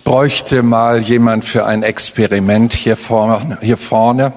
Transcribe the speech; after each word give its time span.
Ich 0.00 0.04
bräuchte 0.04 0.62
mal 0.62 0.98
jemand 0.98 1.44
für 1.44 1.66
ein 1.66 1.82
Experiment 1.82 2.72
hier 2.72 2.96
vorne. 2.96 3.58
Hier 3.60 3.76
vorne. 3.76 4.32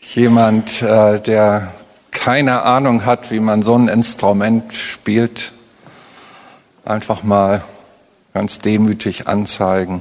Jemand, 0.00 0.80
äh, 0.80 1.20
der 1.20 1.74
keine 2.10 2.62
Ahnung 2.62 3.04
hat, 3.04 3.30
wie 3.30 3.38
man 3.38 3.60
so 3.60 3.76
ein 3.76 3.88
Instrument 3.88 4.72
spielt. 4.72 5.52
Einfach 6.86 7.22
mal 7.22 7.62
ganz 8.32 8.58
demütig 8.60 9.28
anzeigen. 9.28 10.00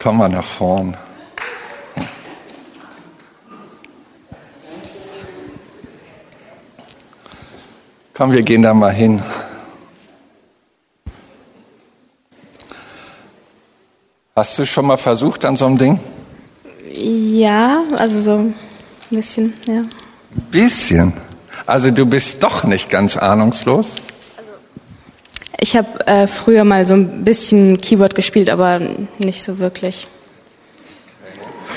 Komm 0.00 0.18
mal 0.18 0.28
nach 0.28 0.44
vorn. 0.44 0.96
Komm, 8.12 8.32
wir 8.32 8.42
gehen 8.42 8.62
da 8.62 8.74
mal 8.74 8.92
hin. 8.92 9.22
Hast 14.36 14.58
du 14.58 14.64
schon 14.64 14.86
mal 14.86 14.96
versucht 14.96 15.44
an 15.44 15.56
so 15.56 15.66
einem 15.66 15.76
Ding? 15.76 15.98
Ja, 16.92 17.82
also 17.96 18.20
so 18.20 18.30
ein 18.36 18.54
bisschen, 19.10 19.52
ja. 19.66 19.82
Bisschen. 20.50 21.12
Also 21.66 21.90
du 21.90 22.06
bist 22.06 22.42
doch 22.42 22.64
nicht 22.64 22.90
ganz 22.90 23.16
ahnungslos. 23.16 23.96
Ich 25.58 25.76
habe 25.76 26.06
äh, 26.06 26.26
früher 26.26 26.64
mal 26.64 26.86
so 26.86 26.94
ein 26.94 27.24
bisschen 27.24 27.80
Keyboard 27.80 28.14
gespielt, 28.14 28.48
aber 28.50 28.80
nicht 29.18 29.42
so 29.42 29.58
wirklich. 29.58 30.06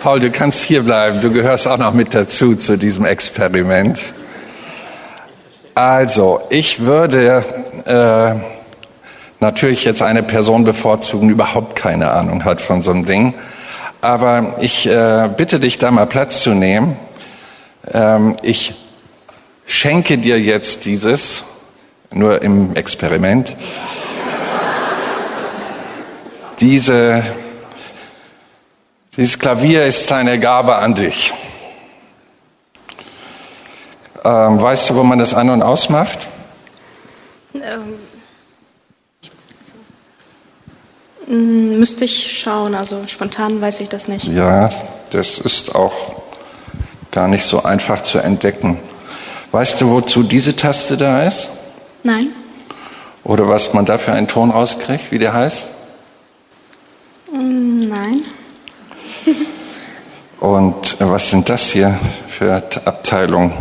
Paul, 0.00 0.18
du 0.18 0.30
kannst 0.30 0.64
hier 0.64 0.82
bleiben. 0.82 1.20
Du 1.20 1.30
gehörst 1.30 1.68
auch 1.68 1.78
noch 1.78 1.94
mit 1.94 2.12
dazu 2.12 2.56
zu 2.56 2.76
diesem 2.76 3.04
Experiment. 3.04 4.12
Also, 5.74 6.40
ich 6.50 6.80
würde 6.80 7.44
äh, 7.86 8.61
natürlich 9.42 9.84
jetzt 9.84 10.00
eine 10.00 10.22
Person 10.22 10.64
bevorzugen, 10.64 11.28
die 11.28 11.34
überhaupt 11.34 11.76
keine 11.76 12.12
Ahnung 12.12 12.44
hat 12.44 12.62
von 12.62 12.80
so 12.80 12.90
einem 12.92 13.04
Ding. 13.04 13.34
Aber 14.00 14.56
ich 14.60 14.86
äh, 14.86 15.28
bitte 15.36 15.60
dich, 15.60 15.78
da 15.78 15.90
mal 15.90 16.06
Platz 16.06 16.42
zu 16.42 16.50
nehmen. 16.50 16.96
Ähm, 17.92 18.36
ich 18.42 18.74
schenke 19.66 20.16
dir 20.16 20.40
jetzt 20.40 20.86
dieses, 20.86 21.44
nur 22.10 22.40
im 22.40 22.74
Experiment, 22.74 23.56
diese, 26.60 27.22
dieses 29.16 29.38
Klavier 29.38 29.84
ist 29.84 30.06
seine 30.06 30.38
Gabe 30.38 30.76
an 30.76 30.94
dich. 30.94 31.32
Ähm, 34.24 34.62
weißt 34.62 34.90
du, 34.90 34.94
wo 34.94 35.02
man 35.02 35.18
das 35.18 35.34
an- 35.34 35.50
und 35.50 35.62
ausmacht? 35.62 36.28
Ähm, 37.54 37.94
müsste 41.32 42.04
ich 42.04 42.38
schauen, 42.38 42.74
also 42.74 43.06
spontan 43.06 43.60
weiß 43.60 43.80
ich 43.80 43.88
das 43.88 44.08
nicht. 44.08 44.26
Ja, 44.26 44.68
das 45.10 45.38
ist 45.38 45.74
auch 45.74 45.92
gar 47.10 47.28
nicht 47.28 47.44
so 47.44 47.62
einfach 47.62 48.02
zu 48.02 48.18
entdecken. 48.18 48.78
Weißt 49.50 49.80
du, 49.80 49.90
wozu 49.90 50.22
diese 50.22 50.56
Taste 50.56 50.96
da 50.96 51.24
ist? 51.24 51.50
Nein? 52.02 52.28
Oder 53.24 53.48
was 53.48 53.74
man 53.74 53.84
da 53.84 53.98
für 53.98 54.12
einen 54.12 54.28
Ton 54.28 54.50
rauskriegt, 54.50 55.12
wie 55.12 55.18
der 55.18 55.32
heißt? 55.32 55.68
Mm, 57.32 57.80
Nein. 57.80 58.22
Und 60.40 61.00
äh, 61.00 61.10
was 61.10 61.30
sind 61.30 61.48
das 61.48 61.70
hier 61.70 61.98
für 62.26 62.54
Abteilungen? 62.84 63.52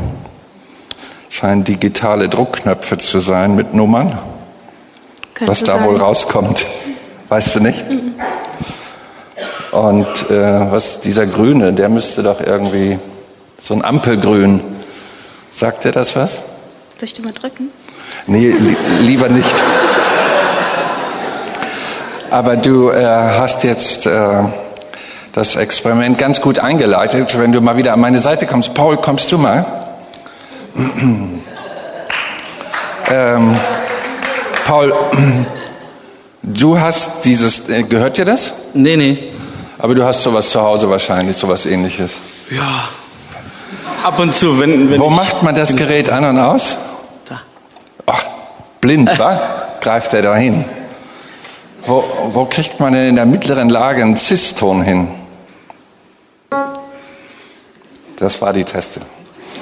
Scheinen 1.29 1.63
digitale 1.63 2.27
Druckknöpfe 2.27 2.97
zu 2.97 3.19
sein 3.19 3.55
mit 3.55 3.73
Nummern. 3.73 4.17
Könnte 5.33 5.51
was 5.51 5.63
da 5.63 5.77
sein. 5.77 5.87
wohl 5.87 5.97
rauskommt, 5.97 6.65
weißt 7.31 7.55
du 7.55 7.59
nicht? 7.61 7.85
Und 9.71 10.29
äh, 10.29 10.71
was 10.71 10.99
dieser 10.99 11.25
Grüne, 11.25 11.71
der 11.71 11.87
müsste 11.87 12.23
doch 12.23 12.41
irgendwie 12.41 12.99
so 13.57 13.73
ein 13.73 13.85
Ampelgrün. 13.85 14.59
Sagt 15.49 15.85
dir 15.85 15.93
das 15.93 16.13
was? 16.17 16.41
Soll 16.97 17.03
ich 17.03 17.13
die 17.13 17.21
mal 17.21 17.31
drücken? 17.31 17.69
Nee, 18.27 18.49
li 18.49 18.75
lieber 18.99 19.29
nicht. 19.29 19.63
Aber 22.29 22.57
du 22.57 22.89
äh, 22.89 23.05
hast 23.05 23.63
jetzt 23.63 24.07
äh, 24.07 24.43
das 25.31 25.55
Experiment 25.55 26.17
ganz 26.17 26.41
gut 26.41 26.59
eingeleitet. 26.59 27.39
Wenn 27.39 27.53
du 27.53 27.61
mal 27.61 27.77
wieder 27.77 27.93
an 27.93 28.01
meine 28.01 28.19
Seite 28.19 28.45
kommst, 28.45 28.73
Paul, 28.73 28.97
kommst 28.97 29.31
du 29.31 29.37
mal? 29.37 29.65
ähm, 33.09 33.57
Paul, 34.65 34.93
du 36.43 36.79
hast 36.79 37.25
dieses, 37.25 37.69
äh, 37.69 37.83
gehört 37.83 38.17
dir 38.17 38.25
das? 38.25 38.53
Nee, 38.73 38.97
nee. 38.97 39.31
Aber 39.77 39.95
du 39.95 40.05
hast 40.05 40.21
sowas 40.21 40.49
zu 40.49 40.61
Hause 40.61 40.89
wahrscheinlich, 40.89 41.37
sowas 41.37 41.65
ähnliches. 41.65 42.19
Ja. 42.49 42.89
Ab 44.03 44.19
und 44.19 44.35
zu, 44.35 44.59
wenn. 44.59 44.91
wenn 44.91 44.99
Wo 44.99 45.09
macht 45.09 45.43
man 45.43 45.55
das 45.55 45.75
Gerät 45.75 46.09
an 46.09 46.25
und 46.25 46.39
aus? 46.39 46.75
Da. 47.27 47.41
Ach, 48.05 48.25
blind, 48.79 49.17
wa? 49.17 49.39
Greift 49.81 50.13
er 50.13 50.21
da 50.21 50.35
hin. 50.35 50.65
Wo, 51.85 52.03
wo 52.33 52.45
kriegt 52.45 52.79
man 52.79 52.93
denn 52.93 53.07
in 53.09 53.15
der 53.15 53.25
mittleren 53.25 53.69
Lage 53.69 54.03
einen 54.03 54.15
Cis-Ton 54.15 54.83
hin? 54.83 55.07
Das 58.17 58.39
war 58.39 58.53
die 58.53 58.63
Teste. 58.63 59.01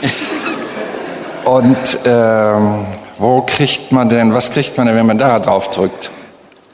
Und 1.45 1.99
ähm, 2.05 2.85
wo 3.17 3.41
kriegt 3.41 3.93
man 3.93 4.09
denn, 4.09 4.33
was 4.33 4.51
kriegt 4.51 4.77
man 4.77 4.85
denn, 4.85 4.97
wenn 4.97 5.05
man 5.05 5.17
da 5.17 5.39
drauf 5.39 5.69
drückt? 5.69 6.11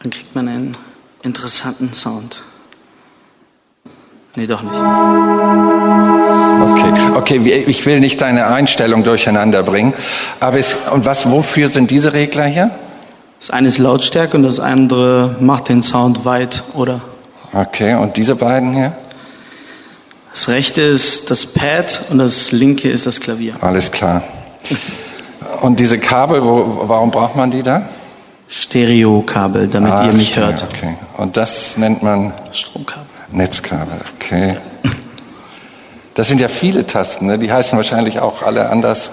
Dann 0.06 0.12
kriegt 0.12 0.36
man 0.36 0.48
einen 0.48 0.78
interessanten 1.24 1.96
Sound. 1.96 2.44
Nee, 4.36 4.46
doch 4.46 4.62
nicht. 4.62 4.76
Okay, 6.62 6.94
okay, 7.16 7.64
ich 7.66 7.84
will 7.88 8.00
nicht 8.00 8.22
deine 8.22 8.46
Einstellung 8.46 9.04
durcheinander 9.04 9.64
bringen. 9.64 9.96
Aber 10.40 10.60
es, 10.60 10.76
und 10.94 11.08
was, 11.08 11.32
wofür 11.32 11.70
sind 11.70 11.90
diese 11.90 12.14
Regler 12.14 12.46
hier? 12.46 12.70
Das 13.40 13.50
eine 13.50 13.68
ist 13.68 13.80
Lautstärke 13.80 14.38
und 14.38 14.44
das 14.44 14.60
andere 14.60 15.38
macht 15.40 15.70
den 15.70 15.82
Sound 15.82 16.24
weit 16.24 16.62
oder. 16.76 17.02
Okay, 17.52 17.96
und 17.96 18.16
diese 18.16 18.36
beiden 18.36 18.76
hier? 18.76 18.96
Das 20.34 20.50
rechte 20.50 20.84
ist 20.84 21.32
das 21.32 21.48
Pad 21.48 22.02
und 22.12 22.20
das 22.20 22.52
linke 22.52 22.90
ist 22.90 23.08
das 23.08 23.20
Klavier. 23.20 23.56
Alles 23.60 23.92
klar. 23.92 24.22
Und 25.62 25.80
diese 25.80 25.98
Kabel, 25.98 26.44
wo, 26.44 26.84
warum 26.84 27.10
braucht 27.10 27.36
man 27.36 27.50
die 27.50 27.64
da? 27.64 27.90
Stereokabel, 28.48 29.68
damit 29.68 29.92
Ah, 29.92 30.06
ihr 30.06 30.14
mich 30.14 30.30
stimmt, 30.32 30.62
hört. 30.62 30.64
Okay. 30.64 30.96
Und 31.18 31.38
das 31.38 31.78
nennt 31.78 32.04
man 32.04 32.34
Stromkabel. 32.52 33.06
Netzkabel. 33.32 34.00
Okay. 34.16 34.58
Das 36.14 36.30
sind 36.30 36.40
ja 36.40 36.48
viele 36.48 36.88
Tasten, 36.88 37.26
ne? 37.28 37.38
die 37.38 37.52
heißen 37.52 37.76
wahrscheinlich 37.78 38.20
auch 38.20 38.42
alle 38.42 38.70
anders. 38.70 39.12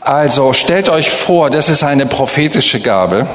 Also 0.00 0.52
stellt 0.52 0.88
euch 0.88 1.10
vor, 1.10 1.50
das 1.50 1.68
ist 1.68 1.82
eine 1.82 2.06
prophetische 2.06 2.80
Gabe. 2.80 3.26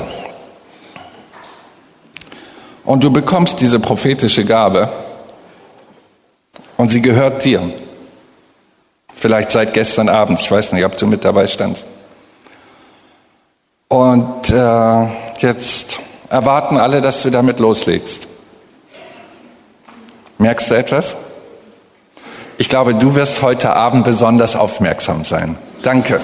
Und 2.84 3.04
du 3.04 3.12
bekommst 3.12 3.62
diese 3.62 3.80
prophetische 3.80 4.46
Gabe 4.46 4.90
und 6.78 6.90
sie 6.90 7.02
gehört 7.02 7.46
dir. 7.46 7.62
Vielleicht 9.14 9.52
seit 9.52 9.76
gestern 9.76 10.10
Abend, 10.10 10.40
ich 10.40 10.50
weiß 10.50 10.72
nicht, 10.74 10.84
ob 10.84 10.98
du 10.98 11.06
mit 11.06 11.24
dabei 11.24 11.46
standst. 11.46 11.86
Und 13.92 14.50
äh, 14.50 15.08
jetzt 15.40 16.00
erwarten 16.30 16.78
alle, 16.78 17.02
dass 17.02 17.24
du 17.24 17.30
damit 17.30 17.60
loslegst. 17.60 18.26
Merkst 20.38 20.72
du 20.72 20.76
etwas? 20.76 21.18
Ich 22.58 22.70
glaube, 22.70 22.96
du 22.96 23.16
wirst 23.16 23.42
heute 23.42 23.74
Abend 23.74 24.06
besonders 24.06 24.56
aufmerksam 24.56 25.26
sein. 25.26 25.58
Danke. 25.82 26.22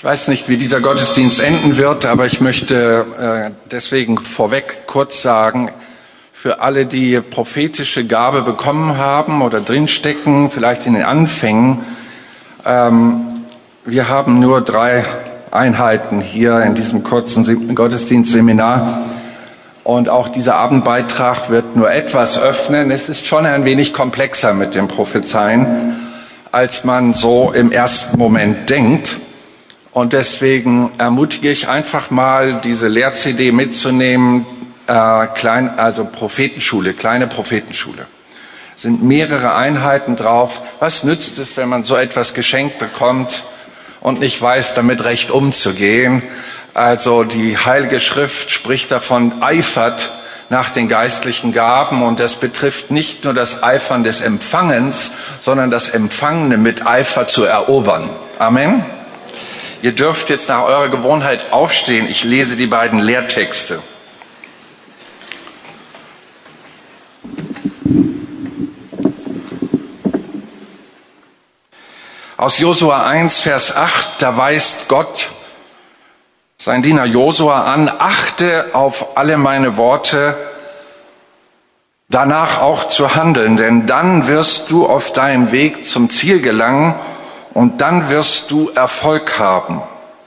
Ich 0.00 0.04
weiß 0.04 0.28
nicht, 0.28 0.48
wie 0.48 0.56
dieser 0.56 0.80
Gottesdienst 0.80 1.40
enden 1.40 1.76
wird, 1.76 2.06
aber 2.06 2.24
ich 2.24 2.40
möchte 2.40 3.04
äh, 3.18 3.50
deswegen 3.70 4.16
vorweg 4.16 4.86
kurz 4.86 5.20
sagen, 5.20 5.70
für 6.32 6.62
alle, 6.62 6.86
die 6.86 7.20
prophetische 7.20 8.06
Gabe 8.06 8.40
bekommen 8.40 8.96
haben 8.96 9.42
oder 9.42 9.60
drinstecken, 9.60 10.48
vielleicht 10.50 10.86
in 10.86 10.94
den 10.94 11.02
Anfängen, 11.02 11.80
ähm, 12.64 13.26
wir 13.84 14.08
haben 14.08 14.40
nur 14.40 14.62
drei 14.62 15.04
Einheiten 15.50 16.22
hier 16.22 16.62
in 16.62 16.74
diesem 16.74 17.04
kurzen 17.04 17.44
Sem- 17.44 17.74
Gottesdienstseminar. 17.74 19.02
Und 19.84 20.08
auch 20.08 20.28
dieser 20.30 20.54
Abendbeitrag 20.54 21.50
wird 21.50 21.76
nur 21.76 21.92
etwas 21.92 22.38
öffnen. 22.38 22.90
Es 22.90 23.10
ist 23.10 23.26
schon 23.26 23.44
ein 23.44 23.66
wenig 23.66 23.92
komplexer 23.92 24.54
mit 24.54 24.74
dem 24.74 24.88
Prophezeien, 24.88 25.94
als 26.52 26.84
man 26.84 27.12
so 27.12 27.52
im 27.52 27.70
ersten 27.70 28.16
Moment 28.16 28.70
denkt. 28.70 29.18
Und 29.92 30.12
deswegen 30.12 30.92
ermutige 30.98 31.50
ich 31.50 31.68
einfach 31.68 32.10
mal, 32.10 32.60
diese 32.62 32.86
Lehr-CD 32.86 33.50
mitzunehmen, 33.50 34.46
äh, 34.86 35.26
klein, 35.34 35.78
also 35.78 36.04
Prophetenschule, 36.04 36.92
kleine 36.92 37.26
Prophetenschule. 37.26 38.06
Sind 38.76 39.02
mehrere 39.02 39.54
Einheiten 39.54 40.16
drauf. 40.16 40.60
Was 40.78 41.02
nützt 41.04 41.38
es, 41.38 41.56
wenn 41.56 41.68
man 41.68 41.84
so 41.84 41.96
etwas 41.96 42.34
geschenkt 42.34 42.78
bekommt 42.78 43.42
und 44.00 44.20
nicht 44.20 44.40
weiß, 44.40 44.74
damit 44.74 45.04
recht 45.04 45.30
umzugehen? 45.30 46.22
Also 46.72 47.24
die 47.24 47.58
Heilige 47.58 47.98
Schrift 47.98 48.50
spricht 48.50 48.92
davon, 48.92 49.42
eifert 49.42 50.10
nach 50.50 50.70
den 50.70 50.88
geistlichen 50.88 51.52
Gaben 51.52 52.02
und 52.02 52.20
das 52.20 52.36
betrifft 52.36 52.90
nicht 52.90 53.24
nur 53.24 53.34
das 53.34 53.62
Eifern 53.62 54.02
des 54.02 54.20
Empfangens, 54.20 55.12
sondern 55.40 55.70
das 55.70 55.88
Empfangene 55.88 56.58
mit 56.58 56.86
Eifer 56.86 57.26
zu 57.26 57.44
erobern. 57.44 58.08
Amen. 58.38 58.84
Ihr 59.82 59.92
dürft 59.92 60.28
jetzt 60.28 60.48
nach 60.48 60.64
eurer 60.64 60.88
Gewohnheit 60.88 61.52
aufstehen. 61.52 62.08
Ich 62.10 62.24
lese 62.24 62.56
die 62.56 62.66
beiden 62.66 62.98
Lehrtexte. 62.98 63.82
Aus 72.36 72.58
Josua 72.58 73.06
1, 73.06 73.38
Vers 73.40 73.74
8, 73.76 74.22
da 74.22 74.36
weist 74.36 74.88
Gott 74.88 75.28
sein 76.60 76.82
Diener 76.82 77.06
Josua 77.06 77.64
an, 77.64 77.88
achte 77.88 78.74
auf 78.74 79.16
alle 79.16 79.38
meine 79.38 79.78
Worte, 79.78 80.36
danach 82.10 82.60
auch 82.60 82.84
zu 82.88 83.14
handeln, 83.14 83.56
denn 83.56 83.86
dann 83.86 84.28
wirst 84.28 84.70
du 84.70 84.86
auf 84.86 85.14
deinem 85.14 85.52
Weg 85.52 85.86
zum 85.86 86.10
Ziel 86.10 86.42
gelangen 86.42 86.94
und 87.54 87.80
dann 87.80 88.10
wirst 88.10 88.50
du 88.50 88.70
Erfolg 88.74 89.38
haben. 89.38 89.82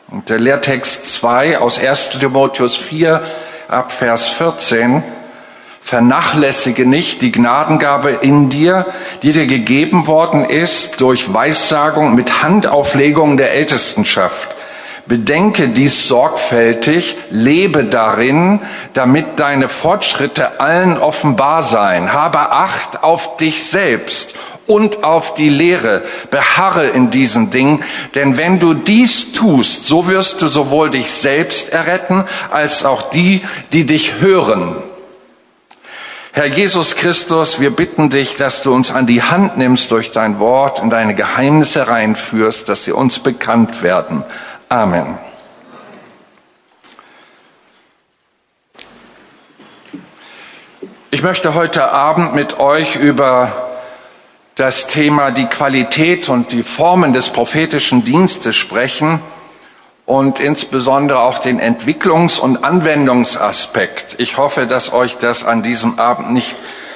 Und 0.10 0.30
der 0.30 0.40
Lehrtext 0.40 1.10
2 1.10 1.60
aus 1.60 1.80
1 1.80 2.10
Timotheus 2.20 2.76
4 2.78 3.22
ab 3.68 3.92
Vers 3.92 4.28
14, 4.28 5.04
vernachlässige 5.82 6.86
nicht 6.86 7.22
die 7.22 7.32
Gnadengabe 7.32 8.12
in 8.12 8.50
dir, 8.50 8.86
die 9.24 9.32
dir 9.32 9.48
gegeben 9.48 10.08
worden 10.08 10.46
ist 10.46 11.02
durch 11.02 11.34
Weissagung 11.34 12.16
mit 12.16 12.44
Handauflegung 12.44 13.38
der 13.38 13.52
Ältestenschaft 13.52 14.50
Bedenke 15.06 15.68
dies 15.68 16.08
sorgfältig, 16.08 17.18
lebe 17.30 17.84
darin, 17.84 18.62
damit 18.94 19.38
deine 19.38 19.68
Fortschritte 19.68 20.62
allen 20.62 20.98
offenbar 20.98 21.62
seien. 21.62 22.14
Habe 22.14 22.52
Acht 22.54 23.04
auf 23.04 23.36
dich 23.36 23.66
selbst 23.66 24.34
und 24.68 25.04
auf 25.04 25.34
die 25.34 25.50
Lehre. 25.50 26.04
Beharre 26.32 26.88
in 26.88 27.12
diesen 27.12 27.50
Dingen, 27.50 27.84
denn 28.16 28.38
wenn 28.38 28.60
du 28.60 28.74
dies 28.74 29.32
tust, 29.34 29.88
so 29.88 30.08
wirst 30.08 30.42
du 30.42 30.48
sowohl 30.48 30.90
dich 30.90 31.12
selbst 31.12 31.70
erretten, 31.70 32.26
als 32.52 32.86
auch 32.86 33.10
die, 33.10 33.42
die 33.72 33.86
dich 33.86 34.20
hören. 34.20 34.76
Herr 36.36 36.48
Jesus 36.48 36.96
Christus, 36.96 37.60
wir 37.60 37.70
bitten 37.70 38.10
dich, 38.10 38.36
dass 38.36 38.64
du 38.64 38.74
uns 38.74 38.90
an 38.90 39.06
die 39.06 39.22
Hand 39.22 39.58
nimmst 39.58 39.92
durch 39.92 40.10
dein 40.10 40.40
Wort 40.40 40.80
und 40.80 40.90
deine 40.90 41.14
Geheimnisse 41.14 41.88
reinführst, 41.88 42.68
dass 42.68 42.86
sie 42.86 42.92
uns 42.92 43.20
bekannt 43.20 43.84
werden. 43.84 44.24
Amen. 44.68 45.20
Ich 51.12 51.22
möchte 51.22 51.54
heute 51.54 51.92
Abend 51.92 52.34
mit 52.34 52.60
euch 52.60 52.96
über 52.96 53.63
das 54.56 54.88
Thema 54.88 55.32
die 55.32 55.46
Qualität 55.46 56.30
und 56.30 56.52
die 56.52 56.64
Formen 56.64 57.14
des 57.14 57.30
prophetischen 57.30 58.06
Dienstes 58.06 58.56
sprechen 58.56 59.20
und 60.06 60.40
insbesondere 60.40 61.24
auch 61.24 61.40
den 61.40 61.60
Entwicklungs- 61.60 62.40
und 62.40 62.64
Anwendungsaspekt. 62.64 64.16
Ich 64.20 64.38
hoffe, 64.38 64.68
dass 64.68 64.94
euch 64.94 65.18
das 65.18 65.44
an 65.44 65.64
diesem 65.64 66.00
Abend 66.00 66.34
nicht 66.34 66.56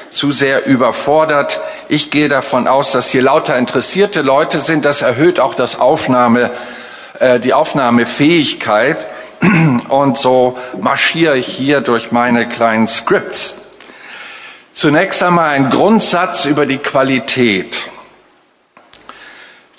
zu 0.09 0.31
sehr 0.31 0.65
überfordert. 0.65 1.59
Ich 1.89 2.11
gehe 2.11 2.29
davon 2.29 2.67
aus, 2.67 2.91
dass 2.91 3.09
hier 3.09 3.21
lauter 3.21 3.57
interessierte 3.57 4.21
Leute 4.21 4.61
sind. 4.61 4.85
Das 4.85 5.01
erhöht 5.01 5.39
auch 5.39 5.55
das 5.55 5.79
Aufnahme 5.79 6.51
äh, 7.19 7.39
die 7.39 7.53
Aufnahmefähigkeit. 7.53 9.07
Und 9.89 10.17
so 10.17 10.57
marschiere 10.79 11.37
ich 11.37 11.47
hier 11.47 11.81
durch 11.81 12.11
meine 12.11 12.47
kleinen 12.47 12.87
Scripts. 12.87 13.66
Zunächst 14.77 15.23
einmal 15.23 15.55
ein 15.55 15.71
Grundsatz 15.71 16.45
über 16.45 16.67
die 16.67 16.77
Qualität 16.77 17.87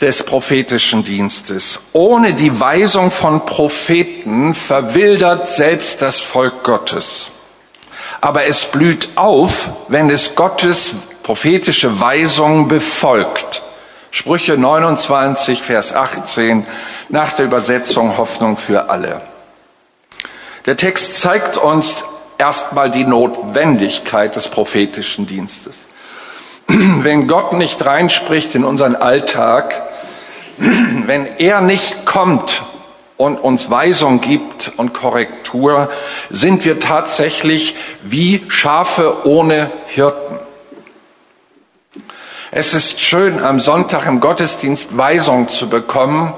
des 0.01 0.25
prophetischen 0.25 1.05
Dienstes. 1.05 1.79
Ohne 1.93 2.35
die 2.35 2.59
Weisung 2.59 3.13
von 3.13 3.47
Propheten 3.47 4.57
verwildert 4.57 5.47
selbst 5.47 6.03
das 6.03 6.19
Volk 6.19 6.65
Gottes. 6.65 7.31
Aber 8.21 8.47
es 8.47 8.67
blüht 8.67 9.11
auf, 9.15 9.71
wenn 9.87 10.11
es 10.11 10.35
Gottes 10.35 10.91
prophetische 11.23 12.01
Weisung 12.01 12.67
befolgt. 12.67 13.63
Sprüche 14.11 14.59
29, 14.59 15.63
Vers 15.63 15.95
18 15.95 16.67
nach 17.09 17.33
der 17.35 17.45
Übersetzung 17.47 18.17
Hoffnung 18.17 18.57
für 18.57 18.91
alle. 18.91 19.23
Der 20.67 20.77
Text 20.77 21.21
zeigt 21.21 21.57
uns 21.57 22.05
erstmal 22.39 22.91
die 22.91 23.05
Notwendigkeit 23.05 24.37
des 24.37 24.49
prophetischen 24.49 25.27
Dienstes. 25.27 25.81
Wenn 26.67 27.27
Gott 27.27 27.53
nicht 27.53 27.85
reinspricht 27.85 28.55
in 28.55 28.65
unseren 28.65 28.97
Alltag, 28.97 29.83
wenn 30.59 31.27
er 31.39 31.61
nicht 31.61 32.05
kommt 32.05 32.63
und 33.17 33.37
uns 33.37 33.71
Weisung 33.71 34.21
gibt 34.21 34.73
und 34.77 34.93
Korrektur, 34.93 35.91
sind 36.31 36.65
wir 36.65 36.81
tatsächlich 36.81 37.75
wie 38.03 38.45
Schafe 38.49 39.27
ohne 39.27 39.71
Hirten. 39.87 40.39
Es 42.51 42.75
ist 42.75 43.01
schön, 43.01 43.43
am 43.45 43.61
Sonntag 43.61 44.07
im 44.07 44.21
Gottesdienst 44.21 44.97
Weisung 44.97 45.49
zu 45.49 45.69
bekommen, 45.69 46.33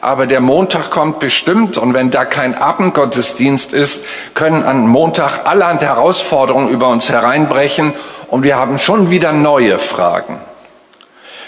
aber 0.00 0.26
der 0.26 0.40
Montag 0.40 0.90
kommt 0.90 1.18
bestimmt 1.18 1.76
und 1.76 1.94
wenn 1.94 2.10
da 2.10 2.24
kein 2.24 2.54
Abendgottesdienst 2.54 3.72
ist, 3.72 4.02
können 4.34 4.62
an 4.62 4.86
Montag 4.86 5.46
allerhand 5.46 5.82
Herausforderungen 5.82 6.68
über 6.68 6.88
uns 6.88 7.10
hereinbrechen 7.10 7.92
und 8.28 8.42
wir 8.44 8.56
haben 8.56 8.78
schon 8.78 9.10
wieder 9.10 9.32
neue 9.32 9.78
Fragen. 9.78 10.38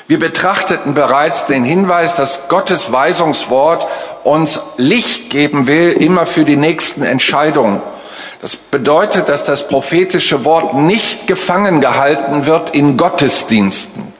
Wir 0.07 0.19
betrachteten 0.19 0.95
bereits 0.95 1.47
den 1.47 1.65
Hinweis, 1.65 2.15
dass 2.15 2.49
Gottes 2.49 2.93
Weisungswort 2.93 3.87
uns 4.25 4.61
Licht 4.77 5.31
geben 5.31 5.67
will, 5.67 5.91
immer 5.91 6.27
für 6.27 6.45
die 6.45 6.57
nächsten 6.57 7.03
Entscheidungen. 7.03 7.81
Das 8.43 8.57
bedeutet, 8.57 9.29
dass 9.29 9.45
das 9.45 9.69
prophetische 9.69 10.45
Wort 10.45 10.75
nicht 10.75 11.29
gefangen 11.29 11.81
gehalten 11.81 12.45
wird 12.45 12.71
in 12.71 12.97
Gottesdiensten, 12.97 14.12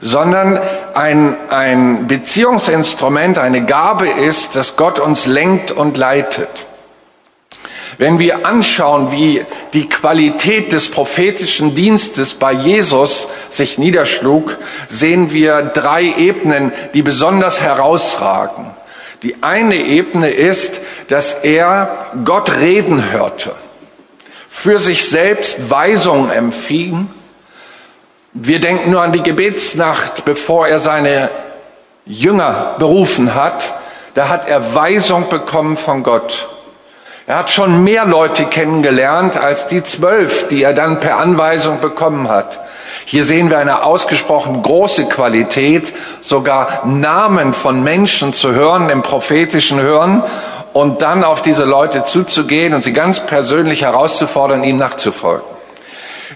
sondern 0.00 0.58
ein, 0.94 1.36
ein 1.50 2.06
Beziehungsinstrument, 2.06 3.38
eine 3.38 3.64
Gabe 3.64 4.08
ist, 4.08 4.56
dass 4.56 4.76
Gott 4.76 4.98
uns 4.98 5.26
lenkt 5.26 5.72
und 5.72 5.96
leitet. 5.96 6.66
Wenn 7.98 8.20
wir 8.20 8.46
anschauen, 8.46 9.10
wie 9.10 9.44
die 9.72 9.88
Qualität 9.88 10.72
des 10.72 10.88
prophetischen 10.88 11.74
Dienstes 11.74 12.34
bei 12.34 12.52
Jesus 12.52 13.26
sich 13.50 13.76
niederschlug, 13.76 14.56
sehen 14.88 15.32
wir 15.32 15.62
drei 15.62 16.04
Ebenen, 16.04 16.72
die 16.94 17.02
besonders 17.02 17.60
herausragen. 17.60 18.70
Die 19.24 19.42
eine 19.42 19.74
Ebene 19.74 20.30
ist, 20.30 20.80
dass 21.08 21.34
er 21.34 22.06
Gott 22.24 22.52
reden 22.52 23.10
hörte, 23.10 23.52
für 24.48 24.78
sich 24.78 25.08
selbst 25.08 25.68
Weisungen 25.68 26.30
empfing. 26.30 27.10
Wir 28.32 28.60
denken 28.60 28.90
nur 28.90 29.02
an 29.02 29.12
die 29.12 29.22
Gebetsnacht, 29.22 30.24
bevor 30.24 30.68
er 30.68 30.78
seine 30.78 31.30
Jünger 32.04 32.74
berufen 32.78 33.34
hat. 33.34 33.74
Da 34.14 34.28
hat 34.28 34.48
er 34.48 34.74
Weisung 34.74 35.28
bekommen 35.28 35.76
von 35.76 36.02
Gott. 36.02 36.48
Er 37.26 37.36
hat 37.36 37.50
schon 37.50 37.84
mehr 37.84 38.06
Leute 38.06 38.46
kennengelernt 38.46 39.36
als 39.36 39.66
die 39.66 39.82
zwölf, 39.82 40.48
die 40.48 40.62
er 40.62 40.72
dann 40.72 40.98
per 40.98 41.18
Anweisung 41.18 41.80
bekommen 41.80 42.28
hat. 42.28 42.58
Hier 43.04 43.22
sehen 43.22 43.50
wir 43.50 43.58
eine 43.58 43.82
ausgesprochen 43.82 44.62
große 44.62 45.08
Qualität, 45.08 45.92
sogar 46.22 46.86
Namen 46.86 47.52
von 47.52 47.82
Menschen 47.84 48.32
zu 48.32 48.52
hören, 48.52 48.88
im 48.88 49.02
prophetischen 49.02 49.80
Hören 49.80 50.22
und 50.72 51.02
dann 51.02 51.24
auf 51.24 51.42
diese 51.42 51.64
Leute 51.64 52.04
zuzugehen 52.04 52.72
und 52.72 52.82
sie 52.82 52.92
ganz 52.92 53.20
persönlich 53.20 53.82
herauszufordern, 53.82 54.64
ihnen 54.64 54.78
nachzufolgen. 54.78 55.44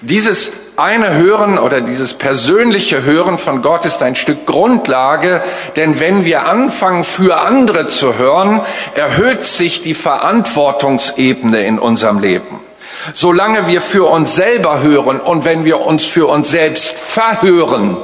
Dieses 0.03 0.53
eine 0.77 1.15
Hören 1.15 1.59
oder 1.59 1.83
dieses 1.83 2.15
persönliche 2.15 3.03
Hören 3.03 3.37
von 3.39 3.61
Gott 3.61 3.85
ist 3.85 4.03
ein 4.03 4.17
Stück 4.17 4.47
Grundlage, 4.47 5.43
denn 5.77 6.01
wenn 6.01 6.25
wir 6.25 6.47
anfangen, 6.47 7.05
für 7.05 7.41
andere 7.41 7.89
zu 7.89 8.17
hören, 8.17 8.63
erhöht 8.95 9.45
sich 9.45 9.83
die 9.83 9.95
Verantwortungsebene 9.95 11.65
in 11.67 11.79
unserem 11.79 12.21
Leben. 12.21 12.61
Solange 13.13 13.67
wir 13.67 13.81
für 13.81 14.09
uns 14.09 14.35
selber 14.35 14.81
hören 14.81 15.21
und 15.21 15.45
wenn 15.45 15.65
wir 15.65 15.81
uns 15.81 16.07
für 16.07 16.27
uns 16.27 16.51
selbst 16.51 16.91
verhören, 16.99 17.97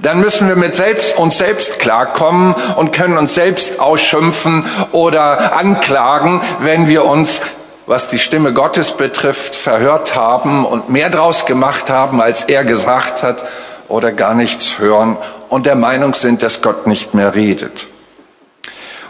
dann 0.00 0.20
müssen 0.20 0.48
wir 0.48 0.56
mit 0.56 0.74
selbst, 0.74 1.18
uns 1.18 1.38
selbst 1.38 1.80
klarkommen 1.80 2.54
und 2.76 2.92
können 2.92 3.18
uns 3.18 3.34
selbst 3.34 3.80
ausschimpfen 3.80 4.64
oder 4.92 5.56
anklagen, 5.56 6.42
wenn 6.60 6.88
wir 6.88 7.04
uns 7.04 7.40
was 7.86 8.08
die 8.08 8.18
Stimme 8.18 8.52
Gottes 8.52 8.92
betrifft, 8.92 9.54
verhört 9.54 10.16
haben 10.16 10.64
und 10.64 10.90
mehr 10.90 11.10
draus 11.10 11.46
gemacht 11.46 11.88
haben, 11.88 12.20
als 12.20 12.44
er 12.44 12.64
gesagt 12.64 13.22
hat, 13.22 13.44
oder 13.88 14.12
gar 14.12 14.34
nichts 14.34 14.78
hören 14.78 15.16
und 15.48 15.66
der 15.66 15.76
Meinung 15.76 16.14
sind, 16.14 16.42
dass 16.42 16.60
Gott 16.60 16.86
nicht 16.86 17.14
mehr 17.14 17.34
redet. 17.34 17.86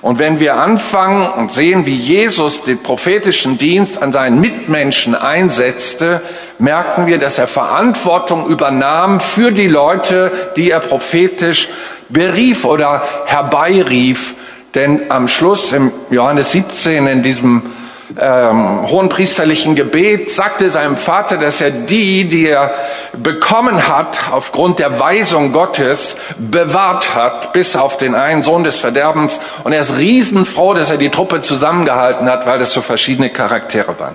Und 0.02 0.18
wenn 0.18 0.38
wir 0.38 0.56
anfangen 0.56 1.26
und 1.26 1.50
sehen, 1.50 1.86
wie 1.86 1.94
Jesus 1.94 2.62
den 2.62 2.82
prophetischen 2.82 3.58
Dienst 3.58 4.00
an 4.02 4.12
seinen 4.12 4.40
Mitmenschen 4.40 5.14
einsetzte, 5.14 6.20
merken 6.58 7.06
wir, 7.06 7.18
dass 7.18 7.38
er 7.38 7.48
Verantwortung 7.48 8.46
übernahm 8.46 9.18
für 9.18 9.50
die 9.50 9.66
Leute, 9.66 10.30
die 10.56 10.70
er 10.70 10.80
prophetisch 10.80 11.68
berief 12.08 12.64
oder 12.64 13.02
herbeirief. 13.24 14.34
Denn 14.74 15.10
am 15.10 15.26
Schluss 15.26 15.72
im 15.72 15.90
Johannes 16.10 16.52
17 16.52 17.06
in 17.06 17.22
diesem 17.22 17.62
ähm, 18.20 18.88
hohenpriesterlichen 18.88 19.74
Gebet 19.74 20.30
sagte 20.30 20.70
seinem 20.70 20.96
Vater, 20.96 21.38
dass 21.38 21.60
er 21.60 21.70
die, 21.70 22.28
die 22.28 22.46
er 22.46 22.72
bekommen 23.14 23.88
hat, 23.88 24.30
aufgrund 24.30 24.78
der 24.78 25.00
Weisung 25.00 25.52
Gottes, 25.52 26.16
bewahrt 26.38 27.14
hat, 27.14 27.52
bis 27.52 27.74
auf 27.74 27.96
den 27.96 28.14
einen 28.14 28.42
Sohn 28.42 28.64
des 28.64 28.76
Verderbens. 28.76 29.40
Und 29.64 29.72
er 29.72 29.80
ist 29.80 29.96
riesenfroh, 29.96 30.74
dass 30.74 30.90
er 30.90 30.98
die 30.98 31.10
Truppe 31.10 31.42
zusammengehalten 31.42 32.28
hat, 32.28 32.46
weil 32.46 32.58
das 32.58 32.72
so 32.72 32.80
verschiedene 32.80 33.30
Charaktere 33.30 33.98
waren. 33.98 34.14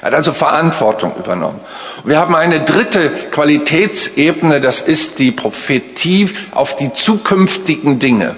Er 0.00 0.08
hat 0.08 0.14
also 0.14 0.32
Verantwortung 0.32 1.12
übernommen. 1.16 1.60
Wir 2.04 2.18
haben 2.18 2.34
eine 2.34 2.64
dritte 2.64 3.10
Qualitätsebene, 3.30 4.60
das 4.60 4.80
ist 4.80 5.18
die 5.18 5.32
Prophetie 5.32 6.30
auf 6.52 6.76
die 6.76 6.92
zukünftigen 6.92 7.98
Dinge. 7.98 8.36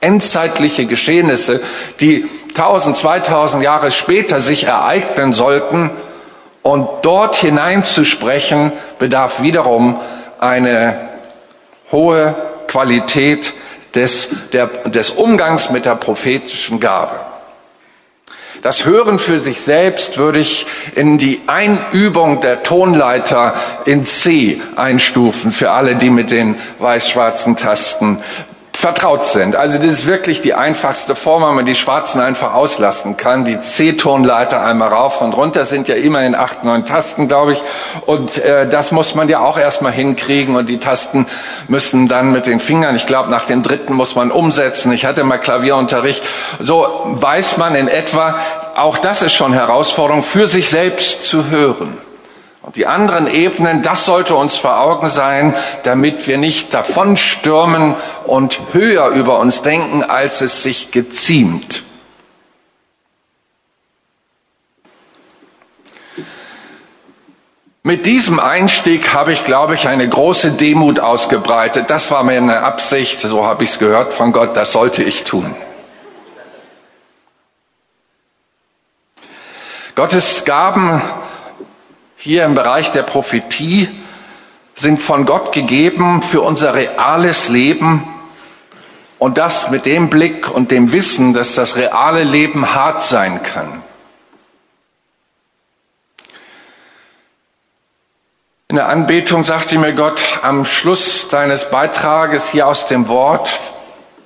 Endzeitliche 0.00 0.86
Geschehnisse, 0.86 1.60
die 2.00 2.24
1000, 2.58 2.96
2000 2.96 3.62
Jahre 3.62 3.90
später 3.90 4.40
sich 4.40 4.64
ereignen 4.64 5.32
sollten. 5.32 5.90
Und 6.62 6.88
dort 7.02 7.36
hineinzusprechen, 7.36 8.72
bedarf 8.98 9.40
wiederum 9.40 10.00
eine 10.40 11.08
hohe 11.90 12.34
Qualität 12.66 13.54
des, 13.94 14.28
der, 14.52 14.66
des 14.66 15.10
Umgangs 15.10 15.70
mit 15.70 15.86
der 15.86 15.94
prophetischen 15.94 16.80
Gabe. 16.80 17.20
Das 18.62 18.84
Hören 18.84 19.20
für 19.20 19.38
sich 19.38 19.60
selbst 19.60 20.18
würde 20.18 20.40
ich 20.40 20.66
in 20.96 21.16
die 21.18 21.42
Einübung 21.46 22.40
der 22.40 22.64
Tonleiter 22.64 23.54
in 23.84 24.04
C 24.04 24.60
einstufen 24.74 25.52
für 25.52 25.70
alle, 25.70 25.94
die 25.94 26.10
mit 26.10 26.32
den 26.32 26.56
weiß-schwarzen 26.80 27.54
Tasten 27.54 28.20
vertraut 28.78 29.26
sind. 29.26 29.56
Also 29.56 29.76
das 29.76 29.86
ist 29.86 30.06
wirklich 30.06 30.40
die 30.40 30.54
einfachste 30.54 31.16
Form, 31.16 31.42
wenn 31.42 31.56
man 31.56 31.66
die 31.66 31.74
Schwarzen 31.74 32.20
einfach 32.20 32.54
auslassen 32.54 33.16
kann. 33.16 33.44
Die 33.44 33.60
C-Tonleiter 33.60 34.62
einmal 34.62 34.90
rauf 34.90 35.20
und 35.20 35.36
runter 35.36 35.64
sind 35.64 35.88
ja 35.88 35.96
immerhin 35.96 36.36
acht, 36.36 36.62
neun 36.62 36.84
Tasten, 36.84 37.26
glaube 37.26 37.54
ich. 37.54 37.62
Und 38.06 38.38
äh, 38.38 38.68
das 38.68 38.92
muss 38.92 39.16
man 39.16 39.28
ja 39.28 39.40
auch 39.40 39.58
erstmal 39.58 39.90
hinkriegen. 39.90 40.54
Und 40.54 40.68
die 40.68 40.78
Tasten 40.78 41.26
müssen 41.66 42.06
dann 42.06 42.30
mit 42.30 42.46
den 42.46 42.60
Fingern, 42.60 42.94
ich 42.94 43.06
glaube, 43.08 43.30
nach 43.30 43.46
dem 43.46 43.64
dritten 43.64 43.94
muss 43.94 44.14
man 44.14 44.30
umsetzen. 44.30 44.92
Ich 44.92 45.04
hatte 45.04 45.24
mal 45.24 45.38
Klavierunterricht. 45.38 46.22
So 46.60 46.86
weiß 47.04 47.56
man 47.56 47.74
in 47.74 47.88
etwa, 47.88 48.38
auch 48.76 48.98
das 48.98 49.22
ist 49.22 49.32
schon 49.32 49.54
Herausforderung, 49.54 50.22
für 50.22 50.46
sich 50.46 50.70
selbst 50.70 51.24
zu 51.24 51.50
hören. 51.50 51.98
Und 52.68 52.76
die 52.76 52.86
anderen 52.86 53.26
Ebenen, 53.26 53.80
das 53.80 54.04
sollte 54.04 54.34
uns 54.34 54.58
vor 54.58 54.78
Augen 54.78 55.08
sein, 55.08 55.54
damit 55.84 56.26
wir 56.26 56.36
nicht 56.36 56.74
davonstürmen 56.74 57.94
und 58.26 58.60
höher 58.72 59.06
über 59.08 59.38
uns 59.38 59.62
denken, 59.62 60.02
als 60.02 60.42
es 60.42 60.62
sich 60.62 60.90
geziemt. 60.90 61.82
Mit 67.82 68.04
diesem 68.04 68.38
Einstieg 68.38 69.14
habe 69.14 69.32
ich, 69.32 69.46
glaube 69.46 69.72
ich, 69.72 69.88
eine 69.88 70.06
große 70.06 70.50
Demut 70.50 71.00
ausgebreitet. 71.00 71.88
Das 71.88 72.10
war 72.10 72.22
mir 72.22 72.36
eine 72.36 72.60
Absicht, 72.60 73.22
so 73.22 73.46
habe 73.46 73.64
ich 73.64 73.70
es 73.70 73.78
gehört 73.78 74.12
von 74.12 74.30
Gott, 74.30 74.54
das 74.58 74.72
sollte 74.72 75.02
ich 75.02 75.24
tun. 75.24 75.54
Gottes 79.94 80.44
Gaben 80.44 81.00
hier 82.18 82.44
im 82.44 82.54
Bereich 82.54 82.90
der 82.90 83.04
Prophetie 83.04 83.88
sind 84.74 85.00
von 85.00 85.24
Gott 85.24 85.52
gegeben 85.52 86.20
für 86.20 86.42
unser 86.42 86.74
reales 86.74 87.48
Leben 87.48 88.06
und 89.18 89.38
das 89.38 89.70
mit 89.70 89.86
dem 89.86 90.10
Blick 90.10 90.48
und 90.48 90.70
dem 90.72 90.92
Wissen, 90.92 91.32
dass 91.32 91.54
das 91.54 91.76
reale 91.76 92.24
Leben 92.24 92.74
hart 92.74 93.02
sein 93.02 93.42
kann. 93.42 93.82
In 98.66 98.76
der 98.76 98.88
Anbetung 98.88 99.44
sagte 99.44 99.78
mir 99.78 99.94
Gott 99.94 100.22
am 100.42 100.64
Schluss 100.64 101.28
deines 101.28 101.70
Beitrages 101.70 102.50
hier 102.50 102.66
aus 102.66 102.86
dem 102.86 103.08
Wort, 103.08 103.58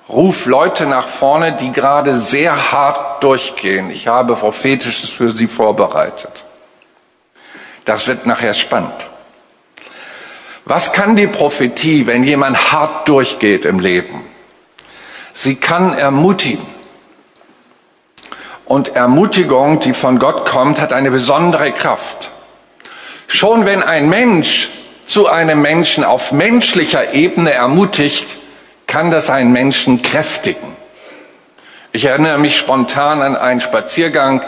ruf 0.09 0.47
Leute 0.47 0.85
nach 0.87 1.07
vorne, 1.07 1.55
die 1.55 1.71
gerade 1.71 2.15
sehr 2.15 2.71
hart 2.71 3.23
durchgehen. 3.23 3.89
Ich 3.91 4.07
habe 4.07 4.35
prophetisches 4.35 5.11
für 5.11 5.31
sie 5.31 5.47
vorbereitet. 5.47 6.43
Das 7.85 8.07
wird 8.07 8.25
nachher 8.25 8.53
spannend. 8.53 9.07
Was 10.65 10.93
kann 10.93 11.15
die 11.15 11.27
Prophetie, 11.27 12.07
wenn 12.07 12.23
jemand 12.23 12.71
hart 12.71 13.07
durchgeht 13.09 13.65
im 13.65 13.79
Leben? 13.79 14.21
Sie 15.33 15.55
kann 15.55 15.93
ermutigen. 15.93 16.65
Und 18.65 18.95
Ermutigung, 18.95 19.81
die 19.81 19.93
von 19.93 20.19
Gott 20.19 20.45
kommt, 20.45 20.79
hat 20.79 20.93
eine 20.93 21.11
besondere 21.11 21.73
Kraft. 21.73 22.29
Schon 23.27 23.65
wenn 23.65 23.83
ein 23.83 24.07
Mensch 24.07 24.69
zu 25.05 25.27
einem 25.27 25.61
Menschen 25.61 26.05
auf 26.05 26.31
menschlicher 26.31 27.13
Ebene 27.13 27.51
ermutigt, 27.51 28.37
kann 28.87 29.11
das 29.11 29.29
einen 29.29 29.51
Menschen 29.51 30.01
kräftigen. 30.01 30.72
Ich 31.95 32.05
erinnere 32.05 32.39
mich 32.39 32.57
spontan 32.57 33.21
an 33.21 33.35
einen 33.35 33.59
Spaziergang 33.59 34.41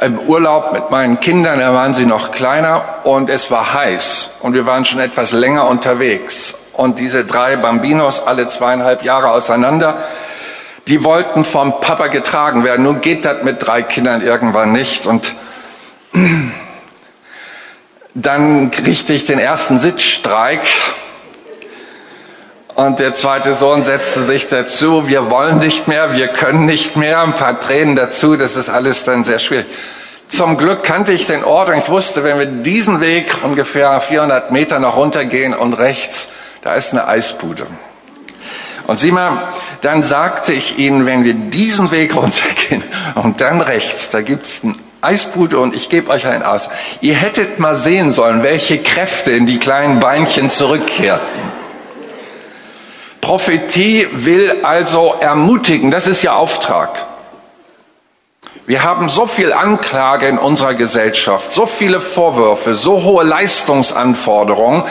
im 0.00 0.20
Urlaub 0.20 0.72
mit 0.72 0.92
meinen 0.92 1.18
Kindern, 1.18 1.58
da 1.58 1.74
waren 1.74 1.94
sie 1.94 2.06
noch 2.06 2.30
kleiner 2.30 3.00
und 3.02 3.28
es 3.28 3.50
war 3.50 3.74
heiß 3.74 4.36
und 4.42 4.54
wir 4.54 4.66
waren 4.66 4.84
schon 4.84 5.00
etwas 5.00 5.32
länger 5.32 5.66
unterwegs. 5.66 6.54
Und 6.74 7.00
diese 7.00 7.24
drei 7.24 7.56
Bambinos, 7.56 8.24
alle 8.24 8.46
zweieinhalb 8.46 9.02
Jahre 9.02 9.30
auseinander, 9.30 10.04
die 10.86 11.02
wollten 11.02 11.44
vom 11.44 11.80
Papa 11.80 12.06
getragen 12.06 12.62
werden. 12.62 12.84
Nun 12.84 13.00
geht 13.00 13.24
das 13.24 13.42
mit 13.42 13.66
drei 13.66 13.82
Kindern 13.82 14.20
irgendwann 14.20 14.70
nicht 14.70 15.08
und 15.08 15.34
dann 18.14 18.70
kriegte 18.70 19.12
ich 19.12 19.24
den 19.24 19.40
ersten 19.40 19.80
Sitzstreik 19.80 20.62
und 22.76 23.00
der 23.00 23.14
zweite 23.14 23.54
Sohn 23.54 23.84
setzte 23.84 24.22
sich 24.22 24.48
dazu, 24.48 25.08
wir 25.08 25.30
wollen 25.30 25.58
nicht 25.58 25.88
mehr, 25.88 26.14
wir 26.14 26.28
können 26.28 26.66
nicht 26.66 26.96
mehr, 26.96 27.22
ein 27.22 27.34
paar 27.34 27.58
Tränen 27.58 27.96
dazu, 27.96 28.36
das 28.36 28.54
ist 28.56 28.68
alles 28.68 29.02
dann 29.02 29.24
sehr 29.24 29.38
schwierig. 29.38 29.66
Zum 30.28 30.58
Glück 30.58 30.82
kannte 30.82 31.12
ich 31.12 31.26
den 31.26 31.42
Ort 31.42 31.70
und 31.70 31.78
ich 31.78 31.88
wusste, 31.88 32.22
wenn 32.22 32.38
wir 32.38 32.46
diesen 32.46 33.00
Weg 33.00 33.38
ungefähr 33.42 34.00
400 34.00 34.50
Meter 34.50 34.78
noch 34.78 34.96
runtergehen 34.96 35.54
und 35.54 35.72
rechts, 35.74 36.28
da 36.62 36.74
ist 36.74 36.92
eine 36.92 37.08
Eisbude. 37.08 37.66
Und 38.86 38.98
sieh 38.98 39.10
mal, 39.10 39.48
dann 39.80 40.02
sagte 40.02 40.52
ich 40.52 40.78
ihnen, 40.78 41.06
wenn 41.06 41.24
wir 41.24 41.34
diesen 41.34 41.90
Weg 41.90 42.14
runtergehen 42.14 42.84
und 43.14 43.40
dann 43.40 43.62
rechts, 43.62 44.10
da 44.10 44.20
gibt's 44.20 44.60
eine 44.62 44.74
Eisbude 45.00 45.58
und 45.58 45.74
ich 45.74 45.88
gebe 45.88 46.10
euch 46.10 46.26
einen 46.26 46.42
aus. 46.42 46.68
Ihr 47.00 47.14
hättet 47.14 47.58
mal 47.58 47.74
sehen 47.74 48.10
sollen, 48.10 48.42
welche 48.42 48.78
Kräfte 48.82 49.32
in 49.32 49.46
die 49.46 49.58
kleinen 49.58 50.00
Beinchen 50.00 50.50
zurückkehrten. 50.50 51.55
Prophetie 53.26 54.06
will 54.12 54.60
also 54.62 55.16
ermutigen, 55.18 55.90
das 55.90 56.06
ist 56.06 56.22
ihr 56.22 56.36
Auftrag. 56.36 57.04
Wir 58.68 58.84
haben 58.84 59.08
so 59.08 59.26
viel 59.26 59.52
Anklage 59.52 60.28
in 60.28 60.38
unserer 60.38 60.74
Gesellschaft, 60.74 61.52
so 61.52 61.66
viele 61.66 62.00
Vorwürfe, 62.00 62.74
so 62.76 63.02
hohe 63.02 63.24
Leistungsanforderungen 63.24 64.84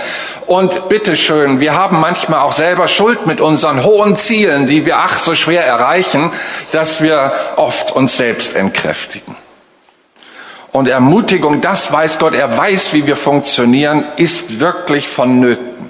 und 0.48 0.90
bitteschön, 0.90 1.62
wir 1.62 1.76
haben 1.76 2.02
manchmal 2.02 2.42
auch 2.42 2.52
selber 2.52 2.90
Schuld 2.90 3.26
mit 3.26 3.40
unseren 3.40 3.86
hohen 3.86 4.18
Zielen, 4.18 4.68
die 4.68 4.86
wir 4.86 4.98
ach 4.98 5.18
so 5.18 5.34
schwer 5.34 5.66
erreichen, 5.66 6.30
dass 6.72 7.02
wir 7.02 7.32
oft 7.56 7.94
uns 7.94 8.18
selbst 8.18 8.54
entkräftigen. 8.54 9.38
Und 10.74 10.90
Ermutigung, 10.90 11.62
das 11.62 11.90
weiß 11.90 12.20
Gott, 12.20 12.36
er 12.36 12.58
weiß, 12.58 12.92
wie 12.92 13.08
wir 13.08 13.16
funktionieren, 13.16 14.04
ist 14.18 14.60
wirklich 14.60 15.08
vonnöten. 15.08 15.85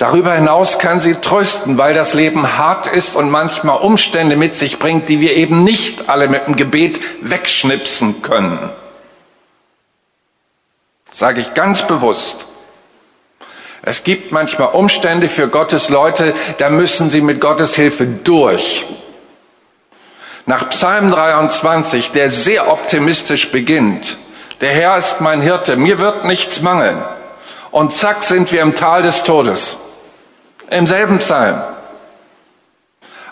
Darüber 0.00 0.32
hinaus 0.32 0.78
kann 0.78 0.98
sie 0.98 1.16
trösten, 1.16 1.76
weil 1.76 1.92
das 1.92 2.14
Leben 2.14 2.56
hart 2.56 2.86
ist 2.86 3.16
und 3.16 3.30
manchmal 3.30 3.82
Umstände 3.82 4.34
mit 4.34 4.56
sich 4.56 4.78
bringt, 4.78 5.10
die 5.10 5.20
wir 5.20 5.36
eben 5.36 5.62
nicht 5.62 6.08
alle 6.08 6.26
mit 6.26 6.46
dem 6.46 6.56
Gebet 6.56 6.98
wegschnipsen 7.20 8.22
können. 8.22 8.70
Das 11.06 11.18
sage 11.18 11.42
ich 11.42 11.52
ganz 11.52 11.86
bewusst. 11.86 12.46
Es 13.82 14.02
gibt 14.02 14.32
manchmal 14.32 14.68
Umstände 14.68 15.28
für 15.28 15.48
Gottes 15.48 15.90
Leute, 15.90 16.32
da 16.56 16.70
müssen 16.70 17.10
sie 17.10 17.20
mit 17.20 17.38
Gottes 17.38 17.74
Hilfe 17.74 18.06
durch. 18.06 18.86
Nach 20.46 20.70
Psalm 20.70 21.10
23, 21.10 22.10
der 22.12 22.30
sehr 22.30 22.72
optimistisch 22.72 23.52
beginnt, 23.52 24.16
der 24.62 24.70
Herr 24.70 24.96
ist 24.96 25.20
mein 25.20 25.42
Hirte, 25.42 25.76
mir 25.76 25.98
wird 25.98 26.24
nichts 26.24 26.62
mangeln. 26.62 27.02
Und 27.70 27.94
zack 27.94 28.22
sind 28.22 28.50
wir 28.50 28.62
im 28.62 28.74
Tal 28.74 29.02
des 29.02 29.24
Todes. 29.24 29.76
Im 30.70 30.86
selben 30.86 31.18
Psalm. 31.18 31.60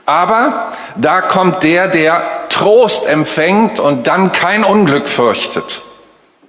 Aber 0.04 0.72
da 0.96 1.20
kommt 1.20 1.62
der, 1.62 1.88
der 1.88 2.22
Trost 2.48 3.06
empfängt 3.06 3.78
und 3.78 4.06
dann 4.06 4.32
kein 4.32 4.64
Unglück 4.64 5.08
fürchtet. 5.08 5.82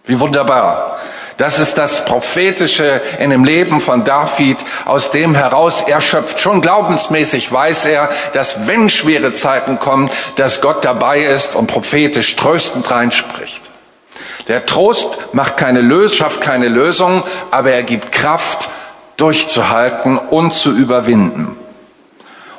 Wie 0.05 0.19
wunderbar. 0.19 0.97
Das 1.37 1.59
ist 1.59 1.77
das 1.77 2.03
Prophetische 2.03 3.01
in 3.19 3.29
dem 3.29 3.45
Leben 3.45 3.79
von 3.79 4.03
David, 4.03 4.57
aus 4.85 5.11
dem 5.11 5.35
heraus 5.35 5.81
er 5.87 6.01
schöpft. 6.01 6.39
Schon 6.39 6.61
glaubensmäßig 6.61 7.51
weiß 7.51 7.85
er, 7.85 8.09
dass 8.33 8.67
wenn 8.67 8.89
schwere 8.89 9.31
Zeiten 9.33 9.79
kommen, 9.79 10.09
dass 10.35 10.59
Gott 10.59 10.83
dabei 10.83 11.21
ist 11.21 11.55
und 11.55 11.67
prophetisch 11.67 12.35
tröstend 12.35 12.89
reinspricht. 12.91 13.61
Der 14.49 14.65
Trost 14.65 15.33
macht 15.33 15.55
keine 15.55 15.81
Lösung, 15.81 16.17
schafft 16.17 16.41
keine 16.41 16.67
Lösung, 16.67 17.23
aber 17.51 17.71
er 17.71 17.83
gibt 17.83 18.11
Kraft, 18.11 18.69
durchzuhalten 19.19 20.17
und 20.17 20.51
zu 20.51 20.71
überwinden. 20.71 21.55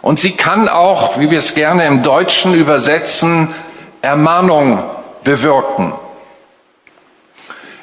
Und 0.03 0.19
sie 0.19 0.33
kann 0.33 0.69
auch, 0.69 1.19
wie 1.19 1.31
wir 1.31 1.39
es 1.39 1.55
gerne 1.55 1.87
im 1.87 2.03
Deutschen 2.03 2.55
übersetzen, 2.55 3.49
Ermahnung 4.03 4.83
bewirken. 5.25 5.93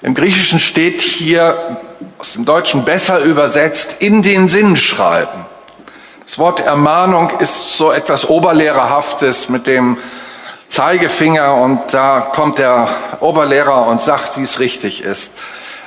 Im 0.01 0.15
Griechischen 0.15 0.59
steht 0.59 1.01
hier 1.01 1.77
aus 2.17 2.33
dem 2.33 2.45
Deutschen 2.45 2.85
besser 2.85 3.19
übersetzt 3.19 3.97
in 3.99 4.21
den 4.21 4.47
Sinn 4.47 4.75
schreiben. 4.75 5.45
Das 6.25 6.39
Wort 6.39 6.59
Ermahnung 6.59 7.31
ist 7.39 7.77
so 7.77 7.91
etwas 7.91 8.27
Oberlehrerhaftes 8.27 9.49
mit 9.49 9.65
dem 9.65 9.97
Zeigefinger 10.69 11.55
und 11.55 11.79
da 11.91 12.19
kommt 12.19 12.59
der 12.59 12.89
Oberlehrer 13.21 13.87
und 13.87 14.01
sagt, 14.01 14.37
wie 14.37 14.43
es 14.43 14.59
richtig 14.59 15.01
ist. 15.01 15.31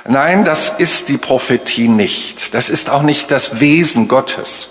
Nein, 0.07 0.45
das 0.45 0.69
ist 0.69 1.09
die 1.09 1.17
Prophetie 1.17 1.87
nicht. 1.87 2.53
Das 2.53 2.69
ist 2.69 2.89
auch 2.89 3.03
nicht 3.03 3.31
das 3.31 3.59
Wesen 3.59 4.07
Gottes. 4.07 4.67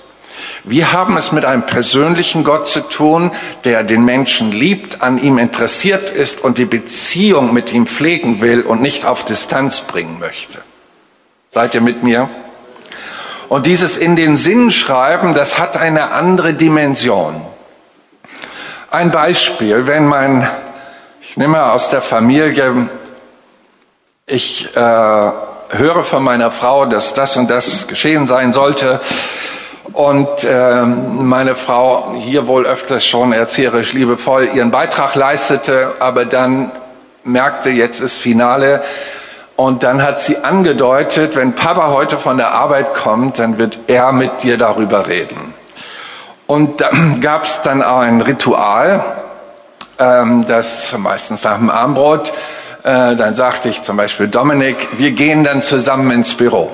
Wir 0.65 0.93
haben 0.93 1.17
es 1.17 1.33
mit 1.33 1.45
einem 1.45 1.65
persönlichen 1.65 2.45
Gott 2.45 2.69
zu 2.69 2.81
tun, 2.81 3.31
der 3.65 3.83
den 3.85 4.05
Menschen 4.05 4.53
liebt, 4.53 5.03
an 5.03 5.19
ihm 5.19 5.39
interessiert 5.39 6.11
ist 6.11 6.43
und 6.43 6.59
die 6.59 6.65
Beziehung 6.65 7.53
mit 7.53 7.73
ihm 7.73 7.87
pflegen 7.87 8.41
will 8.41 8.63
und 8.63 8.83
nicht 8.83 9.05
auf 9.05 9.25
Distanz 9.25 9.83
bringen 9.83 10.19
möchte. 10.19 10.59
Seid 11.51 11.75
ihr 11.75 11.81
mit 11.81 12.03
mir? 12.03 12.29
Und 13.49 13.67
dieses 13.67 13.97
in 13.97 14.17
den 14.17 14.37
Sinn 14.37 14.71
schreiben, 14.71 15.35
das 15.35 15.59
hat 15.59 15.77
eine 15.77 16.13
andere 16.13 16.55
Dimension. 16.55 17.41
Ein 18.91 19.11
Beispiel, 19.11 19.87
wenn 19.87 20.07
mein, 20.07 20.49
ich 21.21 21.37
nehme 21.37 21.73
aus 21.73 21.91
der 21.91 22.03
Familie, 22.03 22.89
ich 24.31 24.75
äh, 24.77 24.81
höre 24.81 26.05
von 26.05 26.23
meiner 26.23 26.51
Frau, 26.51 26.87
dass 26.87 27.15
das 27.15 27.37
und 27.37 27.51
das 27.51 27.87
geschehen 27.87 28.27
sein 28.27 28.53
sollte, 28.53 29.01
und 29.93 30.45
äh, 30.45 30.85
meine 30.85 31.57
Frau 31.57 32.15
hier 32.17 32.47
wohl 32.47 32.65
öfters 32.65 33.05
schon 33.05 33.33
erzieherisch 33.33 33.93
liebevoll 33.93 34.49
ihren 34.55 34.71
Beitrag 34.71 35.17
leistete, 35.17 35.95
aber 35.99 36.25
dann 36.25 36.71
merkte, 37.25 37.71
jetzt 37.71 38.01
ist 38.01 38.15
Finale. 38.15 38.83
Und 39.57 39.83
dann 39.83 40.03
hat 40.03 40.21
sie 40.21 40.39
angedeutet, 40.39 41.37
wenn 41.37 41.55
Papa 41.55 41.89
heute 41.89 42.19
von 42.19 42.37
der 42.37 42.53
Arbeit 42.53 42.95
kommt, 42.95 43.39
dann 43.39 43.59
wird 43.59 43.79
er 43.89 44.13
mit 44.13 44.43
dir 44.43 44.57
darüber 44.57 45.09
reden. 45.09 45.55
Und 46.47 46.81
dann 46.81 47.21
gab 47.21 47.43
es 47.45 47.61
dann 47.63 47.83
auch 47.83 47.99
ein 47.99 48.21
Ritual, 48.21 49.05
ähm, 49.99 50.47
das 50.47 50.95
meistens 50.97 51.43
nach 51.43 51.59
dem 51.59 51.69
Armbrot, 51.69 52.33
äh, 52.83 53.17
dann 53.17 53.35
sagte 53.35 53.69
ich 53.69 53.83
zum 53.83 53.97
Beispiel, 53.97 54.29
Dominik, 54.29 54.77
wir 54.97 55.11
gehen 55.13 55.45
dann 55.45 55.63
zusammen 55.63 56.11
ins 56.11 56.35
Büro. 56.35 56.71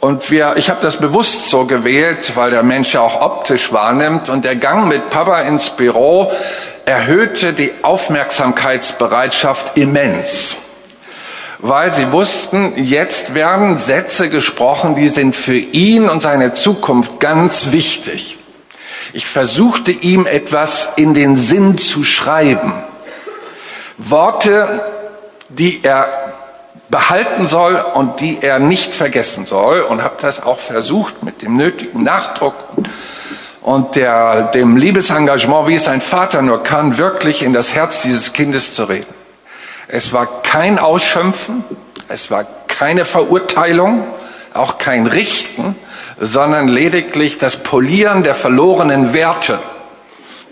Und 0.00 0.30
wir, 0.30 0.56
ich 0.56 0.70
habe 0.70 0.80
das 0.80 0.98
bewusst 0.98 1.50
so 1.50 1.64
gewählt, 1.64 2.36
weil 2.36 2.52
der 2.52 2.62
Mensch 2.62 2.94
ja 2.94 3.00
auch 3.00 3.20
optisch 3.20 3.72
wahrnimmt. 3.72 4.28
Und 4.28 4.44
der 4.44 4.54
Gang 4.54 4.86
mit 4.86 5.10
Papa 5.10 5.40
ins 5.40 5.70
Büro 5.70 6.30
erhöhte 6.84 7.52
die 7.52 7.72
Aufmerksamkeitsbereitschaft 7.82 9.76
immens. 9.76 10.54
Weil 11.58 11.92
sie 11.92 12.12
wussten, 12.12 12.74
jetzt 12.76 13.34
werden 13.34 13.76
Sätze 13.76 14.28
gesprochen, 14.28 14.94
die 14.94 15.08
sind 15.08 15.34
für 15.34 15.56
ihn 15.56 16.08
und 16.08 16.22
seine 16.22 16.52
Zukunft 16.52 17.18
ganz 17.18 17.72
wichtig. 17.72 18.38
Ich 19.12 19.26
versuchte 19.26 19.90
ihm 19.90 20.26
etwas 20.26 20.90
in 20.94 21.14
den 21.14 21.36
Sinn 21.36 21.76
zu 21.76 22.04
schreiben. 22.04 22.72
Worte, 23.98 24.80
die 25.48 25.80
er 25.82 26.08
behalten 26.88 27.46
soll 27.46 27.74
und 27.94 28.20
die 28.20 28.38
er 28.40 28.58
nicht 28.58 28.94
vergessen 28.94 29.44
soll 29.44 29.82
und 29.82 30.02
habe 30.02 30.16
das 30.20 30.42
auch 30.42 30.58
versucht 30.58 31.22
mit 31.22 31.42
dem 31.42 31.56
nötigen 31.56 32.02
Nachdruck 32.02 32.54
und 33.60 33.96
der, 33.96 34.44
dem 34.44 34.76
Liebesengagement, 34.76 35.68
wie 35.68 35.74
es 35.74 35.88
ein 35.88 36.00
Vater 36.00 36.40
nur 36.40 36.62
kann, 36.62 36.96
wirklich 36.96 37.42
in 37.42 37.52
das 37.52 37.74
Herz 37.74 38.02
dieses 38.02 38.32
Kindes 38.32 38.72
zu 38.72 38.84
reden. 38.84 39.12
Es 39.88 40.12
war 40.12 40.42
kein 40.42 40.78
Ausschimpfen, 40.78 41.64
es 42.08 42.30
war 42.30 42.46
keine 42.66 43.04
Verurteilung, 43.04 44.06
auch 44.54 44.78
kein 44.78 45.06
Richten, 45.06 45.76
sondern 46.18 46.68
lediglich 46.68 47.38
das 47.38 47.56
Polieren 47.56 48.22
der 48.22 48.34
verlorenen 48.34 49.12
Werte. 49.12 49.60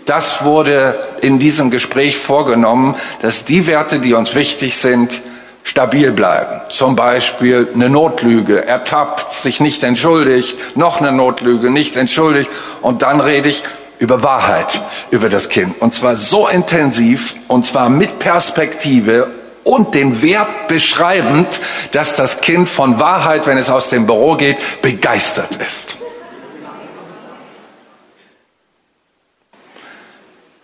Das 0.07 0.45
wurde 0.45 0.95
in 1.21 1.37
diesem 1.37 1.69
Gespräch 1.69 2.17
vorgenommen, 2.17 2.95
dass 3.21 3.43
die 3.43 3.67
Werte, 3.67 3.99
die 3.99 4.13
uns 4.13 4.35
wichtig 4.35 4.77
sind, 4.77 5.21
stabil 5.63 6.11
bleiben. 6.11 6.61
Zum 6.69 6.95
Beispiel 6.95 7.69
eine 7.73 7.89
Notlüge, 7.89 8.65
ertappt, 8.65 9.33
sich 9.33 9.59
nicht 9.59 9.83
entschuldigt, 9.83 10.77
noch 10.77 11.01
eine 11.01 11.11
Notlüge, 11.11 11.69
nicht 11.69 11.97
entschuldigt 11.97 12.49
und 12.81 13.01
dann 13.01 13.19
rede 13.19 13.49
ich 13.49 13.63
über 13.99 14.23
Wahrheit 14.23 14.79
über 15.11 15.27
das 15.27 15.49
Kind. 15.49 15.75
Und 15.81 15.93
zwar 15.93 16.15
so 16.15 16.47
intensiv 16.47 17.35
und 17.49 17.65
zwar 17.65 17.89
mit 17.89 18.17
Perspektive 18.17 19.27
und 19.65 19.93
den 19.93 20.21
Wert 20.21 20.69
beschreibend, 20.69 21.59
dass 21.91 22.15
das 22.15 22.39
Kind 22.39 22.69
von 22.69 23.01
Wahrheit, 23.01 23.45
wenn 23.45 23.57
es 23.57 23.69
aus 23.69 23.89
dem 23.89 24.05
Büro 24.05 24.37
geht, 24.37 24.81
begeistert 24.81 25.57
ist. 25.57 25.97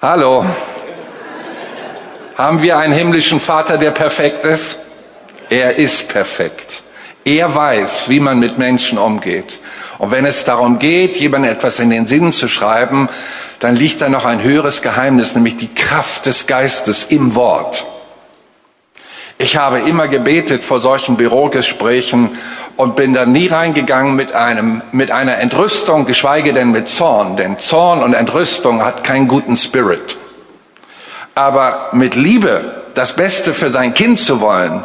Hallo. 0.03 0.45
Haben 2.37 2.61
wir 2.61 2.77
einen 2.77 2.91
himmlischen 2.91 3.39
Vater, 3.39 3.77
der 3.77 3.91
perfekt 3.91 4.43
ist? 4.43 4.75
Er 5.49 5.77
ist 5.77 6.09
perfekt. 6.09 6.83
Er 7.23 7.55
weiß, 7.55 8.09
wie 8.09 8.19
man 8.19 8.37
mit 8.37 8.57
Menschen 8.57 8.97
umgeht. 8.97 9.59
Und 9.99 10.11
wenn 10.11 10.25
es 10.25 10.43
darum 10.43 10.77
geht, 10.77 11.15
jemandem 11.15 11.53
etwas 11.53 11.79
in 11.79 11.89
den 11.89 12.05
Sinn 12.05 12.33
zu 12.33 12.49
schreiben, 12.49 13.07
dann 13.59 13.77
liegt 13.77 14.01
da 14.01 14.09
noch 14.09 14.25
ein 14.25 14.43
höheres 14.43 14.81
Geheimnis, 14.81 15.35
nämlich 15.35 15.55
die 15.55 15.73
Kraft 15.73 16.25
des 16.25 16.47
Geistes 16.47 17.05
im 17.05 17.35
Wort. 17.35 17.85
Ich 19.38 19.58
habe 19.58 19.80
immer 19.80 20.08
gebetet 20.08 20.63
vor 20.63 20.80
solchen 20.80 21.17
Bürogesprächen 21.17 22.38
und 22.78 22.96
bin 22.96 23.13
da 23.13 23.26
nie 23.26 23.48
reingegangen 23.48 24.15
mit 24.15 24.34
einem, 24.34 24.82
mit 24.91 25.12
einer 25.12 25.38
Entrüstung, 25.39 26.06
geschweige 26.06 26.54
denn 26.54 26.72
mit 26.72 26.88
Zorn. 26.88 27.36
Denn 27.36 27.58
Zorn 27.58 28.04
und 28.04 28.13
Entrüstung 28.13 28.84
hat 28.84 29.04
keinen 29.04 29.28
guten 29.28 29.58
Spirit. 29.58 30.17
Aber 31.36 31.89
mit 31.93 32.15
Liebe 32.15 32.84
das 32.93 33.15
Beste 33.15 33.54
für 33.56 33.72
sein 33.72 33.96
Kind 33.96 34.19
zu 34.19 34.39
wollen, 34.39 34.84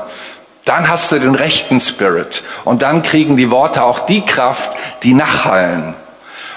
dann 0.65 0.89
hast 0.89 1.13
du 1.13 1.19
den 1.19 1.35
rechten 1.35 1.81
Spirit. 1.81 2.43
Und 2.65 2.83
dann 2.83 3.03
kriegen 3.03 3.37
die 3.37 3.51
Worte 3.51 3.83
auch 3.83 4.01
die 4.01 4.23
Kraft, 4.23 4.73
die 5.03 5.15
nachhallen. 5.15 5.95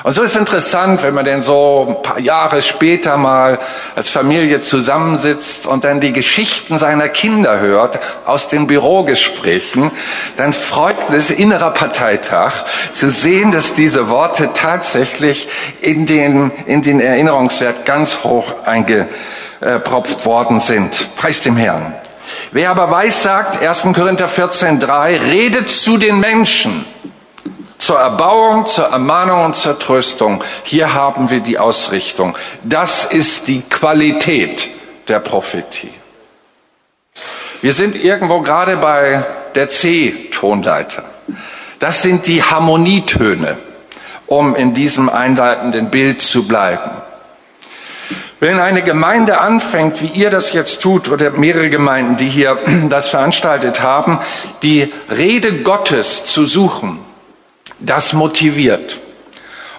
Und 0.04 0.14
so 0.14 0.24
ist 0.24 0.36
interessant, 0.36 1.04
wenn 1.04 1.14
man 1.14 1.26
denn 1.26 1.42
so 1.42 1.86
ein 1.88 2.02
paar 2.02 2.20
Jahre 2.20 2.62
später 2.62 3.18
mal 3.18 3.60
als 3.96 4.10
Familie 4.10 4.62
zusammensitzt 4.62 5.68
und 5.68 5.84
dann 5.84 6.00
die 6.00 6.12
Geschichten 6.12 6.80
seiner 6.80 7.08
Kinder 7.10 7.60
hört 7.60 8.00
aus 8.26 8.48
den 8.48 8.66
Bürogesprächen, 8.66 9.92
dann 10.38 10.54
freut 10.54 10.96
es 11.12 11.30
innerer 11.30 11.72
Parteitag 11.72 12.66
zu 12.94 13.10
sehen, 13.10 13.52
dass 13.52 13.74
diese 13.74 14.10
Worte 14.10 14.50
tatsächlich 14.54 15.48
in 15.82 16.06
den, 16.06 16.52
in 16.66 16.82
den 16.82 17.00
Erinnerungswert 17.00 17.86
ganz 17.86 18.24
hoch 18.24 18.66
eingepropft 18.66 20.26
worden 20.26 20.60
sind. 20.60 21.16
Preis 21.16 21.42
dem 21.42 21.58
Herrn. 21.58 21.94
Wer 22.52 22.72
aber 22.72 22.90
weiß, 22.90 23.24
sagt 23.24 23.62
1. 23.62 23.88
Korinther 23.94 24.28
14.3, 24.28 25.28
redet 25.30 25.70
zu 25.70 25.98
den 25.98 26.20
Menschen 26.20 26.86
zur 27.82 28.00
Erbauung, 28.00 28.68
zur 28.68 28.86
Ermahnung 28.86 29.46
und 29.46 29.56
zur 29.56 29.78
Tröstung. 29.80 30.44
Hier 30.64 30.94
haben 30.94 31.30
wir 31.32 31.40
die 31.40 31.58
Ausrichtung. 31.58 32.38
Das 32.64 33.06
ist 33.06 33.48
die 33.48 33.62
Qualität 33.62 34.70
der 35.08 35.20
Prophetie. 35.20 35.92
Wir 37.62 37.74
sind 37.74 37.96
irgendwo 37.96 38.42
gerade 38.42 38.78
bei 38.78 39.26
der 39.56 39.68
C-Tonleiter. 39.68 41.04
Das 41.80 42.04
sind 42.04 42.28
die 42.28 42.44
Harmonietöne, 42.44 43.58
um 44.28 44.56
in 44.56 44.76
diesem 44.76 45.10
einleitenden 45.10 45.90
Bild 45.90 46.22
zu 46.22 46.48
bleiben. 46.48 46.92
Wenn 48.40 48.60
eine 48.60 48.84
Gemeinde 48.84 49.42
anfängt, 49.42 50.02
wie 50.02 50.08
ihr 50.08 50.30
das 50.30 50.54
jetzt 50.54 50.82
tut, 50.82 51.10
oder 51.10 51.32
mehrere 51.32 51.70
Gemeinden, 51.70 52.18
die 52.18 52.30
hier 52.30 52.58
das 52.90 53.10
veranstaltet 53.10 53.82
haben, 53.82 54.20
die 54.62 54.94
Rede 55.10 55.62
Gottes 55.64 56.26
zu 56.26 56.46
suchen, 56.46 57.11
das 57.82 58.14
motiviert. 58.14 59.00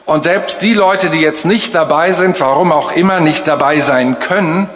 Und 0.05 0.25
selbst 0.25 0.63
die 0.63 0.75
Leute, 0.75 1.11
die 1.11 1.21
jetzt 1.21 1.45
nicht 1.45 1.75
dabei 1.75 2.11
sind, 2.11 2.41
warum 2.41 2.73
auch 2.73 2.93
immer 2.93 3.21
nicht 3.21 3.47
dabei 3.47 3.81
sein 3.81 4.19
können, 4.19 4.69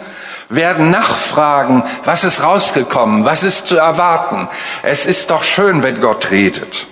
werden 0.49 0.89
nachfragen, 0.89 1.83
was 2.05 2.23
ist 2.23 2.41
rausgekommen, 2.41 3.25
was 3.25 3.43
ist 3.43 3.67
zu 3.67 3.75
erwarten. 3.75 4.47
Es 4.83 5.05
ist 5.05 5.29
doch 5.29 5.43
schön, 5.43 5.83
wenn 5.83 5.99
Gott 5.99 6.31
redet. 6.31 6.87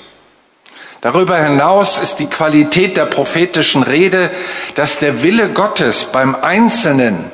Darüber 0.99 1.37
hinaus 1.37 1.99
ist 1.99 2.15
die 2.15 2.25
Qualität 2.25 2.97
der 2.97 3.05
prophetischen 3.05 3.83
Rede, 3.83 4.31
dass 4.73 4.99
der 4.99 5.23
Wille 5.23 5.49
Gottes 5.49 6.05
beim 6.05 6.35
Einzelnen 6.35 7.31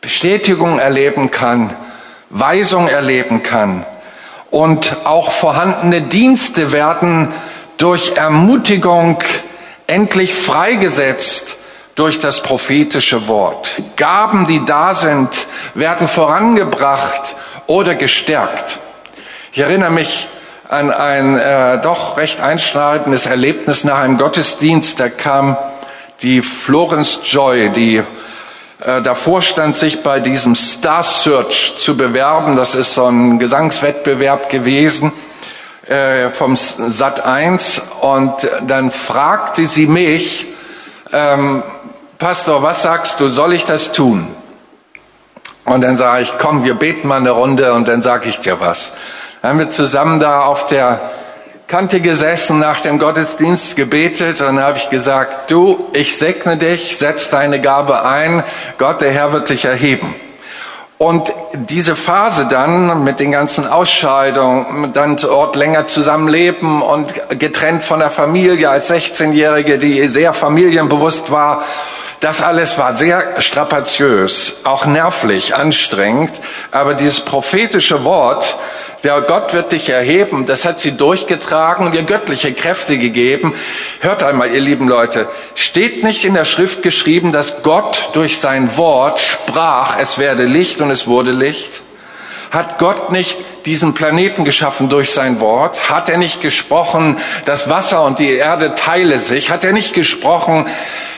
Bestätigung 0.00 0.78
erleben 0.78 1.30
kann, 1.30 1.74
Weisung 2.30 2.88
erleben 2.88 3.42
kann 3.42 3.84
und 4.50 5.04
auch 5.04 5.32
vorhandene 5.32 6.02
Dienste 6.02 6.72
werden 6.72 7.32
durch 7.78 8.16
Ermutigung 8.16 9.22
endlich 9.86 10.34
freigesetzt 10.34 11.56
durch 11.94 12.18
das 12.18 12.42
prophetische 12.42 13.26
Wort. 13.26 13.68
Gaben, 13.96 14.46
die 14.46 14.64
da 14.64 14.94
sind, 14.94 15.46
werden 15.74 16.08
vorangebracht 16.08 17.34
oder 17.66 17.94
gestärkt. 17.94 18.78
Ich 19.52 19.60
erinnere 19.60 19.90
mich 19.90 20.28
an 20.68 20.90
ein 20.90 21.38
äh, 21.38 21.80
doch 21.80 22.18
recht 22.18 22.40
einschneidendes 22.40 23.26
Erlebnis 23.26 23.84
nach 23.84 24.00
einem 24.00 24.18
Gottesdienst. 24.18 25.00
Da 25.00 25.08
kam 25.08 25.56
die 26.22 26.42
Florence 26.42 27.20
Joy, 27.24 27.70
die 27.70 28.02
äh, 28.80 29.00
davor 29.00 29.40
stand, 29.40 29.76
sich 29.76 30.02
bei 30.02 30.20
diesem 30.20 30.54
Star 30.54 31.02
Search 31.02 31.76
zu 31.76 31.96
bewerben. 31.96 32.56
Das 32.56 32.74
ist 32.74 32.92
so 32.92 33.06
ein 33.06 33.38
Gesangswettbewerb 33.38 34.50
gewesen 34.50 35.12
äh, 35.88 36.30
vom 36.30 36.56
Sat 36.56 37.24
1. 37.24 37.82
Und 38.00 38.34
dann 38.66 38.90
fragte 38.90 39.66
sie 39.66 39.86
mich, 39.86 40.46
ähm, 41.12 41.62
Pastor, 42.18 42.62
was 42.62 42.82
sagst 42.82 43.20
du, 43.20 43.28
soll 43.28 43.52
ich 43.52 43.64
das 43.64 43.92
tun? 43.92 44.26
Und 45.64 45.82
dann 45.82 45.96
sage 45.96 46.22
ich, 46.22 46.32
komm, 46.38 46.64
wir 46.64 46.74
beten 46.74 47.08
mal 47.08 47.18
eine 47.18 47.30
Runde 47.30 47.74
und 47.74 47.88
dann 47.88 48.00
sage 48.00 48.28
ich 48.28 48.38
dir 48.40 48.60
was. 48.60 48.92
Dann 49.42 49.52
haben 49.52 49.58
wir 49.58 49.70
zusammen 49.70 50.20
da 50.20 50.42
auf 50.42 50.66
der 50.66 51.00
Kante 51.66 52.00
gesessen, 52.00 52.60
nach 52.60 52.80
dem 52.80 53.00
Gottesdienst 53.00 53.74
gebetet 53.74 54.40
und 54.40 54.46
dann 54.46 54.60
habe 54.60 54.78
ich 54.78 54.88
gesagt, 54.88 55.50
du, 55.50 55.88
ich 55.92 56.16
segne 56.16 56.56
dich, 56.56 56.96
setz 56.96 57.28
deine 57.28 57.60
Gabe 57.60 58.04
ein, 58.04 58.44
Gott, 58.78 59.00
der 59.00 59.10
Herr 59.10 59.32
wird 59.32 59.48
dich 59.48 59.64
erheben. 59.64 60.14
Und 60.98 61.30
diese 61.52 61.94
Phase 61.94 62.46
dann 62.48 63.04
mit 63.04 63.20
den 63.20 63.30
ganzen 63.30 63.66
Ausscheidungen, 63.66 64.94
dann 64.94 65.16
dort 65.16 65.54
länger 65.54 65.86
zusammenleben 65.86 66.80
und 66.80 67.12
getrennt 67.38 67.84
von 67.84 67.98
der 67.98 68.08
Familie 68.08 68.70
als 68.70 68.90
16-Jährige, 68.90 69.78
die 69.78 70.08
sehr 70.08 70.32
familienbewusst 70.32 71.30
war, 71.30 71.62
das 72.20 72.40
alles 72.40 72.78
war 72.78 72.94
sehr 72.94 73.42
strapaziös, 73.42 74.62
auch 74.64 74.86
nervlich 74.86 75.54
anstrengend. 75.54 76.32
Aber 76.70 76.94
dieses 76.94 77.20
prophetische 77.20 78.04
Wort, 78.04 78.56
der 79.06 79.20
Gott 79.20 79.54
wird 79.54 79.70
dich 79.70 79.88
erheben, 79.88 80.46
das 80.46 80.64
hat 80.64 80.80
sie 80.80 80.90
durchgetragen 80.90 81.86
und 81.86 81.94
ihr 81.94 82.02
göttliche 82.02 82.52
Kräfte 82.52 82.98
gegeben. 82.98 83.54
Hört 84.00 84.24
einmal, 84.24 84.52
ihr 84.52 84.60
lieben 84.60 84.88
Leute, 84.88 85.28
steht 85.54 86.02
nicht 86.02 86.24
in 86.24 86.34
der 86.34 86.44
Schrift 86.44 86.82
geschrieben, 86.82 87.30
dass 87.30 87.62
Gott 87.62 88.10
durch 88.14 88.40
sein 88.40 88.76
Wort 88.76 89.20
sprach, 89.20 89.96
es 90.00 90.18
werde 90.18 90.44
Licht 90.44 90.80
und 90.80 90.90
es 90.90 91.06
wurde 91.06 91.30
Licht? 91.30 91.82
Hat 92.50 92.78
Gott 92.78 93.12
nicht 93.12 93.38
diesen 93.64 93.94
Planeten 93.94 94.44
geschaffen 94.44 94.88
durch 94.88 95.12
sein 95.12 95.38
Wort? 95.38 95.88
Hat 95.88 96.08
er 96.08 96.18
nicht 96.18 96.40
gesprochen, 96.40 97.18
das 97.44 97.68
Wasser 97.68 98.02
und 98.04 98.18
die 98.18 98.32
Erde 98.32 98.74
teile 98.74 99.20
sich? 99.20 99.50
Hat 99.50 99.64
er 99.64 99.72
nicht 99.72 99.94
gesprochen, 99.94 100.66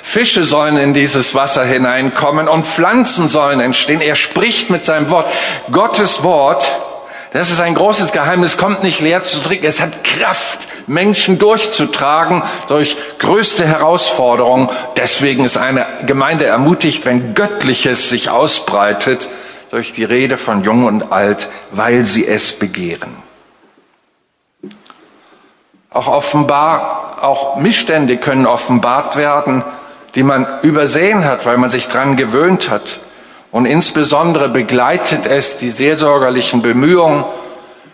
Fische 0.02 0.44
sollen 0.44 0.76
in 0.76 0.92
dieses 0.92 1.34
Wasser 1.34 1.64
hineinkommen 1.64 2.48
und 2.48 2.66
Pflanzen 2.66 3.28
sollen 3.28 3.60
entstehen? 3.60 4.02
Er 4.02 4.14
spricht 4.14 4.68
mit 4.68 4.84
seinem 4.84 5.08
Wort. 5.08 5.30
Gottes 5.70 6.22
Wort 6.22 6.66
das 7.32 7.50
ist 7.50 7.60
ein 7.60 7.74
großes 7.74 8.12
Geheimnis, 8.12 8.56
kommt 8.56 8.82
nicht 8.82 9.00
leer 9.00 9.22
zu 9.22 9.40
trinken. 9.40 9.66
Es 9.66 9.80
hat 9.80 10.02
Kraft, 10.02 10.68
Menschen 10.86 11.38
durchzutragen 11.38 12.42
durch 12.68 12.96
größte 13.18 13.66
Herausforderungen. 13.66 14.70
Deswegen 14.96 15.44
ist 15.44 15.58
eine 15.58 15.86
Gemeinde 16.06 16.46
ermutigt, 16.46 17.04
wenn 17.04 17.34
Göttliches 17.34 18.08
sich 18.08 18.30
ausbreitet 18.30 19.28
durch 19.70 19.92
die 19.92 20.04
Rede 20.04 20.38
von 20.38 20.64
Jung 20.64 20.84
und 20.84 21.12
Alt, 21.12 21.48
weil 21.70 22.06
sie 22.06 22.26
es 22.26 22.54
begehren. 22.58 23.14
Auch 25.90 26.08
offenbar, 26.08 27.18
auch 27.22 27.56
Missstände 27.56 28.16
können 28.16 28.46
offenbart 28.46 29.16
werden, 29.16 29.64
die 30.14 30.22
man 30.22 30.46
übersehen 30.62 31.24
hat, 31.24 31.44
weil 31.44 31.58
man 31.58 31.70
sich 31.70 31.88
dran 31.88 32.16
gewöhnt 32.16 32.70
hat. 32.70 33.00
Und 33.50 33.66
insbesondere 33.66 34.48
begleitet 34.48 35.26
es 35.26 35.56
die 35.56 35.70
seelsorgerlichen 35.70 36.60
Bemühungen 36.60 37.24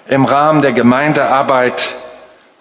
im 0.08 0.24
Rahmen 0.24 0.62
der 0.62 0.72
Gemeindearbeit. 0.72 1.94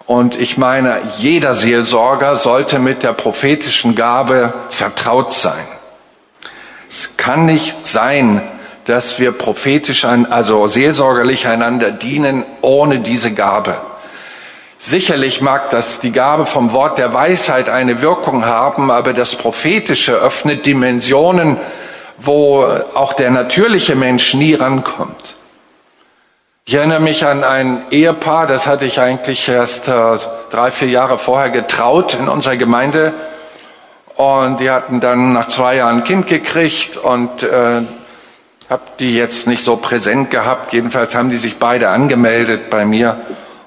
Und 0.06 0.38
ich 0.40 0.58
meine, 0.58 1.00
jeder 1.18 1.54
Seelsorger 1.54 2.36
sollte 2.36 2.78
mit 2.78 3.02
der 3.02 3.12
prophetischen 3.12 3.94
Gabe 3.94 4.52
vertraut 4.70 5.32
sein. 5.32 5.66
Es 6.88 7.16
kann 7.16 7.46
nicht 7.46 7.86
sein, 7.86 8.42
dass 8.84 9.18
wir 9.18 9.32
prophetisch, 9.32 10.04
also 10.04 10.66
seelsorgerlich 10.66 11.46
einander 11.46 11.90
dienen 11.90 12.44
ohne 12.60 13.00
diese 13.00 13.32
Gabe. 13.32 13.80
Sicherlich 14.78 15.40
mag 15.40 15.70
das 15.70 16.00
die 16.00 16.12
Gabe 16.12 16.44
vom 16.44 16.72
Wort 16.72 16.98
der 16.98 17.14
Weisheit 17.14 17.70
eine 17.70 18.02
Wirkung 18.02 18.44
haben, 18.44 18.90
aber 18.90 19.14
das 19.14 19.34
Prophetische 19.34 20.12
öffnet 20.12 20.66
Dimensionen, 20.66 21.56
wo 22.18 22.64
auch 22.94 23.12
der 23.12 23.30
natürliche 23.30 23.94
Mensch 23.94 24.34
nie 24.34 24.54
rankommt. 24.54 25.34
Ich 26.66 26.74
erinnere 26.74 27.00
mich 27.00 27.26
an 27.26 27.44
ein 27.44 27.82
Ehepaar, 27.90 28.46
das 28.46 28.66
hatte 28.66 28.86
ich 28.86 28.98
eigentlich 28.98 29.46
erst 29.48 29.88
äh, 29.88 30.16
drei, 30.50 30.70
vier 30.70 30.88
Jahre 30.88 31.18
vorher 31.18 31.50
getraut 31.50 32.14
in 32.14 32.26
unserer 32.26 32.56
Gemeinde. 32.56 33.12
Und 34.16 34.60
die 34.60 34.70
hatten 34.70 35.00
dann 35.00 35.34
nach 35.34 35.48
zwei 35.48 35.76
Jahren 35.76 35.98
ein 35.98 36.04
Kind 36.04 36.26
gekriegt 36.26 36.96
und 36.96 37.42
äh, 37.42 37.82
habe 38.70 38.82
die 38.98 39.14
jetzt 39.14 39.46
nicht 39.46 39.62
so 39.62 39.76
präsent 39.76 40.30
gehabt. 40.30 40.72
Jedenfalls 40.72 41.14
haben 41.14 41.28
die 41.28 41.36
sich 41.36 41.58
beide 41.58 41.90
angemeldet 41.90 42.70
bei 42.70 42.86
mir 42.86 43.18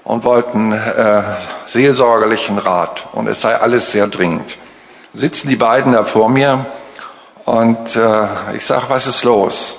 und 0.03 0.23
wollten 0.23 0.71
äh, 0.71 1.21
seelsorgerlichen 1.67 2.57
Rat. 2.57 3.07
Und 3.11 3.27
es 3.27 3.41
sei 3.41 3.55
alles 3.55 3.91
sehr 3.91 4.07
dringend. 4.07 4.57
Sitzen 5.13 5.49
die 5.49 5.55
beiden 5.55 5.93
da 5.93 6.03
vor 6.03 6.29
mir 6.29 6.65
und 7.47 7.95
äh, 7.95 8.27
ich 8.57 8.65
sage, 8.65 8.87
was 8.89 9.07
ist 9.07 9.23
los? 9.23 9.75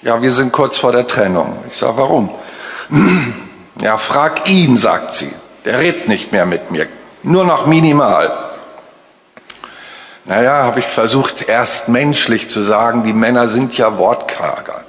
Ja, 0.00 0.22
wir 0.22 0.30
sind 0.30 0.52
kurz 0.52 0.78
vor 0.78 0.92
der 0.92 1.08
Trennung. 1.08 1.58
Ich 1.68 1.76
sage, 1.76 1.96
warum? 1.96 2.32
ja, 3.82 3.96
frag 3.96 4.48
ihn, 4.48 4.76
sagt 4.76 5.16
sie. 5.16 5.32
Der 5.64 5.80
redet 5.80 6.06
nicht 6.06 6.30
mehr 6.30 6.46
mit 6.46 6.70
mir. 6.70 6.86
Nur 7.24 7.44
noch 7.44 7.66
minimal. 7.66 8.32
Naja, 10.24 10.62
habe 10.62 10.78
ich 10.78 10.86
versucht, 10.86 11.48
erst 11.48 11.88
menschlich 11.88 12.48
zu 12.48 12.62
sagen, 12.62 13.02
die 13.02 13.12
Männer 13.12 13.48
sind 13.48 13.76
ja 13.76 13.98
Wortkarger. 13.98 14.84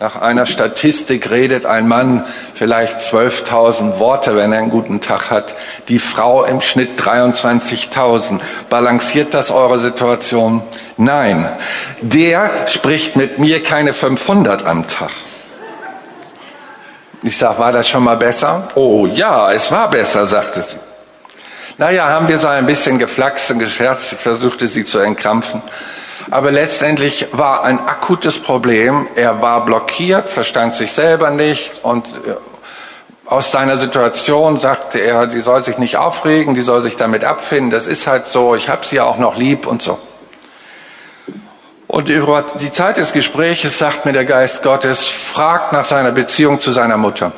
Nach 0.00 0.14
einer 0.14 0.46
Statistik 0.46 1.28
redet 1.28 1.66
ein 1.66 1.88
Mann 1.88 2.24
vielleicht 2.54 3.00
12.000 3.00 3.98
Worte, 3.98 4.36
wenn 4.36 4.52
er 4.52 4.60
einen 4.60 4.70
guten 4.70 5.00
Tag 5.00 5.28
hat. 5.28 5.56
Die 5.88 5.98
Frau 5.98 6.44
im 6.44 6.60
Schnitt 6.60 7.00
23.000. 7.00 8.38
Balanciert 8.70 9.34
das 9.34 9.50
eure 9.50 9.78
Situation? 9.78 10.62
Nein. 10.98 11.48
Der 12.00 12.68
spricht 12.68 13.16
mit 13.16 13.40
mir 13.40 13.60
keine 13.60 13.92
500 13.92 14.64
am 14.64 14.86
Tag. 14.86 15.10
Ich 17.22 17.36
sag, 17.36 17.58
war 17.58 17.72
das 17.72 17.88
schon 17.88 18.04
mal 18.04 18.16
besser? 18.16 18.68
Oh 18.76 19.06
ja, 19.06 19.50
es 19.50 19.72
war 19.72 19.90
besser, 19.90 20.26
sagte 20.26 20.62
sie. 20.62 20.76
Naja, 21.76 22.08
haben 22.08 22.28
wir 22.28 22.38
so 22.38 22.46
ein 22.46 22.66
bisschen 22.66 23.00
geflaxt 23.00 23.50
und 23.50 23.58
gescherzt. 23.58 24.12
Ich 24.12 24.18
versuchte 24.20 24.68
sie 24.68 24.84
zu 24.84 25.00
entkrampfen. 25.00 25.60
Aber 26.30 26.50
letztendlich 26.50 27.28
war 27.32 27.64
ein 27.64 27.78
akutes 27.78 28.38
Problem. 28.38 29.06
Er 29.14 29.40
war 29.40 29.64
blockiert, 29.64 30.28
verstand 30.28 30.74
sich 30.74 30.92
selber 30.92 31.30
nicht 31.30 31.84
und 31.84 32.06
äh, 32.06 32.34
aus 33.24 33.52
seiner 33.52 33.76
Situation 33.76 34.56
sagte 34.56 34.98
er, 35.00 35.26
die 35.26 35.40
soll 35.40 35.62
sich 35.62 35.78
nicht 35.78 35.98
aufregen, 35.98 36.54
die 36.54 36.62
soll 36.62 36.80
sich 36.80 36.96
damit 36.96 37.24
abfinden. 37.24 37.70
Das 37.70 37.86
ist 37.86 38.06
halt 38.06 38.26
so, 38.26 38.54
ich 38.54 38.68
habe 38.70 38.86
sie 38.86 39.00
auch 39.00 39.18
noch 39.18 39.36
lieb 39.36 39.66
und 39.66 39.82
so. 39.82 39.98
Und 41.86 42.08
über 42.08 42.44
die 42.60 42.72
Zeit 42.72 42.96
des 42.96 43.12
Gespräches 43.12 43.78
sagt 43.78 44.06
mir 44.06 44.12
der 44.12 44.24
Geist 44.24 44.62
Gottes, 44.62 45.08
fragt 45.08 45.72
nach 45.72 45.84
seiner 45.84 46.12
Beziehung 46.12 46.60
zu 46.60 46.72
seiner 46.72 46.96
Mutter. 46.96 47.32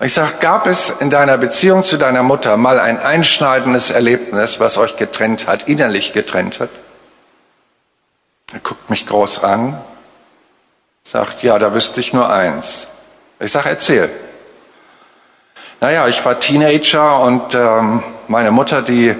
Ich 0.00 0.14
sage, 0.14 0.34
gab 0.40 0.66
es 0.66 0.90
in 0.90 1.10
deiner 1.10 1.38
Beziehung 1.38 1.84
zu 1.84 1.96
deiner 1.96 2.22
Mutter 2.24 2.56
mal 2.56 2.80
ein 2.80 2.98
einschneidendes 2.98 3.90
Erlebnis, 3.90 4.58
was 4.58 4.78
euch 4.78 4.96
getrennt 4.96 5.46
hat, 5.46 5.68
innerlich 5.68 6.12
getrennt 6.12 6.58
hat? 6.60 6.70
Mich 8.88 9.06
groß 9.06 9.42
an, 9.42 9.78
sagt, 11.04 11.42
ja, 11.42 11.58
da 11.58 11.74
wüsste 11.74 12.00
ich 12.00 12.12
nur 12.12 12.30
eins. 12.30 12.86
Ich 13.40 13.52
sage, 13.52 13.70
erzähl. 13.70 14.10
Naja, 15.80 16.08
ich 16.08 16.24
war 16.24 16.38
Teenager 16.40 17.20
und 17.20 17.54
ähm, 17.54 18.02
meine 18.28 18.50
Mutter, 18.50 18.82
die 18.82 19.14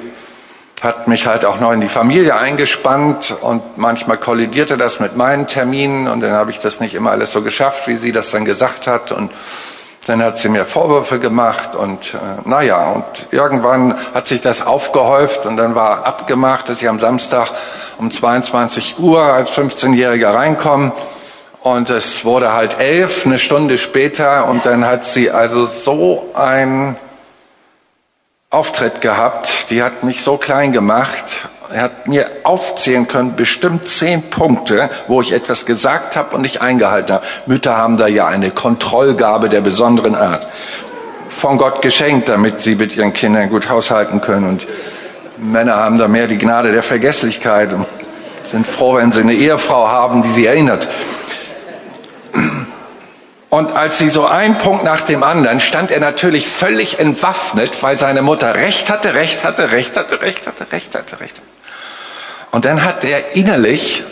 hat 0.83 1.09
mich 1.09 1.27
halt 1.27 1.45
auch 1.45 1.61
noch 1.61 1.73
in 1.73 1.81
die 1.81 1.89
Familie 1.89 2.37
eingespannt 2.37 3.35
und 3.41 3.79
manchmal 3.79 4.19
kollidierte 4.19 4.77
das 4.77 5.01
mit 5.01 5.17
meinen 5.17 5.47
Terminen 5.47 6.09
und 6.09 6.21
dann 6.21 6.33
habe 6.33 6.51
ich 6.51 6.59
das 6.59 6.81
nicht 6.81 6.95
immer 6.95 7.11
alles 7.11 7.33
so 7.33 7.43
geschafft, 7.43 7.89
wie 7.89 7.97
sie 7.97 8.13
das 8.13 8.31
dann 8.31 8.45
gesagt 8.45 8.87
hat 8.87 9.11
und 9.11 9.31
dann 10.05 10.23
hat 10.23 10.39
sie 10.39 10.49
mir 10.49 10.65
Vorwürfe 10.65 11.19
gemacht 11.19 11.75
und 11.75 12.15
äh, 12.15 12.49
naja, 12.49 12.89
und 12.89 13.05
irgendwann 13.31 13.97
hat 14.13 14.27
sich 14.27 14.41
das 14.41 14.61
aufgehäuft 14.61 15.47
und 15.47 15.57
dann 15.57 15.75
war 15.75 16.07
abgemacht, 16.07 16.69
dass 16.69 16.83
ich 16.83 16.89
am 16.89 17.01
Samstag 17.01 17.51
um 17.99 18.11
22 18.11 18.99
Uhr 18.99 19.23
als 19.23 19.51
15-Jähriger 19.51 20.35
reinkomme. 20.35 20.93
Und 21.63 21.89
es 21.89 22.27
wurde 22.27 22.53
halt 22.53 22.79
elf, 22.79 23.25
eine 23.25 23.39
Stunde 23.39 23.79
später 23.79 24.47
und 24.49 24.67
dann 24.67 24.85
hat 24.85 25.07
sie 25.07 25.31
also 25.31 25.65
so 25.65 26.31
ein 26.35 26.97
Auftritt 28.55 29.01
gehabt, 29.01 29.71
die 29.71 29.83
hat 29.83 30.05
mich 30.05 30.23
so 30.23 30.37
klein 30.37 30.73
gemacht. 30.73 31.49
Er 31.73 31.83
hat 31.83 32.07
mir 32.07 32.31
aufzählen 32.45 33.09
können, 33.09 33.35
bestimmt 33.35 33.89
zehn 33.89 34.31
Punkte, 34.31 34.91
wo 35.09 35.21
ich 35.23 35.33
etwas 35.33 35.67
gesagt 35.67 36.17
habe 36.17 36.37
und 36.37 36.43
nicht 36.43 36.61
eingehalten 36.61 37.17
habe. 37.17 37.27
Mütter 37.47 37.77
haben 37.77 37.97
da 37.97 38.07
ja 38.07 38.27
eine 38.27 38.51
Kontrollgabe 38.51 39.49
der 39.49 39.61
besonderen 39.61 40.15
Art. 40.15 40.47
Von 41.29 41.59
Gott 41.59 41.83
geschenkt, 41.83 42.29
damit 42.29 42.61
sie 42.61 42.77
mit 42.77 42.97
ihren 42.97 43.13
Kindern 43.13 43.49
gut 43.49 43.69
haushalten 43.69 44.21
können. 44.21 44.49
Und 44.49 44.69
Männer 45.37 45.75
haben 45.75 45.99
da 45.99 46.07
mehr 46.07 46.29
die 46.29 46.39
Gnade 46.39 46.71
der 46.71 46.85
Vergesslichkeit 46.85 47.73
und 47.73 47.87
sind 48.45 48.67
froh, 48.67 48.97
wenn 48.97 49.11
sie 49.11 49.23
eine 49.23 49.35
Ehefrau 49.35 49.89
haben, 49.89 50.23
die 50.23 50.31
sie 50.31 50.47
erinnert. 50.47 50.89
Und 53.55 53.71
als 53.71 53.99
sie 53.99 54.09
so 54.09 54.27
ein 54.27 54.59
Punkt 54.59 54.83
nach 54.83 55.03
dem 55.03 55.23
anderen, 55.23 55.61
stand 55.61 55.93
er 55.93 56.01
natürlich 56.01 56.49
völlig 56.49 56.99
entwaffnet, 56.99 57.85
weil 57.85 57.97
seine 57.97 58.21
Mutter 58.21 58.57
Recht 58.57 58.91
hatte, 58.91 59.15
Recht 59.15 59.45
hatte, 59.45 59.71
Recht 59.71 59.97
hatte, 59.97 60.23
Recht 60.23 60.49
hatte, 60.49 60.73
Recht 60.73 60.97
hatte, 60.97 61.21
Recht 61.21 61.37
hatte. 61.37 61.47
Und 62.51 62.65
dann 62.65 62.83
hat 62.83 63.05
er 63.05 63.37
innerlich, 63.37 64.03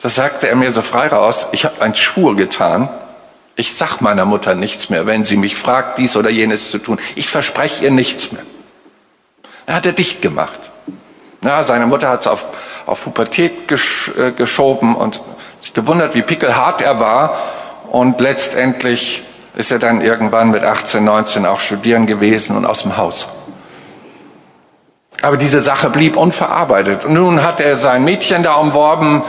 das 0.00 0.16
sagte 0.16 0.48
er 0.48 0.56
mir 0.56 0.72
so 0.72 0.82
frei 0.82 1.06
raus, 1.06 1.46
ich 1.52 1.64
habe 1.64 1.80
einen 1.80 1.94
Schwur 1.94 2.34
getan, 2.34 2.88
ich 3.54 3.76
sag 3.76 4.00
meiner 4.00 4.24
Mutter 4.24 4.56
nichts 4.56 4.90
mehr, 4.90 5.06
wenn 5.06 5.22
sie 5.22 5.36
mich 5.36 5.54
fragt, 5.54 5.98
dies 5.98 6.16
oder 6.16 6.30
jenes 6.30 6.72
zu 6.72 6.78
tun. 6.78 6.98
Ich 7.14 7.28
verspreche 7.28 7.84
ihr 7.84 7.92
nichts 7.92 8.32
mehr. 8.32 8.42
Dann 9.66 9.76
hat 9.76 9.86
er 9.86 9.92
dicht 9.92 10.20
gemacht. 10.20 10.58
Ja, 11.44 11.62
seine 11.62 11.86
Mutter 11.86 12.08
hat 12.08 12.22
es 12.22 12.26
auf, 12.26 12.46
auf 12.84 13.04
Pubertät 13.04 13.68
gesch, 13.68 14.10
äh, 14.18 14.32
geschoben 14.32 14.96
und 14.96 15.20
sich 15.60 15.72
gewundert, 15.72 16.16
wie 16.16 16.22
pickelhart 16.22 16.82
er 16.82 16.98
war 16.98 17.38
und 17.92 18.22
letztendlich 18.22 19.22
ist 19.54 19.70
er 19.70 19.78
dann 19.78 20.00
irgendwann 20.00 20.50
mit 20.50 20.64
18, 20.64 21.04
19 21.04 21.44
auch 21.44 21.60
studieren 21.60 22.06
gewesen 22.06 22.56
und 22.56 22.64
aus 22.64 22.84
dem 22.84 22.96
Haus. 22.96 23.28
Aber 25.20 25.36
diese 25.36 25.60
Sache 25.60 25.90
blieb 25.90 26.16
unverarbeitet. 26.16 27.04
Und 27.04 27.12
nun 27.12 27.42
hat 27.42 27.60
er 27.60 27.76
sein 27.76 28.02
Mädchen 28.02 28.42
da 28.42 28.54
umworben 28.54 29.22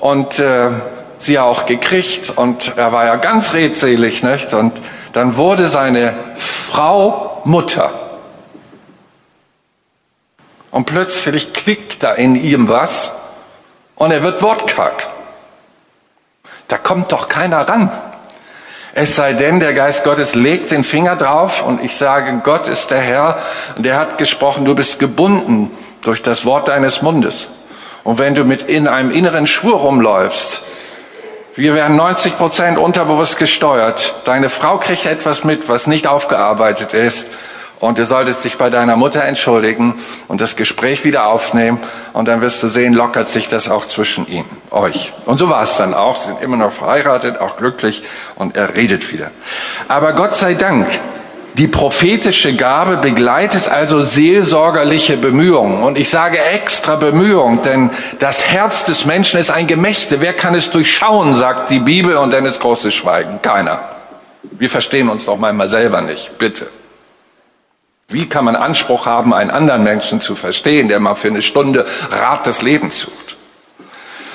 und 0.00 0.40
äh, 0.40 0.70
sie 1.20 1.38
auch 1.38 1.64
gekriegt 1.64 2.36
und 2.36 2.76
er 2.76 2.90
war 2.90 3.06
ja 3.06 3.14
ganz 3.14 3.54
redselig, 3.54 4.24
nicht? 4.24 4.52
Und 4.52 4.80
dann 5.12 5.36
wurde 5.36 5.68
seine 5.68 6.12
Frau 6.38 7.40
Mutter. 7.44 7.92
Und 10.72 10.86
plötzlich 10.86 11.52
klickt 11.52 12.02
da 12.02 12.14
in 12.14 12.34
ihm 12.34 12.68
was 12.68 13.12
und 13.94 14.10
er 14.10 14.24
wird 14.24 14.42
wortkarg. 14.42 15.06
Da 16.66 16.76
kommt 16.76 17.12
doch 17.12 17.28
keiner 17.28 17.66
ran. 17.68 17.90
Es 19.00 19.14
sei 19.14 19.32
denn, 19.32 19.60
der 19.60 19.74
Geist 19.74 20.02
Gottes 20.02 20.34
legt 20.34 20.72
den 20.72 20.82
Finger 20.82 21.14
drauf 21.14 21.62
und 21.64 21.84
ich 21.84 21.94
sage, 21.94 22.40
Gott 22.42 22.66
ist 22.66 22.90
der 22.90 22.98
Herr, 22.98 23.38
der 23.76 23.96
hat 23.96 24.18
gesprochen, 24.18 24.64
du 24.64 24.74
bist 24.74 24.98
gebunden 24.98 25.70
durch 26.00 26.20
das 26.20 26.44
Wort 26.44 26.66
deines 26.66 27.00
Mundes. 27.00 27.48
Und 28.02 28.18
wenn 28.18 28.34
du 28.34 28.42
mit 28.42 28.62
in 28.62 28.88
einem 28.88 29.12
inneren 29.12 29.46
Schwur 29.46 29.76
rumläufst, 29.76 30.62
wir 31.54 31.74
werden 31.74 31.94
90 31.94 32.38
Prozent 32.38 32.76
unterbewusst 32.76 33.38
gesteuert. 33.38 34.14
Deine 34.24 34.48
Frau 34.48 34.78
kriegt 34.78 35.06
etwas 35.06 35.44
mit, 35.44 35.68
was 35.68 35.86
nicht 35.86 36.08
aufgearbeitet 36.08 36.92
ist. 36.92 37.28
Und 37.80 37.98
du 37.98 38.04
solltest 38.04 38.44
dich 38.44 38.56
bei 38.56 38.70
deiner 38.70 38.96
Mutter 38.96 39.24
entschuldigen 39.24 39.94
und 40.26 40.40
das 40.40 40.56
Gespräch 40.56 41.04
wieder 41.04 41.26
aufnehmen. 41.26 41.78
Und 42.12 42.26
dann 42.26 42.40
wirst 42.40 42.62
du 42.62 42.68
sehen, 42.68 42.92
lockert 42.92 43.28
sich 43.28 43.46
das 43.46 43.68
auch 43.68 43.84
zwischen 43.84 44.26
ihm, 44.26 44.44
euch. 44.70 45.12
Und 45.26 45.38
so 45.38 45.48
war 45.48 45.62
es 45.62 45.76
dann 45.76 45.94
auch, 45.94 46.16
sind 46.16 46.40
immer 46.40 46.56
noch 46.56 46.72
verheiratet, 46.72 47.40
auch 47.40 47.56
glücklich 47.56 48.02
und 48.34 48.56
er 48.56 48.74
redet 48.74 49.12
wieder. 49.12 49.30
Aber 49.86 50.12
Gott 50.14 50.34
sei 50.34 50.54
Dank, 50.54 50.88
die 51.54 51.68
prophetische 51.68 52.54
Gabe 52.54 52.98
begleitet 52.98 53.68
also 53.68 54.02
seelsorgerliche 54.02 55.16
Bemühungen. 55.16 55.82
Und 55.82 55.98
ich 55.98 56.10
sage 56.10 56.38
extra 56.38 56.96
Bemühungen, 56.96 57.62
denn 57.62 57.90
das 58.18 58.44
Herz 58.44 58.84
des 58.84 59.04
Menschen 59.04 59.38
ist 59.38 59.50
ein 59.50 59.66
Gemächte. 59.66 60.20
Wer 60.20 60.34
kann 60.34 60.54
es 60.54 60.70
durchschauen, 60.70 61.34
sagt 61.34 61.70
die 61.70 61.80
Bibel, 61.80 62.16
und 62.16 62.32
dann 62.32 62.44
ist 62.44 62.60
großes 62.60 62.94
Schweigen. 62.94 63.40
Keiner. 63.42 63.80
Wir 64.42 64.70
verstehen 64.70 65.08
uns 65.08 65.26
doch 65.26 65.36
manchmal 65.36 65.68
selber 65.68 66.00
nicht. 66.00 66.38
Bitte. 66.38 66.68
Wie 68.10 68.26
kann 68.26 68.46
man 68.46 68.56
Anspruch 68.56 69.04
haben, 69.04 69.34
einen 69.34 69.50
anderen 69.50 69.82
Menschen 69.82 70.22
zu 70.22 70.34
verstehen, 70.34 70.88
der 70.88 70.98
mal 70.98 71.14
für 71.14 71.28
eine 71.28 71.42
Stunde 71.42 71.84
Rat 72.10 72.46
des 72.46 72.62
Lebens 72.62 73.00
sucht? 73.00 73.36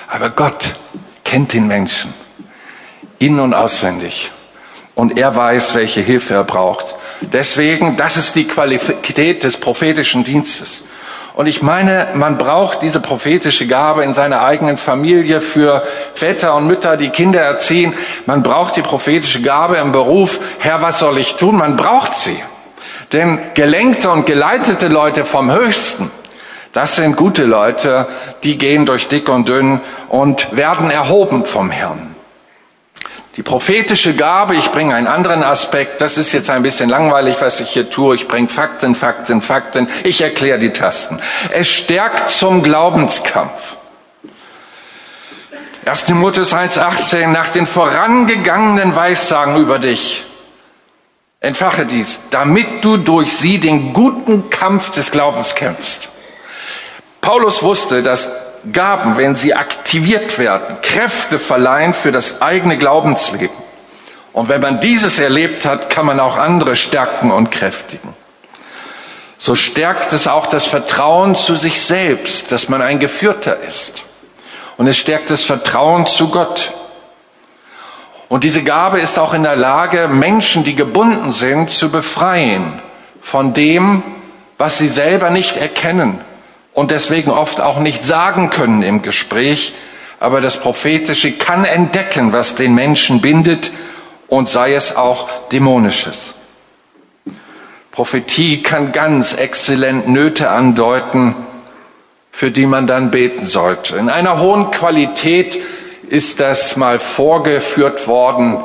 Aber 0.08 0.30
Gott 0.30 0.76
kennt 1.26 1.54
den 1.54 1.66
Menschen 1.66 2.14
in 3.18 3.40
und 3.40 3.56
auswendig. 3.56 4.32
Und 4.94 5.18
er 5.18 5.36
weiß, 5.36 5.74
welche 5.74 6.02
Hilfe 6.02 6.36
er 6.36 6.44
braucht. 6.44 6.94
Deswegen, 7.22 7.96
das 7.96 8.16
ist 8.16 8.36
die 8.36 8.48
Qualität 8.48 9.44
des 9.44 9.58
prophetischen 9.58 10.24
Dienstes. 10.24 10.84
Und 11.34 11.48
ich 11.48 11.64
meine, 11.64 12.10
man 12.14 12.38
braucht 12.38 12.84
diese 12.84 13.00
prophetische 13.00 13.66
Gabe 13.66 14.04
in 14.04 14.14
seiner 14.14 14.44
eigenen 14.44 14.78
Familie 14.78 15.42
für 15.42 15.82
Väter 16.14 16.54
und 16.54 16.68
Mütter, 16.68 16.96
die 16.96 17.10
Kinder 17.10 17.42
erziehen. 17.42 17.96
Man 18.28 18.44
braucht 18.44 18.76
die 18.76 18.84
prophetische 18.84 19.42
Gabe 19.42 19.78
im 19.78 19.92
Beruf. 19.92 20.40
Herr, 20.60 20.84
was 20.84 21.00
soll 21.00 21.18
ich 21.18 21.38
tun? 21.38 21.58
Man 21.58 21.76
braucht 21.76 22.14
sie. 22.20 22.40
Denn 23.14 23.40
gelenkte 23.54 24.10
und 24.10 24.26
geleitete 24.26 24.88
Leute 24.88 25.24
vom 25.24 25.52
Höchsten, 25.52 26.10
das 26.74 26.96
sind 26.96 27.16
gute 27.16 27.46
Leute, 27.46 28.08
die 28.44 28.58
gehen 28.58 28.88
durch 28.88 29.08
dick 29.08 29.30
und 29.30 29.48
dünn 29.48 29.80
und 30.10 30.56
werden 30.56 30.90
erhoben 30.90 31.46
vom 31.46 31.70
Herrn. 31.70 32.16
Die 33.38 33.44
prophetische 33.44 34.16
Gabe, 34.16 34.56
ich 34.56 34.72
bringe 34.72 34.96
einen 34.96 35.08
anderen 35.08 35.44
Aspekt, 35.44 36.02
das 36.02 36.18
ist 36.18 36.34
jetzt 36.34 36.50
ein 36.50 36.64
bisschen 36.64 36.90
langweilig, 36.90 37.38
was 37.40 37.60
ich 37.60 37.70
hier 37.70 37.90
tue. 37.90 38.16
Ich 38.16 38.28
bringe 38.28 38.48
Fakten, 38.48 38.96
Fakten, 38.96 39.42
Fakten. 39.42 39.88
Ich 40.04 40.22
erkläre 40.22 40.60
die 40.60 40.72
Tasten. 40.72 41.20
Es 41.52 41.68
stärkt 41.68 42.32
zum 42.32 42.64
Glaubenskampf. 42.64 43.78
1. 45.86 46.06
Timotheus 46.06 46.54
1,18, 46.56 47.28
nach 47.28 47.50
den 47.50 47.66
vorangegangenen 47.66 48.96
Weissagen 48.96 49.58
über 49.58 49.80
dich 49.80 50.26
Entfache 51.44 51.86
dies, 51.86 52.20
damit 52.30 52.86
du 52.86 52.96
durch 52.96 53.36
sie 53.36 53.60
den 53.60 53.92
guten 53.92 54.50
Kampf 54.50 54.92
des 54.92 55.12
Glaubens 55.12 55.56
kämpfst. 55.56 56.08
Paulus 57.20 57.62
wusste, 57.62 58.02
dass 58.02 58.30
Gaben, 58.72 59.18
wenn 59.18 59.36
sie 59.36 59.54
aktiviert 59.54 60.40
werden, 60.40 60.78
Kräfte 60.82 61.40
verleihen 61.40 61.94
für 61.94 62.14
das 62.14 62.42
eigene 62.42 62.78
Glaubensleben. 62.78 63.58
Und 64.32 64.48
wenn 64.48 64.62
man 64.62 64.80
dieses 64.80 65.20
erlebt 65.20 65.66
hat, 65.66 65.90
kann 65.90 66.06
man 66.06 66.22
auch 66.22 66.38
andere 66.38 66.76
stärken 66.76 67.30
und 67.30 67.52
kräftigen. 67.52 68.16
So 69.38 69.54
stärkt 69.54 70.14
es 70.14 70.30
auch 70.30 70.48
das 70.48 70.64
Vertrauen 70.64 71.36
zu 71.36 71.58
sich 71.58 71.82
selbst, 71.82 72.54
dass 72.54 72.70
man 72.70 72.82
ein 72.82 73.00
Geführter 73.00 73.58
ist. 73.60 74.04
Und 74.78 74.88
es 74.88 74.96
stärkt 74.96 75.30
das 75.30 75.44
Vertrauen 75.44 76.06
zu 76.06 76.30
Gott. 76.30 76.72
Und 78.34 78.44
diese 78.44 78.64
Gabe 78.64 79.00
ist 79.00 79.20
auch 79.20 79.36
in 79.36 79.44
der 79.44 79.56
Lage, 79.56 80.08
Menschen, 80.08 80.64
die 80.64 80.74
gebunden 80.74 81.32
sind, 81.32 81.70
zu 81.70 81.92
befreien 81.92 82.82
von 83.22 83.54
dem, 83.54 84.02
was 84.58 84.80
sie 84.80 84.88
selber 84.88 85.30
nicht 85.30 85.56
erkennen 85.56 86.20
und 86.74 86.90
deswegen 86.90 87.30
oft 87.30 87.62
auch 87.62 87.78
nicht 87.78 88.04
sagen 88.04 88.50
können 88.50 88.82
im 88.82 89.04
Gespräch. 89.04 89.76
Aber 90.20 90.42
das 90.42 90.60
Prophetische 90.60 91.34
kann 91.34 91.64
entdecken, 91.64 92.34
was 92.34 92.56
den 92.56 92.74
Menschen 92.74 93.22
bindet 93.22 93.72
und 94.28 94.50
sei 94.50 94.74
es 94.74 94.96
auch 94.96 95.30
dämonisches. 95.50 96.34
Prophetie 97.92 98.64
kann 98.64 98.94
ganz 98.94 99.36
exzellent 99.36 100.08
Nöte 100.08 100.50
andeuten, 100.50 101.36
für 102.32 102.50
die 102.50 102.66
man 102.66 102.88
dann 102.88 103.12
beten 103.12 103.46
sollte. 103.46 103.96
In 103.98 104.10
einer 104.10 104.40
hohen 104.40 104.72
Qualität 104.72 105.62
ist 106.14 106.40
das 106.40 106.78
mal 106.78 107.00
vorgeführt 107.00 108.08
worden 108.08 108.64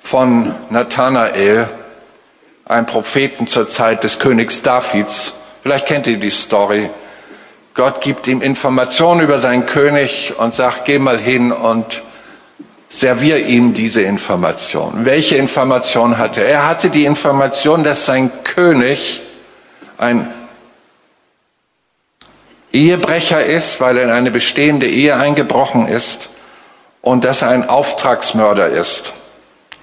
von 0.00 0.52
Nathanael. 0.68 1.68
einen 2.64 2.86
Propheten 2.86 3.46
zur 3.46 3.68
Zeit 3.68 4.02
des 4.02 4.18
Königs 4.18 4.62
Davids. 4.62 5.32
Vielleicht 5.62 5.86
kennt 5.86 6.06
ihr 6.06 6.16
die 6.16 6.30
Story. 6.30 6.90
Gott 7.74 8.00
gibt 8.00 8.26
ihm 8.26 8.40
Informationen 8.40 9.20
über 9.20 9.38
seinen 9.38 9.66
König 9.66 10.32
und 10.38 10.54
sagt, 10.54 10.84
geh 10.86 10.98
mal 10.98 11.18
hin 11.18 11.52
und 11.52 12.02
servier 12.88 13.46
ihm 13.46 13.74
diese 13.74 14.02
Information. 14.02 15.04
Welche 15.04 15.36
Information 15.36 16.18
hatte 16.18 16.40
er? 16.40 16.50
Er 16.50 16.66
hatte 16.66 16.90
die 16.90 17.04
Information, 17.04 17.84
dass 17.84 18.06
sein 18.06 18.30
König 18.42 19.20
ein 19.98 20.32
Ehebrecher 22.72 23.44
ist, 23.44 23.80
weil 23.80 23.98
er 23.98 24.04
in 24.04 24.10
eine 24.10 24.30
bestehende 24.30 24.86
Ehe 24.86 25.16
eingebrochen 25.16 25.88
ist 25.88 26.28
und 27.02 27.24
dass 27.24 27.42
er 27.42 27.50
ein 27.50 27.68
Auftragsmörder 27.68 28.68
ist. 28.68 29.12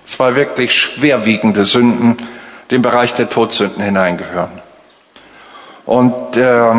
Zwei 0.05 0.36
wirklich 0.36 0.73
schwerwiegende 0.73 1.65
Sünden, 1.65 2.17
die 2.71 2.75
im 2.75 2.82
Bereich 2.82 3.13
der 3.13 3.29
Todsünden 3.29 3.84
hineingehören. 3.84 4.51
Und 5.86 6.38
äh, 6.38 6.73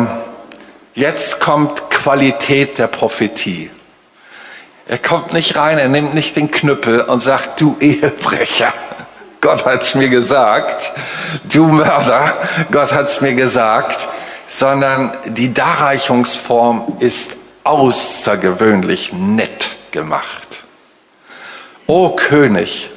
jetzt 0.95 1.39
kommt 1.39 1.89
Qualität 1.89 2.77
der 2.77 2.87
Prophetie. 2.87 3.69
Er 4.87 4.97
kommt 4.97 5.31
nicht 5.31 5.55
rein, 5.55 5.77
er 5.77 5.87
nimmt 5.87 6.13
nicht 6.13 6.35
den 6.35 6.51
Knüppel 6.51 7.01
und 7.01 7.19
sagt, 7.19 7.61
du 7.61 7.77
Ehebrecher. 7.79 8.73
Gott 9.41 9.65
hat's 9.65 9.95
mir 9.95 10.09
gesagt, 10.09 10.91
du 11.51 11.67
Mörder, 11.67 12.33
Gott 12.71 12.91
hat's 12.91 13.21
mir 13.21 13.33
gesagt, 13.33 14.07
sondern 14.47 15.13
die 15.25 15.53
Darreichungsform 15.53 16.97
ist 16.99 17.37
außergewöhnlich 17.63 19.13
nett 19.13 19.71
gemacht. 19.91 20.63
O 21.87 22.09
König, 22.15 22.89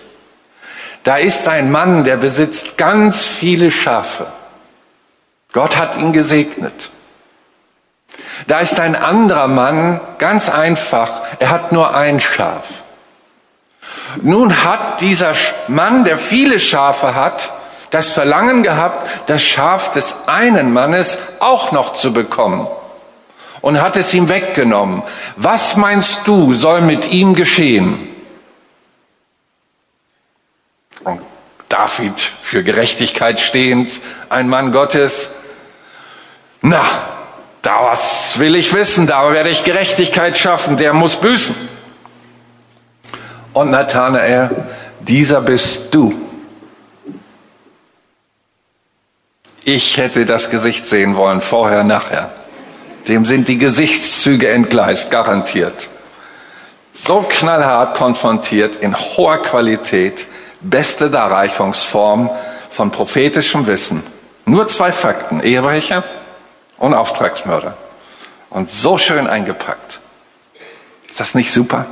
da 1.02 1.16
ist 1.16 1.48
ein 1.48 1.70
Mann, 1.70 2.04
der 2.04 2.16
besitzt 2.16 2.78
ganz 2.78 3.26
viele 3.26 3.70
Schafe. 3.70 4.26
Gott 5.52 5.76
hat 5.76 5.96
ihn 5.96 6.12
gesegnet. 6.12 6.90
Da 8.46 8.60
ist 8.60 8.78
ein 8.80 8.96
anderer 8.96 9.48
Mann, 9.48 10.00
ganz 10.18 10.48
einfach, 10.48 11.22
er 11.38 11.50
hat 11.50 11.72
nur 11.72 11.94
ein 11.94 12.20
Schaf. 12.20 12.84
Nun 14.22 14.64
hat 14.64 15.00
dieser 15.00 15.34
Mann, 15.68 16.04
der 16.04 16.18
viele 16.18 16.58
Schafe 16.58 17.14
hat, 17.14 17.52
das 17.90 18.10
Verlangen 18.10 18.62
gehabt, 18.62 19.08
das 19.26 19.42
Schaf 19.42 19.92
des 19.92 20.14
einen 20.26 20.72
Mannes 20.72 21.18
auch 21.40 21.70
noch 21.72 21.92
zu 21.92 22.12
bekommen 22.12 22.66
und 23.64 23.80
hat 23.80 23.96
es 23.96 24.12
ihm 24.12 24.28
weggenommen. 24.28 25.02
Was 25.36 25.76
meinst 25.76 26.26
du, 26.26 26.52
soll 26.52 26.82
mit 26.82 27.10
ihm 27.10 27.34
geschehen? 27.34 27.98
Und 31.02 31.22
David, 31.70 32.20
für 32.42 32.62
Gerechtigkeit 32.62 33.40
stehend, 33.40 34.02
ein 34.28 34.50
Mann 34.50 34.70
Gottes, 34.70 35.30
na, 36.60 36.84
das 37.62 38.38
will 38.38 38.54
ich 38.54 38.74
wissen, 38.74 39.06
da 39.06 39.32
werde 39.32 39.48
ich 39.48 39.64
Gerechtigkeit 39.64 40.36
schaffen, 40.36 40.76
der 40.76 40.92
muss 40.92 41.16
büßen. 41.16 41.54
Und 43.54 43.70
Nathanael, 43.70 44.50
dieser 45.00 45.40
bist 45.40 45.94
du. 45.94 46.12
Ich 49.64 49.96
hätte 49.96 50.26
das 50.26 50.50
Gesicht 50.50 50.86
sehen 50.86 51.16
wollen, 51.16 51.40
vorher, 51.40 51.82
nachher. 51.82 52.30
Dem 53.08 53.24
sind 53.24 53.48
die 53.48 53.58
Gesichtszüge 53.58 54.48
entgleist, 54.48 55.10
garantiert. 55.10 55.88
So 56.92 57.24
knallhart 57.28 57.96
konfrontiert, 57.96 58.76
in 58.76 58.96
hoher 58.96 59.42
Qualität, 59.42 60.26
beste 60.60 61.10
Darreichungsform 61.10 62.30
von 62.70 62.90
prophetischem 62.90 63.66
Wissen. 63.66 64.02
Nur 64.46 64.68
zwei 64.68 64.92
Fakten, 64.92 65.40
Ehebrecher 65.40 66.04
und 66.78 66.94
Auftragsmörder. 66.94 67.76
Und 68.50 68.70
so 68.70 68.98
schön 68.98 69.26
eingepackt. 69.26 70.00
Ist 71.08 71.20
das 71.20 71.34
nicht 71.34 71.52
super? 71.52 71.86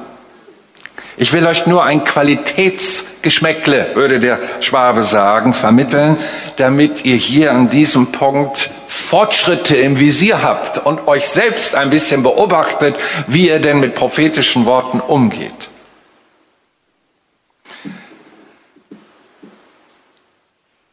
Ich 1.16 1.33
will 1.33 1.46
euch 1.46 1.66
nur 1.66 1.85
ein 1.85 2.05
Qualitätsgeschmäckle, 2.05 3.90
würde 3.94 4.18
der 4.18 4.38
Schwabe 4.61 5.03
sagen, 5.03 5.53
vermitteln, 5.53 6.16
damit 6.57 7.05
ihr 7.05 7.16
hier 7.16 7.53
an 7.53 7.68
diesem 7.68 8.12
Punkt 8.12 8.70
Fortschritte 9.12 9.77
im 9.77 10.01
Visier 10.01 10.42
habt 10.42 10.79
und 10.79 11.07
euch 11.07 11.29
selbst 11.29 11.75
ein 11.75 11.90
bisschen 11.90 12.22
beobachtet, 12.22 12.96
wie 13.27 13.48
ihr 13.48 13.61
denn 13.61 13.79
mit 13.79 13.94
prophetischen 13.94 14.64
Worten 14.64 15.01
umgeht. 15.01 15.68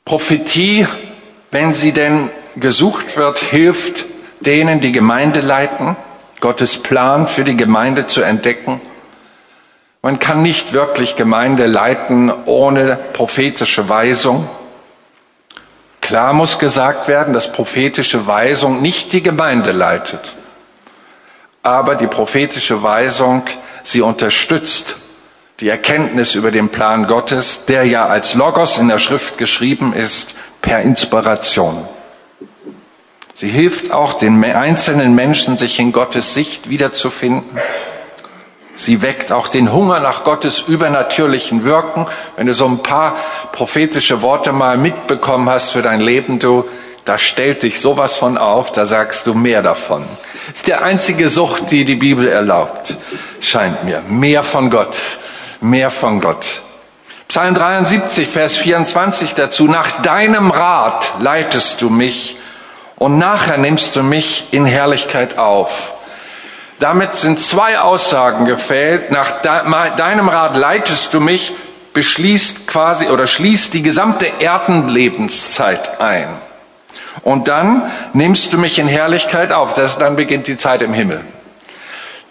Prophetie, 0.04 0.86
wenn 1.52 1.72
sie 1.72 1.94
denn 1.94 2.30
gesucht 2.58 3.16
wird, 3.16 3.40
hilft 3.40 4.04
denen, 4.42 4.82
die 4.82 4.92
Gemeinde 4.92 5.40
leiten, 5.40 5.96
Gottes 6.42 6.78
Plan 6.78 7.26
für 7.26 7.46
die 7.46 7.56
Gemeinde 7.56 8.06
zu 8.08 8.22
entdecken 8.22 8.82
man 10.02 10.18
kann 10.18 10.42
nicht 10.42 10.72
wirklich 10.72 11.18
Gemeinde 11.18 11.68
leiten 11.68 12.32
ohne 12.46 12.98
prophetische 13.12 13.90
Weisung. 13.90 14.50
Klar 16.10 16.34
muss 16.34 16.58
gesagt 16.58 17.08
werden, 17.08 17.36
dass 17.36 17.52
prophetische 17.52 18.26
Weisung 18.26 18.82
nicht 18.82 19.14
die 19.14 19.22
Gemeinde 19.22 19.72
leitet. 19.72 20.34
Aber 21.62 21.94
die 21.94 22.08
prophetische 22.08 22.82
Weisung, 22.82 23.44
sie 23.84 24.02
unterstützt 24.02 24.96
die 25.60 25.70
Erkenntnis 25.70 26.34
über 26.34 26.50
den 26.50 26.70
Plan 26.70 27.06
Gottes, 27.06 27.66
der 27.66 27.84
ja 27.84 28.08
als 28.08 28.34
Logos 28.34 28.80
in 28.80 28.88
der 28.88 28.98
Schrift 28.98 29.38
geschrieben 29.38 29.94
ist, 29.94 30.34
per 30.64 30.82
Inspiration. 30.82 31.88
Sie 33.36 33.50
hilft 33.50 33.92
auch 33.92 34.14
den 34.14 34.44
einzelnen 34.44 35.14
Menschen, 35.14 35.60
sich 35.60 35.78
in 35.78 35.92
Gottes 35.92 36.34
Sicht 36.34 36.72
wiederzufinden 36.72 37.56
Sie 38.80 39.02
weckt 39.02 39.34
auch 39.34 39.50
den 39.50 39.74
Hunger 39.74 40.00
nach 40.00 40.24
Gottes 40.24 40.62
übernatürlichen 40.62 41.66
Wirken. 41.66 42.06
Wenn 42.38 42.48
du 42.48 42.54
so 42.54 42.66
ein 42.66 42.82
paar 42.82 43.18
prophetische 43.52 44.22
Worte 44.22 44.54
mal 44.54 44.78
mitbekommen 44.78 45.50
hast 45.50 45.72
für 45.72 45.82
dein 45.82 46.00
Leben, 46.00 46.40
du, 46.40 46.64
da 47.04 47.18
stellt 47.18 47.64
dich 47.64 47.82
sowas 47.82 48.16
von 48.16 48.38
auf, 48.38 48.72
da 48.72 48.86
sagst 48.86 49.28
du 49.28 49.34
mehr 49.34 49.62
davon. 49.62 50.06
Ist 50.54 50.68
die 50.68 50.76
einzige 50.76 51.28
Sucht, 51.28 51.72
die 51.72 51.84
die 51.84 51.98
Bibel 51.98 52.26
erlaubt, 52.30 52.96
scheint 53.42 53.84
mir. 53.84 54.02
Mehr 54.08 54.44
von 54.44 54.70
Gott, 54.70 54.96
mehr 55.60 55.90
von 55.90 56.22
Gott. 56.22 56.62
Psalm 57.28 57.56
73, 57.56 58.30
Vers 58.30 58.56
24 58.56 59.34
dazu, 59.34 59.68
nach 59.68 60.02
deinem 60.04 60.52
Rat 60.52 61.16
leitest 61.20 61.82
du 61.82 61.90
mich 61.90 62.38
und 62.96 63.18
nachher 63.18 63.58
nimmst 63.58 63.98
du 63.98 64.04
mich 64.04 64.46
in 64.52 64.66
Herrlichkeit 64.66 65.38
auf. 65.38 65.96
Damit 66.80 67.16
sind 67.16 67.40
zwei 67.42 67.80
Aussagen 67.80 68.46
gefällt. 68.46 69.12
Nach 69.12 69.42
deinem 69.42 70.30
Rat 70.30 70.56
leitest 70.56 71.14
du 71.14 71.20
mich, 71.20 71.54
beschließt 71.94 72.68
quasi 72.68 73.10
oder 73.10 73.28
schließt 73.28 73.74
die 73.74 73.84
gesamte 73.84 74.32
Erdenlebenszeit 74.40 76.00
ein. 76.00 76.30
Und 77.22 77.50
dann 77.50 77.92
nimmst 78.14 78.54
du 78.54 78.58
mich 78.58 78.80
in 78.80 78.88
Herrlichkeit 78.88 79.52
auf. 79.52 79.74
Das, 79.74 79.98
dann 79.98 80.16
beginnt 80.16 80.48
die 80.48 80.56
Zeit 80.56 80.82
im 80.82 80.94
Himmel. 80.94 81.22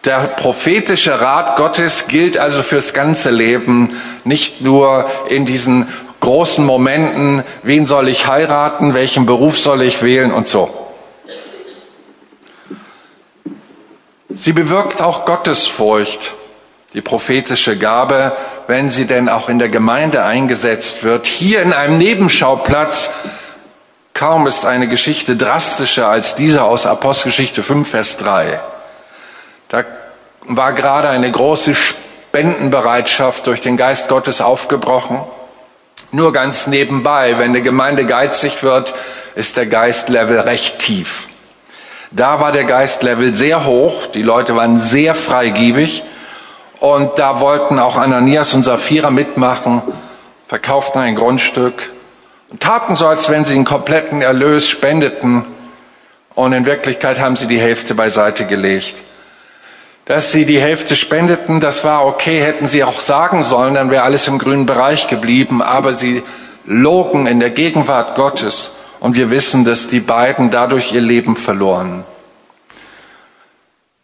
Der 0.05 0.21
prophetische 0.21 1.21
Rat 1.21 1.57
Gottes 1.57 2.07
gilt 2.09 2.39
also 2.39 2.63
fürs 2.63 2.95
ganze 2.95 3.31
Leben, 3.31 4.01
nicht 4.25 4.63
nur 4.63 5.11
in 5.29 5.45
diesen 5.45 5.89
großen 6.21 6.65
Momenten, 6.65 7.43
wen 7.63 7.85
soll 7.87 8.09
ich 8.09 8.27
heiraten, 8.27 8.95
welchen 8.95 9.27
Beruf 9.27 9.59
soll 9.59 9.83
ich 9.83 10.03
wählen 10.03 10.33
und 10.33 10.49
so. 10.49 10.88
Sie 14.39 14.53
bewirkt 14.53 15.03
auch 15.03 15.25
Gottesfurcht, 15.25 16.33
die 16.95 17.01
prophetische 17.01 17.77
Gabe, 17.77 18.37
wenn 18.69 18.89
sie 18.89 19.05
denn 19.05 19.29
auch 19.29 19.49
in 19.49 19.59
der 19.59 19.69
Gemeinde 19.69 20.23
eingesetzt 20.23 21.03
wird. 21.03 21.27
Hier 21.27 21.61
in 21.61 21.73
einem 21.73 21.99
Nebenschauplatz, 21.99 23.11
kaum 24.15 24.47
ist 24.47 24.65
eine 24.65 24.87
Geschichte 24.87 25.35
drastischer 25.35 26.07
als 26.07 26.37
diese 26.37 26.63
aus 26.63 26.87
Apostelgeschichte 26.87 27.65
5, 27.65 27.91
Vers 27.91 28.17
3. 28.19 28.61
Da 29.71 29.85
war 30.47 30.73
gerade 30.73 31.09
eine 31.09 31.33
große 31.33 31.75
Spendenbereitschaft 31.75 33.45
durch 33.49 33.61
den 33.61 33.77
Geist 33.77 34.07
Gottes 34.07 34.41
aufgebrochen. 34.41 35.19
Nur 36.13 36.33
ganz 36.33 36.69
nebenbei, 36.69 37.39
wenn 37.39 37.51
eine 37.51 37.63
Gemeinde 37.63 38.07
geizig 38.07 38.63
wird, 38.63 38.95
ist 39.35 39.57
der 39.57 39.67
Geistlevel 39.67 40.39
recht 40.39 40.79
tief. 40.79 41.27
Da 42.11 42.41
war 42.41 42.53
der 42.53 42.65
Geistlevel 42.65 43.35
sehr 43.35 43.67
hoch, 43.67 44.07
die 44.07 44.23
Leute 44.23 44.57
waren 44.57 44.79
sehr 44.79 45.15
freigiebig. 45.15 46.03
Und 46.81 47.19
da 47.19 47.41
wollten 47.41 47.79
auch 47.79 47.97
Ananias 47.97 48.55
und 48.55 48.63
Sapphira 48.63 49.11
mitmachen, 49.11 49.83
verkauften 50.47 51.01
ein 51.01 51.17
Grundstück 51.17 51.91
und 52.51 52.61
taten 52.63 52.95
so, 52.95 53.09
als 53.09 53.29
wenn 53.29 53.45
sie 53.45 53.55
den 53.55 53.65
kompletten 53.65 54.23
Erlös 54.23 54.69
spendeten. 54.69 55.45
Und 56.35 56.53
in 56.53 56.67
Wirklichkeit 56.67 57.19
haben 57.21 57.37
sie 57.37 57.49
die 57.49 57.61
Hälfte 57.61 57.95
beiseite 57.95 58.47
gelegt. 58.47 58.95
Dass 60.05 60.33
sie 60.33 60.47
die 60.47 60.61
Hälfte 60.61 60.97
spendeten, 60.97 61.61
das 61.61 61.85
war 61.85 62.07
okay, 62.07 62.41
hätten 62.41 62.67
sie 62.69 62.85
auch 62.85 63.01
sagen 63.01 63.43
sollen, 63.43 63.75
dann 63.75 63.91
wäre 63.91 64.05
alles 64.05 64.27
im 64.29 64.39
grünen 64.39 64.65
Bereich 64.65 65.09
geblieben, 65.09 65.61
aber 65.61 65.93
sie 65.93 66.23
logen 66.65 67.27
in 67.27 67.41
der 67.41 67.51
Gegenwart 67.51 68.15
Gottes 68.15 68.71
und 69.01 69.17
wir 69.17 69.31
wissen, 69.31 69.65
dass 69.65 69.89
die 69.89 70.01
beiden 70.01 70.51
dadurch 70.51 70.93
ihr 70.93 71.01
Leben 71.01 71.37
verloren. 71.37 72.05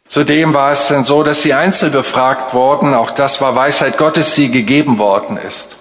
Zudem 0.08 0.54
war 0.54 0.70
es 0.70 0.88
dann 0.88 1.04
so, 1.04 1.22
dass 1.22 1.42
sie 1.42 1.54
einzeln 1.54 1.90
befragt 1.90 2.54
wurden. 2.54 2.94
Auch 2.94 3.10
das 3.10 3.40
war 3.40 3.56
Weisheit 3.56 3.96
Gottes, 3.96 4.34
die 4.34 4.50
gegeben 4.50 4.98
worden 4.98 5.38
ist. 5.38 5.76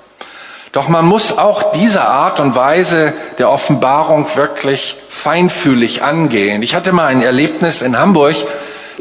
Doch 0.71 0.87
man 0.87 1.05
muss 1.05 1.37
auch 1.37 1.71
diese 1.73 2.03
Art 2.03 2.39
und 2.39 2.55
Weise 2.55 3.13
der 3.37 3.51
Offenbarung 3.51 4.25
wirklich 4.35 4.95
feinfühlig 5.07 6.01
angehen. 6.01 6.63
Ich 6.63 6.73
hatte 6.73 6.93
mal 6.93 7.05
ein 7.05 7.21
Erlebnis 7.21 7.83
in 7.83 7.97
Hamburg, 7.97 8.37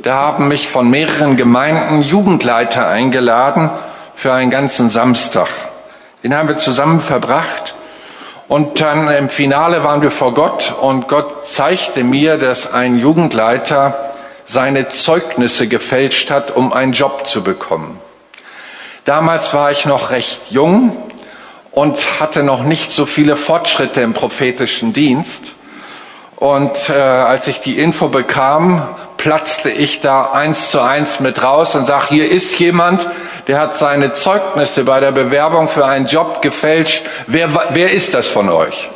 da 0.03 0.17
haben 0.17 0.49
mich 0.49 0.69
von 0.69 0.91
mehreren 0.91 1.39
Gemeinden 1.39 2.03
Jugendleiter 2.03 2.89
eingeladen 2.89 3.71
für 4.15 4.35
einen 4.35 4.51
ganzen 4.51 4.91
Samstag. 4.91 5.49
Den 6.23 6.37
haben 6.37 6.49
wir 6.49 6.59
zusammen 6.59 7.01
verbracht. 7.01 7.75
Und 8.53 8.83
dann 8.83 9.09
im 9.09 9.31
Finale 9.31 9.83
waren 9.83 10.03
wir 10.03 10.11
vor 10.11 10.35
Gott 10.35 10.75
und 10.79 11.09
Gott 11.09 11.49
zeigte 11.49 12.05
mir, 12.05 12.37
dass 12.37 12.71
ein 12.71 12.99
Jugendleiter 12.99 14.13
seine 14.45 14.91
Zeugnisse 14.91 15.69
gefälscht 15.69 16.31
hat, 16.31 16.55
um 16.55 16.71
einen 16.71 16.93
Job 16.93 17.27
zu 17.27 17.43
bekommen. 17.43 17.99
Damals 19.07 19.55
war 19.55 19.71
ich 19.71 19.87
noch 19.87 20.11
recht 20.11 20.51
jung 20.51 20.95
und 21.71 22.21
hatte 22.21 22.43
noch 22.43 22.63
nicht 22.63 22.93
so 22.93 23.07
viele 23.07 23.37
Fortschritte 23.37 24.03
im 24.03 24.13
prophetischen 24.13 24.93
Dienst. 24.93 25.53
Und 26.43 26.91
äh, 26.91 26.95
als 26.95 27.47
ich 27.47 27.61
die 27.61 27.79
Info 27.79 28.09
bekam, 28.09 28.83
platzte 29.17 29.71
ich 29.71 30.01
da 30.01 30.33
eins 30.33 30.73
zu 30.73 30.81
eins 30.81 31.21
mit 31.21 31.41
raus 31.41 31.77
und 31.77 31.87
sag: 31.87 32.09
hier 32.09 32.29
ist 32.29 32.59
jemand, 32.59 33.09
der 33.47 33.61
hat 33.61 33.77
seine 33.77 34.13
Zeugnisse 34.13 34.83
bei 34.83 34.99
der 34.99 35.13
Bewerbung 35.13 35.69
für 35.69 35.87
einen 35.87 36.07
Job 36.07 36.43
gefälscht. 36.43 37.05
Wer, 37.29 37.55
wer 37.75 37.93
ist 37.93 38.15
das 38.15 38.27
von 38.27 38.49
euch? 38.49 38.91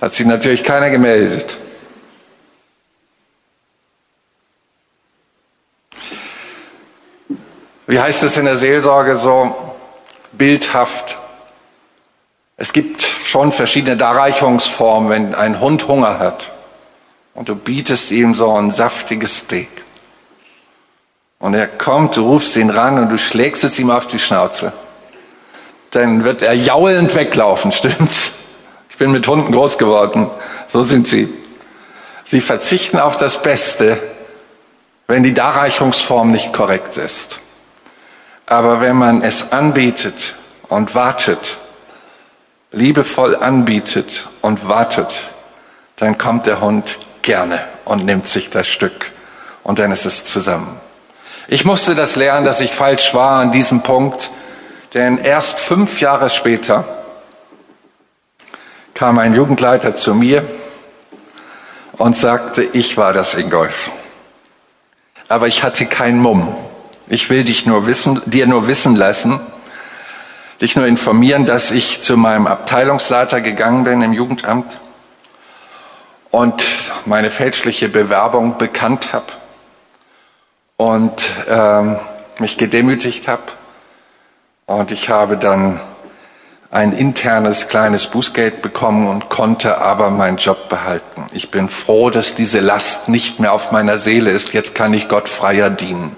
Hat 0.00 0.14
sich 0.14 0.24
natürlich 0.24 0.64
keiner 0.64 0.88
gemeldet. 0.88 1.58
Wie 7.86 8.00
heißt 8.00 8.22
es 8.22 8.38
in 8.38 8.46
der 8.46 8.56
Seelsorge 8.56 9.18
so 9.18 9.54
bildhaft? 10.32 11.18
Es 12.56 12.72
gibt 12.72 13.02
schon 13.02 13.50
verschiedene 13.52 13.96
Darreichungsformen, 13.96 15.10
wenn 15.10 15.34
ein 15.34 15.60
Hund 15.60 15.88
Hunger 15.88 16.18
hat 16.18 16.52
und 17.34 17.48
du 17.48 17.56
bietest 17.56 18.10
ihm 18.10 18.34
so 18.34 18.56
ein 18.56 18.70
saftiges 18.70 19.38
Steak. 19.38 19.68
Und 21.40 21.54
er 21.54 21.66
kommt, 21.66 22.16
du 22.16 22.26
rufst 22.26 22.56
ihn 22.56 22.70
ran 22.70 22.98
und 22.98 23.10
du 23.10 23.18
schlägst 23.18 23.64
es 23.64 23.78
ihm 23.78 23.90
auf 23.90 24.06
die 24.06 24.18
Schnauze. 24.18 24.72
Dann 25.90 26.24
wird 26.24 26.42
er 26.42 26.54
jaulend 26.54 27.14
weglaufen, 27.14 27.72
stimmt's? 27.72 28.30
Ich 28.88 28.96
bin 28.96 29.10
mit 29.10 29.26
Hunden 29.26 29.52
groß 29.52 29.76
geworden. 29.76 30.30
So 30.68 30.82
sind 30.82 31.08
sie. 31.08 31.28
Sie 32.24 32.40
verzichten 32.40 32.98
auf 32.98 33.16
das 33.16 33.42
Beste, 33.42 34.00
wenn 35.08 35.24
die 35.24 35.34
Darreichungsform 35.34 36.30
nicht 36.30 36.52
korrekt 36.52 36.96
ist. 36.96 37.38
Aber 38.46 38.80
wenn 38.80 38.96
man 38.96 39.22
es 39.22 39.52
anbietet 39.52 40.34
und 40.68 40.94
wartet, 40.94 41.58
liebevoll 42.74 43.36
anbietet 43.36 44.26
und 44.40 44.68
wartet, 44.68 45.22
dann 45.96 46.18
kommt 46.18 46.46
der 46.46 46.60
Hund 46.60 46.98
gerne 47.22 47.64
und 47.84 48.04
nimmt 48.04 48.26
sich 48.28 48.50
das 48.50 48.66
Stück 48.66 49.12
und 49.62 49.78
dann 49.78 49.92
ist 49.92 50.04
es 50.04 50.24
zusammen. 50.24 50.80
Ich 51.48 51.64
musste 51.64 51.94
das 51.94 52.16
lernen, 52.16 52.44
dass 52.44 52.60
ich 52.60 52.72
falsch 52.72 53.14
war 53.14 53.40
an 53.40 53.52
diesem 53.52 53.82
Punkt, 53.82 54.30
denn 54.94 55.18
erst 55.18 55.60
fünf 55.60 56.00
Jahre 56.00 56.30
später 56.30 56.84
kam 58.94 59.18
ein 59.18 59.34
Jugendleiter 59.34 59.94
zu 59.94 60.14
mir 60.14 60.44
und 61.92 62.16
sagte, 62.16 62.62
ich 62.62 62.96
war 62.96 63.12
das 63.12 63.34
Ingolf. 63.34 63.90
Aber 65.28 65.46
ich 65.46 65.62
hatte 65.62 65.86
keinen 65.86 66.20
Mumm. 66.20 66.54
Ich 67.08 67.28
will 67.28 67.44
dich 67.44 67.66
nur 67.66 67.86
wissen, 67.86 68.22
dir 68.26 68.46
nur 68.46 68.66
wissen 68.66 68.96
lassen, 68.96 69.40
dich 70.64 70.76
nur 70.76 70.86
informieren, 70.86 71.44
dass 71.44 71.70
ich 71.70 72.00
zu 72.00 72.16
meinem 72.16 72.46
Abteilungsleiter 72.46 73.42
gegangen 73.42 73.84
bin 73.84 74.00
im 74.00 74.14
Jugendamt 74.14 74.80
und 76.30 76.64
meine 77.04 77.30
fälschliche 77.30 77.90
Bewerbung 77.90 78.56
bekannt 78.56 79.12
habe 79.12 79.26
und 80.78 81.22
ähm, 81.50 81.98
mich 82.38 82.56
gedemütigt 82.56 83.28
habe. 83.28 83.42
Und 84.64 84.90
ich 84.90 85.10
habe 85.10 85.36
dann 85.36 85.80
ein 86.70 86.94
internes 86.94 87.68
kleines 87.68 88.06
Bußgeld 88.06 88.62
bekommen 88.62 89.06
und 89.06 89.28
konnte 89.28 89.76
aber 89.76 90.08
meinen 90.08 90.38
Job 90.38 90.70
behalten. 90.70 91.26
Ich 91.32 91.50
bin 91.50 91.68
froh, 91.68 92.08
dass 92.08 92.34
diese 92.34 92.60
Last 92.60 93.10
nicht 93.10 93.38
mehr 93.38 93.52
auf 93.52 93.70
meiner 93.70 93.98
Seele 93.98 94.30
ist. 94.30 94.54
Jetzt 94.54 94.74
kann 94.74 94.94
ich 94.94 95.08
Gott 95.08 95.28
freier 95.28 95.68
dienen. 95.68 96.16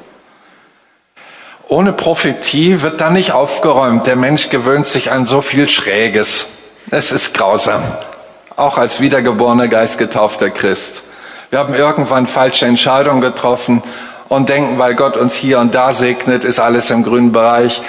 Ohne 1.69 1.93
Prophetie 1.93 2.83
wird 2.83 3.01
da 3.01 3.11
nicht 3.11 3.33
aufgeräumt. 3.33 4.07
Der 4.07 4.14
Mensch 4.14 4.51
gewöhnt 4.51 4.87
sich 4.87 5.11
an 5.11 5.27
so 5.27 5.41
viel 5.41 5.69
Schräges. 5.69 6.47
Es 6.93 7.11
ist 7.11 7.35
grausam. 7.35 7.83
Auch 8.55 8.79
als 8.79 9.01
wiedergeborener, 9.01 9.67
geistgetaufter 9.67 10.51
Christ. 10.51 11.03
Wir 11.51 11.59
haben 11.59 11.75
irgendwann 11.75 12.29
falsche 12.29 12.67
Entscheidungen 12.67 13.21
getroffen 13.21 13.83
und 14.29 14.49
denken, 14.49 14.79
weil 14.79 14.95
Gott 14.95 15.17
uns 15.17 15.35
hier 15.35 15.59
und 15.59 15.75
da 15.75 15.93
segnet, 15.93 16.45
ist 16.45 16.61
alles 16.61 16.91
im 16.91 17.03
grünen 17.03 17.33
Bereich. 17.33 17.83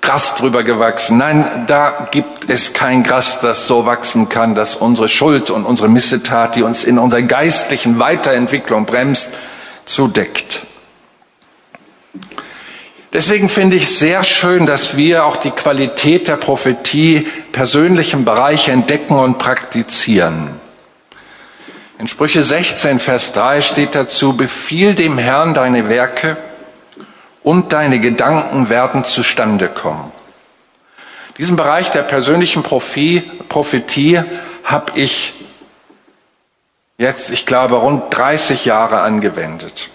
Gras 0.00 0.34
drüber 0.34 0.64
gewachsen. 0.64 1.18
Nein, 1.18 1.64
da 1.68 2.08
gibt 2.10 2.50
es 2.50 2.72
kein 2.72 3.04
Gras, 3.04 3.38
das 3.38 3.68
so 3.68 3.86
wachsen 3.86 4.28
kann, 4.28 4.56
dass 4.56 4.74
unsere 4.74 5.06
Schuld 5.06 5.48
und 5.48 5.64
unsere 5.64 5.88
Missetat, 5.88 6.56
die 6.56 6.64
uns 6.64 6.82
in 6.82 6.98
unserer 6.98 7.22
geistlichen 7.22 8.00
Weiterentwicklung 8.00 8.84
bremst, 8.84 9.32
zudeckt. 9.84 10.62
Deswegen 13.12 13.50
finde 13.50 13.76
ich 13.76 13.90
sehr 13.90 14.24
schön, 14.24 14.64
dass 14.64 14.96
wir 14.96 15.26
auch 15.26 15.36
die 15.36 15.50
Qualität 15.50 16.28
der 16.28 16.36
Prophetie 16.36 17.26
persönlich 17.52 18.14
im 18.14 18.24
Bereich 18.24 18.68
entdecken 18.68 19.18
und 19.18 19.38
praktizieren. 19.38 20.48
In 21.98 22.08
Sprüche 22.08 22.42
16, 22.42 22.98
Vers 22.98 23.32
3 23.32 23.60
steht 23.60 23.94
dazu, 23.94 24.36
befiehl 24.36 24.94
dem 24.94 25.18
Herrn 25.18 25.52
deine 25.52 25.90
Werke 25.90 26.38
und 27.42 27.74
deine 27.74 28.00
Gedanken 28.00 28.70
werden 28.70 29.04
zustande 29.04 29.68
kommen. 29.68 30.10
Diesen 31.36 31.56
Bereich 31.56 31.90
der 31.90 32.02
persönlichen 32.02 32.62
Prophetie 32.62 34.22
habe 34.64 34.98
ich 34.98 35.34
jetzt, 36.96 37.30
ich 37.30 37.46
glaube, 37.46 37.76
rund 37.76 38.04
30 38.10 38.64
Jahre 38.64 39.00
angewendet. 39.00 39.88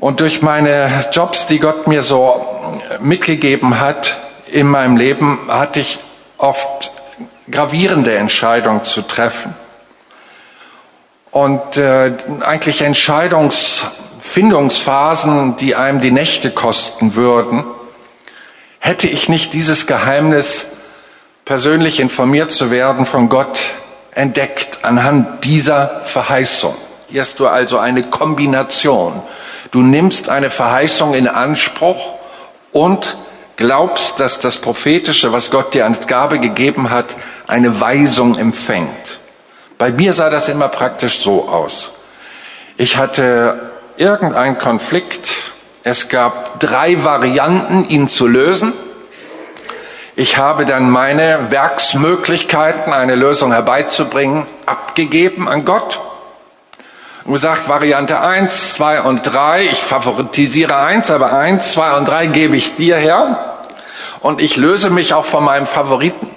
Und 0.00 0.20
durch 0.20 0.40
meine 0.40 0.90
Jobs, 1.12 1.46
die 1.46 1.58
Gott 1.58 1.86
mir 1.86 2.00
so 2.00 2.42
mitgegeben 3.00 3.80
hat 3.80 4.16
in 4.46 4.66
meinem 4.66 4.96
Leben, 4.96 5.38
hatte 5.48 5.80
ich 5.80 5.98
oft 6.38 6.92
gravierende 7.50 8.16
Entscheidungen 8.16 8.84
zu 8.84 9.02
treffen. 9.02 9.54
Und 11.30 11.76
äh, 11.76 12.14
eigentlich 12.40 12.80
Entscheidungsfindungsphasen, 12.80 15.56
die 15.56 15.76
einem 15.76 16.00
die 16.00 16.12
Nächte 16.12 16.50
kosten 16.50 17.14
würden, 17.14 17.64
hätte 18.78 19.06
ich 19.06 19.28
nicht 19.28 19.52
dieses 19.52 19.86
Geheimnis, 19.86 20.64
persönlich 21.44 22.00
informiert 22.00 22.52
zu 22.52 22.70
werden 22.70 23.04
von 23.04 23.28
Gott, 23.28 23.60
entdeckt 24.12 24.82
anhand 24.82 25.44
dieser 25.44 26.00
Verheißung. 26.04 26.74
Hast 27.16 27.40
du 27.40 27.48
also 27.48 27.78
eine 27.78 28.04
Kombination. 28.04 29.22
Du 29.70 29.82
nimmst 29.82 30.28
eine 30.28 30.50
Verheißung 30.50 31.14
in 31.14 31.26
Anspruch 31.26 32.14
und 32.72 33.16
glaubst, 33.56 34.20
dass 34.20 34.38
das 34.38 34.58
Prophetische, 34.58 35.32
was 35.32 35.50
Gott 35.50 35.74
dir 35.74 35.84
als 35.86 36.06
Gabe 36.06 36.38
gegeben 36.38 36.90
hat, 36.90 37.16
eine 37.46 37.80
Weisung 37.80 38.36
empfängt. 38.36 39.18
Bei 39.76 39.90
mir 39.90 40.12
sah 40.12 40.30
das 40.30 40.48
immer 40.48 40.68
praktisch 40.68 41.20
so 41.20 41.48
aus. 41.48 41.90
Ich 42.76 42.96
hatte 42.96 43.70
irgendeinen 43.96 44.58
Konflikt. 44.58 45.30
Es 45.82 46.08
gab 46.08 46.60
drei 46.60 47.02
Varianten, 47.04 47.88
ihn 47.88 48.08
zu 48.08 48.26
lösen. 48.26 48.72
Ich 50.16 50.36
habe 50.36 50.64
dann 50.66 50.90
meine 50.90 51.50
Werksmöglichkeiten, 51.50 52.92
eine 52.92 53.14
Lösung 53.14 53.52
herbeizubringen, 53.52 54.46
abgegeben 54.66 55.48
an 55.48 55.64
Gott 55.64 56.00
und 57.24 57.32
gesagt, 57.32 57.68
Variante 57.68 58.20
1, 58.20 58.74
2 58.74 59.02
und 59.02 59.22
3, 59.22 59.64
ich 59.66 59.82
favoritisiere 59.82 60.76
1, 60.76 61.10
aber 61.10 61.32
1, 61.32 61.72
2 61.72 61.96
und 61.96 62.08
3 62.08 62.26
gebe 62.26 62.56
ich 62.56 62.76
dir 62.76 62.96
her 62.96 63.56
und 64.20 64.40
ich 64.40 64.56
löse 64.56 64.90
mich 64.90 65.14
auch 65.14 65.24
von 65.24 65.44
meinem 65.44 65.66
Favoriten. 65.66 66.28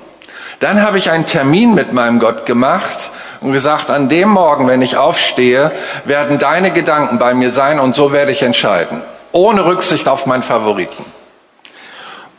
Dann 0.60 0.82
habe 0.82 0.98
ich 0.98 1.10
einen 1.10 1.26
Termin 1.26 1.74
mit 1.74 1.94
meinem 1.94 2.20
Gott 2.20 2.46
gemacht 2.46 3.12
und 3.42 3.52
gesagt, 3.52 3.90
an 3.90 4.08
dem 4.08 4.30
Morgen, 4.30 4.68
wenn 4.68 4.82
ich 4.82 4.98
aufstehe, 4.98 5.72
werden 6.06 6.38
deine 6.38 6.72
Gedanken 6.72 7.20
bei 7.20 7.34
mir 7.34 7.50
sein 7.50 7.80
und 7.80 7.96
so 7.96 8.14
werde 8.14 8.32
ich 8.32 8.44
entscheiden, 8.44 9.02
ohne 9.32 9.66
Rücksicht 9.66 10.08
auf 10.08 10.26
meinen 10.26 10.44
Favoriten. 10.44 11.06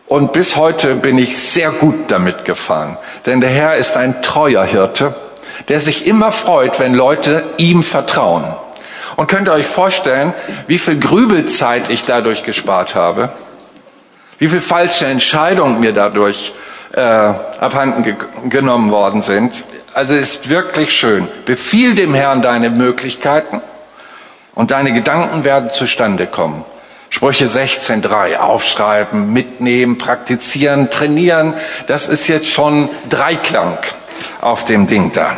Und 0.06 0.32
bis 0.32 0.56
heute 0.56 0.96
bin 0.96 1.18
ich 1.18 1.38
sehr 1.38 1.70
gut 1.70 2.10
damit 2.10 2.44
gefahren. 2.44 2.98
Denn 3.26 3.40
der 3.40 3.50
Herr 3.50 3.76
ist 3.76 3.96
ein 3.96 4.22
treuer 4.22 4.64
Hirte, 4.64 5.14
der 5.68 5.80
sich 5.80 6.06
immer 6.06 6.32
freut, 6.32 6.80
wenn 6.80 6.94
Leute 6.94 7.44
ihm 7.56 7.82
vertrauen. 7.82 8.44
Und 9.16 9.28
könnt 9.28 9.48
ihr 9.48 9.52
euch 9.52 9.66
vorstellen, 9.66 10.32
wie 10.66 10.78
viel 10.78 10.98
Grübelzeit 10.98 11.90
ich 11.90 12.04
dadurch 12.04 12.42
gespart 12.42 12.94
habe? 12.94 13.30
Wie 14.38 14.48
viel 14.48 14.60
falsche 14.60 15.06
Entscheidungen 15.06 15.80
mir 15.80 15.92
dadurch 15.92 16.52
äh, 16.92 17.00
abhanden 17.00 18.02
ge 18.02 18.14
genommen 18.48 18.90
worden 18.90 19.22
sind? 19.22 19.64
Also 19.92 20.16
ist 20.16 20.48
wirklich 20.48 20.92
schön. 20.92 21.28
Befiehl 21.44 21.94
dem 21.94 22.14
Herrn 22.14 22.42
deine 22.42 22.70
Möglichkeiten 22.70 23.60
und 24.54 24.72
deine 24.72 24.92
Gedanken 24.92 25.44
werden 25.44 25.70
zustande 25.70 26.26
kommen. 26.26 26.64
Sprüche 27.10 27.46
16.3, 27.46 28.38
aufschreiben, 28.38 29.32
mitnehmen, 29.32 29.98
praktizieren, 29.98 30.90
trainieren, 30.90 31.54
das 31.86 32.08
ist 32.08 32.26
jetzt 32.26 32.50
schon 32.50 32.88
Dreiklang 33.08 33.78
auf 34.40 34.64
dem 34.64 34.86
Ding 34.86 35.12
da. 35.12 35.36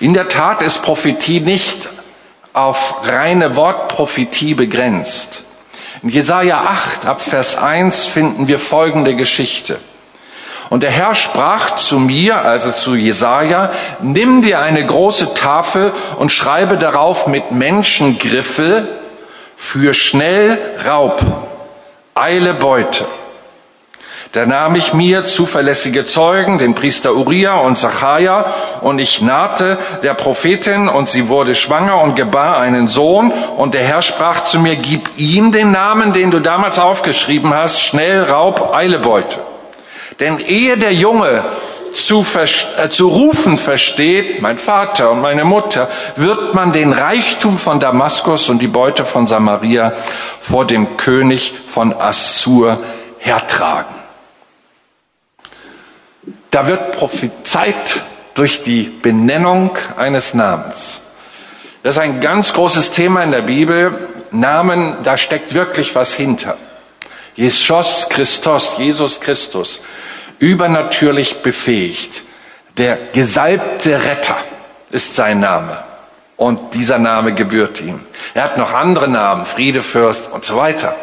In 0.00 0.14
der 0.14 0.28
Tat 0.28 0.62
ist 0.62 0.82
Prophetie 0.82 1.40
nicht 1.40 1.90
auf 2.54 2.94
reine 3.02 3.54
Wortprophetie 3.54 4.54
begrenzt. 4.54 5.42
In 6.02 6.08
Jesaja 6.08 6.62
8 6.62 7.04
ab 7.04 7.20
Vers 7.20 7.56
1 7.56 8.06
finden 8.06 8.48
wir 8.48 8.58
folgende 8.58 9.14
Geschichte. 9.16 9.78
Und 10.70 10.82
der 10.82 10.90
Herr 10.90 11.14
sprach 11.14 11.76
zu 11.76 11.98
mir, 11.98 12.42
also 12.42 12.70
zu 12.70 12.94
Jesaja, 12.94 13.70
nimm 14.00 14.42
dir 14.42 14.60
eine 14.60 14.84
große 14.84 15.32
Tafel 15.34 15.92
und 16.18 16.30
schreibe 16.30 16.76
darauf 16.76 17.26
mit 17.26 17.52
Menschengriffel 17.52 18.86
für 19.56 19.94
schnell 19.94 20.58
Raub, 20.86 21.22
eile 22.14 22.54
Beute. 22.54 23.06
Da 24.32 24.44
nahm 24.44 24.74
ich 24.74 24.92
mir 24.92 25.24
zuverlässige 25.24 26.04
Zeugen, 26.04 26.58
den 26.58 26.74
Priester 26.74 27.14
Uriah 27.14 27.60
und 27.60 27.76
Zacharia, 27.76 28.44
und 28.82 28.98
ich 28.98 29.22
nahte 29.22 29.78
der 30.02 30.12
Prophetin, 30.12 30.88
und 30.88 31.08
sie 31.08 31.28
wurde 31.28 31.54
schwanger 31.54 32.02
und 32.02 32.14
gebar 32.14 32.58
einen 32.58 32.88
Sohn, 32.88 33.32
und 33.56 33.72
der 33.72 33.84
Herr 33.84 34.02
sprach 34.02 34.42
zu 34.42 34.60
mir, 34.60 34.76
gib 34.76 35.16
ihm 35.16 35.50
den 35.50 35.72
Namen, 35.72 36.12
den 36.12 36.30
du 36.30 36.40
damals 36.40 36.78
aufgeschrieben 36.78 37.54
hast, 37.54 37.80
schnell 37.80 38.22
Raub, 38.22 38.74
Eilebeute. 38.74 39.38
Denn 40.20 40.38
ehe 40.38 40.76
der 40.76 40.92
Junge 40.92 41.44
zu, 41.92 42.24
äh, 42.34 42.88
zu 42.88 43.08
rufen 43.08 43.56
versteht, 43.56 44.42
mein 44.42 44.58
Vater 44.58 45.10
und 45.10 45.20
meine 45.20 45.44
Mutter, 45.44 45.88
wird 46.16 46.54
man 46.54 46.72
den 46.72 46.92
Reichtum 46.92 47.58
von 47.58 47.80
Damaskus 47.80 48.48
und 48.48 48.60
die 48.60 48.68
Beute 48.68 49.04
von 49.04 49.26
Samaria 49.26 49.92
vor 50.40 50.66
dem 50.66 50.96
König 50.96 51.54
von 51.66 51.92
Assur 51.92 52.78
hertragen. 53.18 53.94
Da 56.50 56.66
wird 56.66 56.92
prophezeit 56.92 58.00
durch 58.34 58.62
die 58.62 58.84
Benennung 58.84 59.76
eines 59.96 60.34
Namens. 60.34 61.00
Das 61.82 61.96
ist 61.96 62.00
ein 62.00 62.20
ganz 62.20 62.52
großes 62.52 62.90
Thema 62.90 63.22
in 63.22 63.32
der 63.32 63.42
Bibel. 63.42 64.08
Namen, 64.30 64.96
da 65.04 65.16
steckt 65.16 65.54
wirklich 65.54 65.94
was 65.94 66.14
hinter. 66.14 66.56
Jesus 67.38 68.08
Christus, 68.08 68.78
Jesus 68.78 69.20
Christus, 69.20 69.80
übernatürlich 70.40 71.40
befähigt. 71.40 72.22
Der 72.78 72.98
gesalbte 73.12 74.04
Retter 74.04 74.38
ist 74.90 75.14
sein 75.14 75.38
Name. 75.38 75.78
Und 76.36 76.74
dieser 76.74 76.98
Name 76.98 77.34
gebührt 77.34 77.80
ihm. 77.80 78.00
Er 78.34 78.42
hat 78.42 78.58
noch 78.58 78.72
andere 78.72 79.06
Namen, 79.06 79.46
Friedefürst 79.46 80.32
und 80.32 80.44
so 80.44 80.56
weiter. 80.56 80.96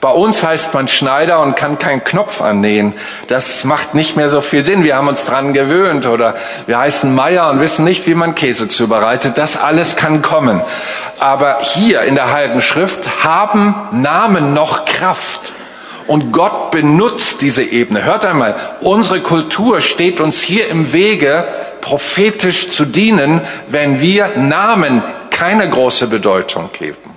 Bei 0.00 0.10
uns 0.10 0.42
heißt 0.42 0.72
man 0.72 0.88
Schneider 0.88 1.40
und 1.40 1.56
kann 1.56 1.78
keinen 1.78 2.02
Knopf 2.02 2.40
annähen. 2.40 2.94
Das 3.26 3.64
macht 3.64 3.94
nicht 3.94 4.16
mehr 4.16 4.30
so 4.30 4.40
viel 4.40 4.64
Sinn. 4.64 4.82
Wir 4.82 4.96
haben 4.96 5.08
uns 5.08 5.26
dran 5.26 5.52
gewöhnt 5.52 6.06
oder 6.06 6.36
wir 6.66 6.78
heißen 6.78 7.14
Meier 7.14 7.50
und 7.50 7.60
wissen 7.60 7.84
nicht, 7.84 8.06
wie 8.06 8.14
man 8.14 8.34
Käse 8.34 8.68
zubereitet. 8.68 9.36
Das 9.36 9.58
alles 9.58 9.96
kann 9.96 10.22
kommen. 10.22 10.62
Aber 11.18 11.58
hier 11.60 12.00
in 12.02 12.14
der 12.14 12.32
Heiligen 12.32 12.62
Schrift 12.62 13.24
haben 13.24 13.74
Namen 13.92 14.54
noch 14.54 14.86
Kraft. 14.86 15.52
Und 16.06 16.32
Gott 16.32 16.70
benutzt 16.70 17.42
diese 17.42 17.62
Ebene. 17.62 18.02
Hört 18.02 18.24
einmal, 18.24 18.56
unsere 18.80 19.20
Kultur 19.20 19.80
steht 19.80 20.20
uns 20.20 20.40
hier 20.40 20.68
im 20.68 20.94
Wege, 20.94 21.44
prophetisch 21.82 22.70
zu 22.70 22.86
dienen, 22.86 23.42
wenn 23.68 24.00
wir 24.00 24.30
Namen 24.36 25.02
keine 25.30 25.68
große 25.68 26.06
Bedeutung 26.06 26.70
geben 26.72 27.09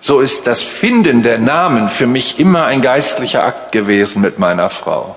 so 0.00 0.20
ist 0.20 0.46
das 0.46 0.62
Finden 0.62 1.22
der 1.22 1.38
Namen 1.38 1.88
für 1.88 2.06
mich 2.06 2.38
immer 2.38 2.66
ein 2.66 2.82
geistlicher 2.82 3.42
Akt 3.44 3.72
gewesen 3.72 4.22
mit 4.22 4.38
meiner 4.38 4.70
Frau. 4.70 5.16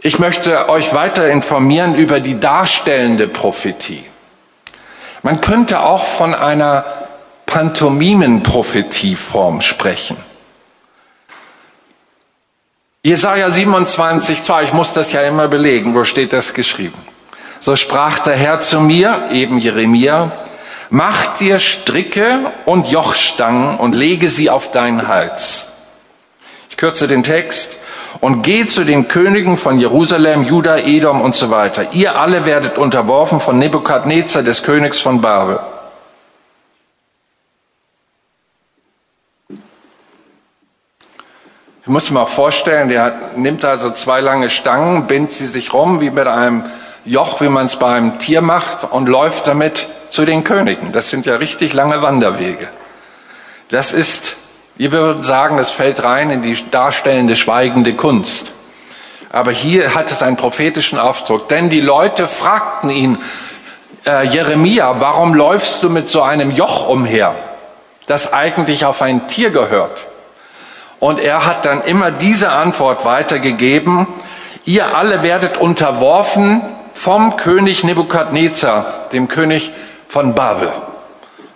Ich 0.00 0.18
möchte 0.20 0.68
euch 0.68 0.94
weiter 0.94 1.28
informieren 1.28 1.96
über 1.96 2.20
die 2.20 2.38
darstellende 2.38 3.26
Prophetie. 3.26 4.04
Man 5.22 5.40
könnte 5.40 5.80
auch 5.80 6.04
von 6.04 6.32
einer 6.32 6.84
Pantomimenprophetieform 7.46 9.60
sprechen. 9.62 10.16
Jesaja 13.02 13.50
27, 13.50 14.42
2, 14.42 14.62
ich 14.64 14.72
muss 14.72 14.92
das 14.92 15.10
ja 15.10 15.22
immer 15.22 15.48
belegen, 15.48 15.92
wo 15.94 16.04
steht 16.04 16.32
das 16.32 16.54
geschrieben? 16.54 17.15
So 17.58 17.76
sprach 17.76 18.20
der 18.20 18.36
Herr 18.36 18.60
zu 18.60 18.80
mir, 18.80 19.28
eben 19.32 19.58
Jeremia, 19.58 20.32
mach 20.90 21.38
dir 21.38 21.58
Stricke 21.58 22.52
und 22.64 22.88
Jochstangen 22.88 23.76
und 23.76 23.94
lege 23.94 24.28
sie 24.28 24.50
auf 24.50 24.70
deinen 24.70 25.08
Hals. 25.08 25.72
Ich 26.70 26.76
kürze 26.76 27.08
den 27.08 27.22
Text 27.22 27.78
und 28.20 28.42
geh 28.42 28.66
zu 28.66 28.84
den 28.84 29.08
Königen 29.08 29.56
von 29.56 29.80
Jerusalem, 29.80 30.42
Juda, 30.42 30.78
Edom 30.78 31.22
und 31.22 31.34
so 31.34 31.50
weiter. 31.50 31.92
Ihr 31.92 32.20
alle 32.20 32.44
werdet 32.44 32.76
unterworfen 32.76 33.40
von 33.40 33.58
Nebukadnezar, 33.58 34.42
des 34.42 34.62
Königs 34.62 35.00
von 35.00 35.20
Babel. 35.20 35.58
Ich 41.86 41.92
muss 41.92 42.10
mir 42.10 42.20
auch 42.20 42.28
vorstellen, 42.28 42.88
der 42.88 43.14
nimmt 43.36 43.64
also 43.64 43.90
zwei 43.92 44.20
lange 44.20 44.50
Stangen, 44.50 45.06
bindet 45.06 45.34
sie 45.34 45.46
sich 45.46 45.72
rum 45.72 46.00
wie 46.00 46.10
mit 46.10 46.26
einem 46.26 46.64
Joch, 47.06 47.40
wie 47.40 47.48
man 47.48 47.66
es 47.66 47.76
beim 47.76 48.18
Tier 48.18 48.40
macht, 48.40 48.84
und 48.84 49.08
läuft 49.08 49.46
damit 49.46 49.86
zu 50.10 50.24
den 50.24 50.44
Königen. 50.44 50.92
Das 50.92 51.08
sind 51.08 51.24
ja 51.24 51.36
richtig 51.36 51.72
lange 51.72 52.02
Wanderwege. 52.02 52.68
Das 53.68 53.92
ist, 53.92 54.36
wir 54.76 54.92
würden 54.92 55.22
sagen, 55.22 55.56
das 55.56 55.70
fällt 55.70 56.02
rein 56.02 56.30
in 56.30 56.42
die 56.42 56.58
darstellende, 56.70 57.36
schweigende 57.36 57.94
Kunst. 57.94 58.52
Aber 59.30 59.52
hier 59.52 59.94
hat 59.94 60.10
es 60.10 60.22
einen 60.22 60.36
prophetischen 60.36 60.98
Aufdruck, 60.98 61.48
denn 61.48 61.70
die 61.70 61.80
Leute 61.80 62.26
fragten 62.26 62.90
ihn, 62.90 63.18
äh, 64.06 64.26
Jeremia, 64.26 65.00
warum 65.00 65.34
läufst 65.34 65.82
du 65.82 65.90
mit 65.90 66.08
so 66.08 66.22
einem 66.22 66.50
Joch 66.50 66.88
umher, 66.88 67.34
das 68.06 68.32
eigentlich 68.32 68.84
auf 68.84 69.02
ein 69.02 69.28
Tier 69.28 69.50
gehört? 69.50 70.06
Und 70.98 71.20
er 71.20 71.44
hat 71.46 71.66
dann 71.66 71.82
immer 71.82 72.10
diese 72.10 72.50
Antwort 72.50 73.04
weitergegeben, 73.04 74.06
ihr 74.64 74.96
alle 74.96 75.22
werdet 75.22 75.58
unterworfen 75.58 76.62
vom 76.96 77.36
König 77.36 77.84
Nebukadnezar, 77.84 79.08
dem 79.12 79.28
König 79.28 79.70
von 80.08 80.34
Babel, 80.34 80.72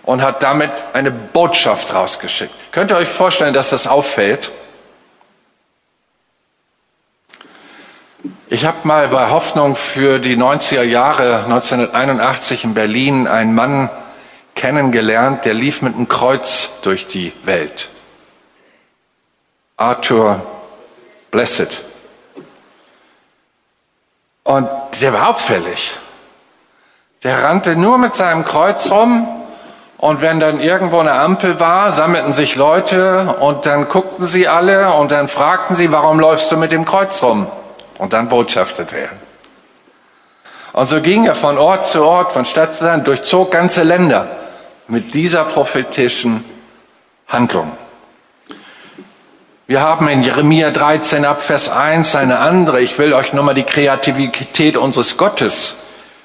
und 0.03 0.21
hat 0.21 0.43
damit 0.43 0.71
eine 0.93 1.11
Botschaft 1.11 1.93
rausgeschickt. 1.93 2.53
Könnt 2.71 2.91
ihr 2.91 2.97
euch 2.97 3.09
vorstellen, 3.09 3.53
dass 3.53 3.71
das 3.71 3.87
auffällt? 3.87 4.51
Ich 8.49 8.65
habe 8.65 8.87
mal 8.87 9.07
bei 9.07 9.29
Hoffnung 9.29 9.75
für 9.75 10.19
die 10.19 10.37
90er 10.37 10.83
Jahre 10.83 11.43
1981 11.45 12.63
in 12.63 12.73
Berlin 12.73 13.27
einen 13.27 13.55
Mann 13.55 13.89
kennengelernt, 14.55 15.45
der 15.45 15.53
lief 15.53 15.81
mit 15.81 15.95
einem 15.95 16.07
Kreuz 16.07 16.69
durch 16.83 17.07
die 17.07 17.33
Welt. 17.43 17.89
Arthur 19.77 20.45
Blessed. 21.31 21.83
Und 24.43 24.67
der 25.01 25.13
war 25.13 25.29
auffällig. 25.29 25.97
Der 27.23 27.43
rannte 27.43 27.75
nur 27.75 27.97
mit 27.97 28.15
seinem 28.15 28.45
Kreuz 28.45 28.89
rum 28.91 29.27
und 29.97 30.21
wenn 30.21 30.39
dann 30.39 30.59
irgendwo 30.59 30.97
eine 30.97 31.13
Ampel 31.13 31.59
war, 31.59 31.91
sammelten 31.91 32.31
sich 32.31 32.55
Leute 32.55 33.35
und 33.39 33.67
dann 33.67 33.87
guckten 33.87 34.25
sie 34.25 34.47
alle 34.47 34.93
und 34.95 35.11
dann 35.11 35.27
fragten 35.27 35.75
sie, 35.75 35.91
warum 35.91 36.19
läufst 36.19 36.51
du 36.51 36.57
mit 36.57 36.71
dem 36.71 36.85
Kreuz 36.85 37.21
rum? 37.21 37.45
Und 37.99 38.13
dann 38.13 38.27
botschaftete 38.27 38.97
er. 38.97 39.09
Und 40.73 40.87
so 40.87 41.01
ging 41.01 41.25
er 41.25 41.35
von 41.35 41.59
Ort 41.59 41.85
zu 41.85 42.03
Ort, 42.03 42.31
von 42.33 42.45
Stadt 42.45 42.73
zu 42.73 42.85
Land, 42.85 43.05
durchzog 43.05 43.51
ganze 43.51 43.83
Länder 43.83 44.25
mit 44.87 45.13
dieser 45.13 45.45
prophetischen 45.45 46.43
Handlung. 47.27 47.71
Wir 49.71 49.79
haben 49.79 50.09
in 50.09 50.21
Jeremia 50.21 50.69
13 50.69 51.23
ab 51.23 51.43
Vers 51.43 51.69
1 51.69 52.17
eine 52.17 52.39
andere. 52.39 52.81
Ich 52.81 52.97
will 52.97 53.13
euch 53.13 53.31
nur 53.31 53.45
mal 53.45 53.53
die 53.53 53.63
Kreativität 53.63 54.75
unseres 54.75 55.15
Gottes 55.15 55.77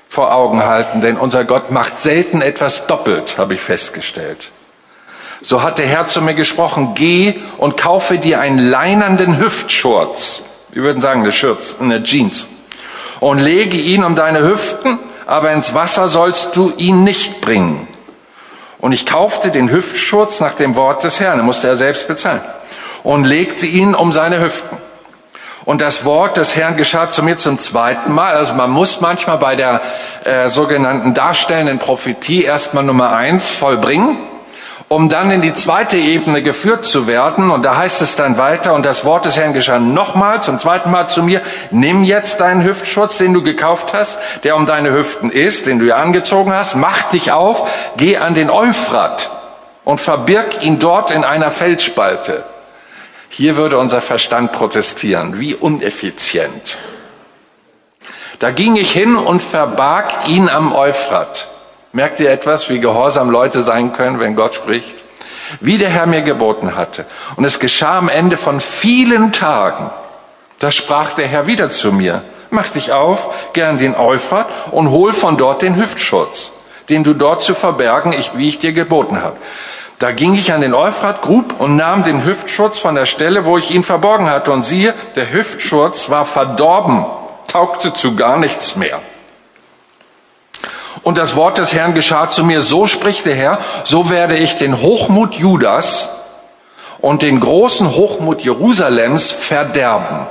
vor 0.08 0.34
Augen 0.34 0.64
halten, 0.64 1.00
denn 1.00 1.16
unser 1.16 1.44
Gott 1.44 1.70
macht 1.70 2.00
selten 2.00 2.40
etwas 2.40 2.88
doppelt, 2.88 3.38
habe 3.38 3.54
ich 3.54 3.60
festgestellt. 3.60 4.50
So 5.42 5.62
hat 5.62 5.78
der 5.78 5.86
Herr 5.86 6.08
zu 6.08 6.22
mir 6.22 6.34
gesprochen, 6.34 6.94
geh 6.96 7.34
und 7.56 7.76
kaufe 7.76 8.18
dir 8.18 8.40
einen 8.40 8.58
leinernden 8.58 9.38
Hüftschurz. 9.38 10.42
Wir 10.70 10.82
würden 10.82 11.00
sagen, 11.00 11.20
eine 11.20 11.30
Schürz, 11.30 11.76
eine 11.78 12.02
Jeans. 12.02 12.48
Und 13.20 13.38
lege 13.38 13.76
ihn 13.76 14.02
um 14.02 14.16
deine 14.16 14.42
Hüften, 14.42 14.98
aber 15.24 15.52
ins 15.52 15.72
Wasser 15.72 16.08
sollst 16.08 16.56
du 16.56 16.72
ihn 16.78 17.04
nicht 17.04 17.42
bringen. 17.42 17.86
Und 18.80 18.90
ich 18.90 19.06
kaufte 19.06 19.52
den 19.52 19.70
Hüftschurz 19.70 20.40
nach 20.40 20.54
dem 20.54 20.74
Wort 20.74 21.04
des 21.04 21.20
Herrn, 21.20 21.44
musste 21.44 21.68
er 21.68 21.76
selbst 21.76 22.08
bezahlen, 22.08 22.42
und 23.06 23.24
legte 23.24 23.66
ihn 23.66 23.94
um 23.94 24.10
seine 24.10 24.40
Hüften. 24.40 24.76
Und 25.64 25.80
das 25.80 26.04
Wort 26.04 26.36
des 26.36 26.56
Herrn 26.56 26.76
geschah 26.76 27.10
zu 27.10 27.22
mir 27.22 27.38
zum 27.38 27.56
zweiten 27.56 28.12
Mal. 28.12 28.34
Also 28.34 28.54
man 28.54 28.70
muss 28.70 29.00
manchmal 29.00 29.38
bei 29.38 29.54
der 29.54 29.80
äh, 30.24 30.48
sogenannten 30.48 31.14
darstellenden 31.14 31.78
Prophetie 31.78 32.42
erstmal 32.42 32.82
Nummer 32.84 33.12
eins 33.12 33.50
vollbringen 33.50 34.18
um 34.88 35.08
dann 35.08 35.32
in 35.32 35.42
die 35.42 35.52
zweite 35.52 35.96
Ebene 35.96 36.42
geführt 36.42 36.84
zu 36.84 37.08
werden. 37.08 37.50
Und 37.50 37.64
da 37.64 37.76
heißt 37.76 38.02
es 38.02 38.14
dann 38.14 38.38
weiter, 38.38 38.72
und 38.72 38.86
das 38.86 39.04
Wort 39.04 39.24
des 39.24 39.36
Herrn 39.36 39.52
geschah 39.52 39.80
nochmal, 39.80 40.42
zum 40.44 40.60
zweiten 40.60 40.92
Mal 40.92 41.08
zu 41.08 41.24
mir, 41.24 41.42
nimm 41.72 42.04
jetzt 42.04 42.40
deinen 42.40 42.62
Hüftschutz, 42.62 43.18
den 43.18 43.34
du 43.34 43.42
gekauft 43.42 43.92
hast, 43.94 44.16
der 44.44 44.54
um 44.54 44.64
deine 44.64 44.92
Hüften 44.92 45.30
ist, 45.30 45.66
den 45.66 45.80
du 45.80 45.86
ja 45.86 45.96
angezogen 45.96 46.52
hast, 46.52 46.76
mach 46.76 47.02
dich 47.10 47.32
auf, 47.32 47.68
geh 47.96 48.16
an 48.18 48.34
den 48.34 48.48
Euphrat 48.48 49.30
und 49.82 50.00
verbirg 50.00 50.62
ihn 50.62 50.78
dort 50.78 51.10
in 51.10 51.24
einer 51.24 51.50
Felsspalte. 51.50 52.44
Hier 53.28 53.56
würde 53.56 53.78
unser 53.78 54.00
Verstand 54.00 54.52
protestieren. 54.52 55.38
Wie 55.40 55.54
uneffizient. 55.54 56.78
Da 58.38 58.50
ging 58.50 58.76
ich 58.76 58.92
hin 58.92 59.16
und 59.16 59.40
verbarg 59.40 60.28
ihn 60.28 60.48
am 60.48 60.74
Euphrat. 60.74 61.48
Merkt 61.92 62.20
ihr 62.20 62.30
etwas, 62.30 62.68
wie 62.68 62.80
gehorsam 62.80 63.30
Leute 63.30 63.62
sein 63.62 63.92
können, 63.92 64.20
wenn 64.20 64.36
Gott 64.36 64.54
spricht? 64.54 65.04
Wie 65.60 65.78
der 65.78 65.88
Herr 65.88 66.06
mir 66.06 66.22
geboten 66.22 66.76
hatte. 66.76 67.06
Und 67.36 67.44
es 67.44 67.58
geschah 67.58 67.98
am 67.98 68.08
Ende 68.08 68.36
von 68.36 68.60
vielen 68.60 69.32
Tagen. 69.32 69.90
Da 70.58 70.70
sprach 70.70 71.12
der 71.12 71.26
Herr 71.26 71.46
wieder 71.46 71.70
zu 71.70 71.92
mir. 71.92 72.22
Mach 72.50 72.68
dich 72.68 72.92
auf, 72.92 73.52
gern 73.52 73.78
den 73.78 73.94
Euphrat 73.94 74.48
und 74.72 74.90
hol 74.90 75.12
von 75.12 75.36
dort 75.36 75.62
den 75.62 75.76
Hüftschutz, 75.76 76.52
den 76.88 77.04
du 77.04 77.14
dort 77.14 77.42
zu 77.42 77.54
verbergen, 77.54 78.12
ich, 78.12 78.36
wie 78.36 78.48
ich 78.48 78.58
dir 78.58 78.72
geboten 78.72 79.22
habe. 79.22 79.36
Da 79.98 80.12
ging 80.12 80.34
ich 80.34 80.52
an 80.52 80.60
den 80.60 80.74
Euphrat, 80.74 81.22
grub 81.22 81.58
und 81.58 81.76
nahm 81.76 82.02
den 82.02 82.24
Hüftschutz 82.24 82.78
von 82.78 82.94
der 82.94 83.06
Stelle, 83.06 83.46
wo 83.46 83.56
ich 83.56 83.70
ihn 83.70 83.82
verborgen 83.82 84.28
hatte. 84.28 84.52
Und 84.52 84.62
siehe, 84.62 84.94
der 85.14 85.32
Hüftschutz 85.32 86.10
war 86.10 86.26
verdorben, 86.26 87.06
taugte 87.46 87.94
zu 87.94 88.14
gar 88.14 88.36
nichts 88.36 88.76
mehr. 88.76 89.00
Und 91.02 91.18
das 91.18 91.36
Wort 91.36 91.58
des 91.58 91.72
Herrn 91.72 91.94
geschah 91.94 92.28
zu 92.28 92.44
mir, 92.44 92.62
so 92.62 92.86
spricht 92.86 93.26
der 93.26 93.36
Herr, 93.36 93.58
so 93.84 94.10
werde 94.10 94.36
ich 94.36 94.56
den 94.56 94.82
Hochmut 94.82 95.34
Judas 95.34 96.10
und 97.00 97.22
den 97.22 97.40
großen 97.40 97.94
Hochmut 97.94 98.42
Jerusalems 98.42 99.30
verderben. 99.30 100.26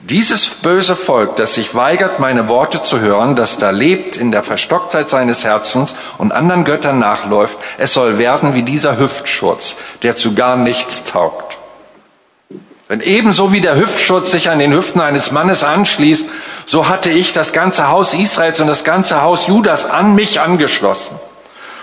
Dieses 0.00 0.46
böse 0.46 0.94
Volk, 0.94 1.34
das 1.36 1.54
sich 1.54 1.74
weigert, 1.74 2.20
meine 2.20 2.48
Worte 2.48 2.82
zu 2.82 3.00
hören, 3.00 3.34
das 3.34 3.58
da 3.58 3.70
lebt 3.70 4.16
in 4.16 4.30
der 4.30 4.44
Verstocktheit 4.44 5.10
seines 5.10 5.42
Herzens 5.44 5.96
und 6.18 6.30
anderen 6.30 6.62
Göttern 6.62 7.00
nachläuft, 7.00 7.58
es 7.78 7.94
soll 7.94 8.16
werden 8.18 8.54
wie 8.54 8.62
dieser 8.62 8.98
Hüftschutz, 8.98 9.74
der 10.04 10.14
zu 10.14 10.34
gar 10.34 10.56
nichts 10.56 11.02
taugt. 11.02 11.58
Wenn 12.86 13.00
ebenso 13.00 13.52
wie 13.52 13.60
der 13.60 13.74
Hüftschutz 13.74 14.30
sich 14.30 14.48
an 14.48 14.60
den 14.60 14.72
Hüften 14.72 15.00
eines 15.00 15.32
Mannes 15.32 15.64
anschließt, 15.64 16.26
so 16.64 16.88
hatte 16.88 17.10
ich 17.10 17.32
das 17.32 17.52
ganze 17.52 17.88
Haus 17.88 18.14
Israels 18.14 18.60
und 18.60 18.68
das 18.68 18.84
ganze 18.84 19.20
Haus 19.20 19.48
Judas 19.48 19.84
an 19.84 20.14
mich 20.14 20.40
angeschlossen. 20.40 21.18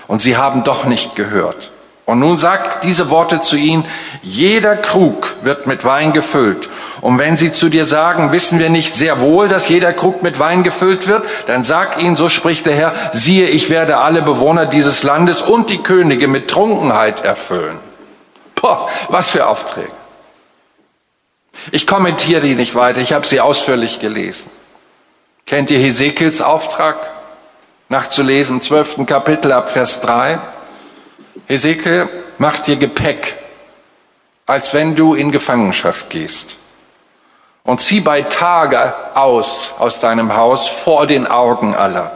Und 0.08 0.20
sie 0.20 0.38
haben 0.38 0.64
doch 0.64 0.86
nicht 0.86 1.16
gehört. 1.16 1.70
Und 2.06 2.20
nun 2.20 2.38
sagt 2.38 2.84
diese 2.84 3.10
Worte 3.10 3.40
zu 3.40 3.56
ihnen, 3.56 3.84
jeder 4.22 4.76
Krug 4.76 5.34
wird 5.42 5.66
mit 5.66 5.84
Wein 5.84 6.12
gefüllt. 6.12 6.68
Und 7.00 7.18
wenn 7.18 7.36
sie 7.36 7.52
zu 7.52 7.68
dir 7.68 7.84
sagen, 7.84 8.30
wissen 8.30 8.60
wir 8.60 8.70
nicht 8.70 8.94
sehr 8.94 9.20
wohl, 9.20 9.48
dass 9.48 9.68
jeder 9.68 9.92
Krug 9.92 10.22
mit 10.22 10.38
Wein 10.38 10.62
gefüllt 10.62 11.08
wird, 11.08 11.24
dann 11.48 11.64
sag 11.64 12.00
ihnen, 12.00 12.14
so 12.14 12.28
spricht 12.28 12.64
der 12.66 12.76
Herr, 12.76 12.94
siehe, 13.12 13.48
ich 13.48 13.70
werde 13.70 13.98
alle 13.98 14.22
Bewohner 14.22 14.66
dieses 14.66 15.02
Landes 15.02 15.42
und 15.42 15.68
die 15.68 15.82
Könige 15.82 16.28
mit 16.28 16.48
Trunkenheit 16.48 17.24
erfüllen. 17.24 17.78
Boah, 18.54 18.88
was 19.08 19.30
für 19.30 19.48
Aufträge. 19.48 19.90
Ich 21.72 21.88
kommentiere 21.88 22.40
die 22.40 22.54
nicht 22.54 22.76
weiter, 22.76 23.00
ich 23.00 23.12
habe 23.12 23.26
sie 23.26 23.40
ausführlich 23.40 23.98
gelesen. 23.98 24.48
Kennt 25.44 25.72
ihr 25.72 25.80
Hesekiels 25.80 26.40
Auftrag? 26.40 26.96
Nachzulesen, 27.88 28.60
zwölften 28.60 29.06
Kapitel 29.06 29.50
ab 29.52 29.70
Vers 29.70 30.00
3. 30.00 30.38
Hesekiel, 31.46 32.08
mach 32.38 32.58
dir 32.58 32.76
Gepäck, 32.76 33.34
als 34.46 34.74
wenn 34.74 34.96
du 34.96 35.14
in 35.14 35.30
Gefangenschaft 35.30 36.10
gehst. 36.10 36.56
Und 37.62 37.80
zieh 37.80 38.00
bei 38.00 38.22
Tage 38.22 38.94
aus 39.14 39.72
aus 39.78 39.98
deinem 39.98 40.36
Haus 40.36 40.68
vor 40.68 41.06
den 41.06 41.26
Augen 41.26 41.74
aller. 41.74 42.12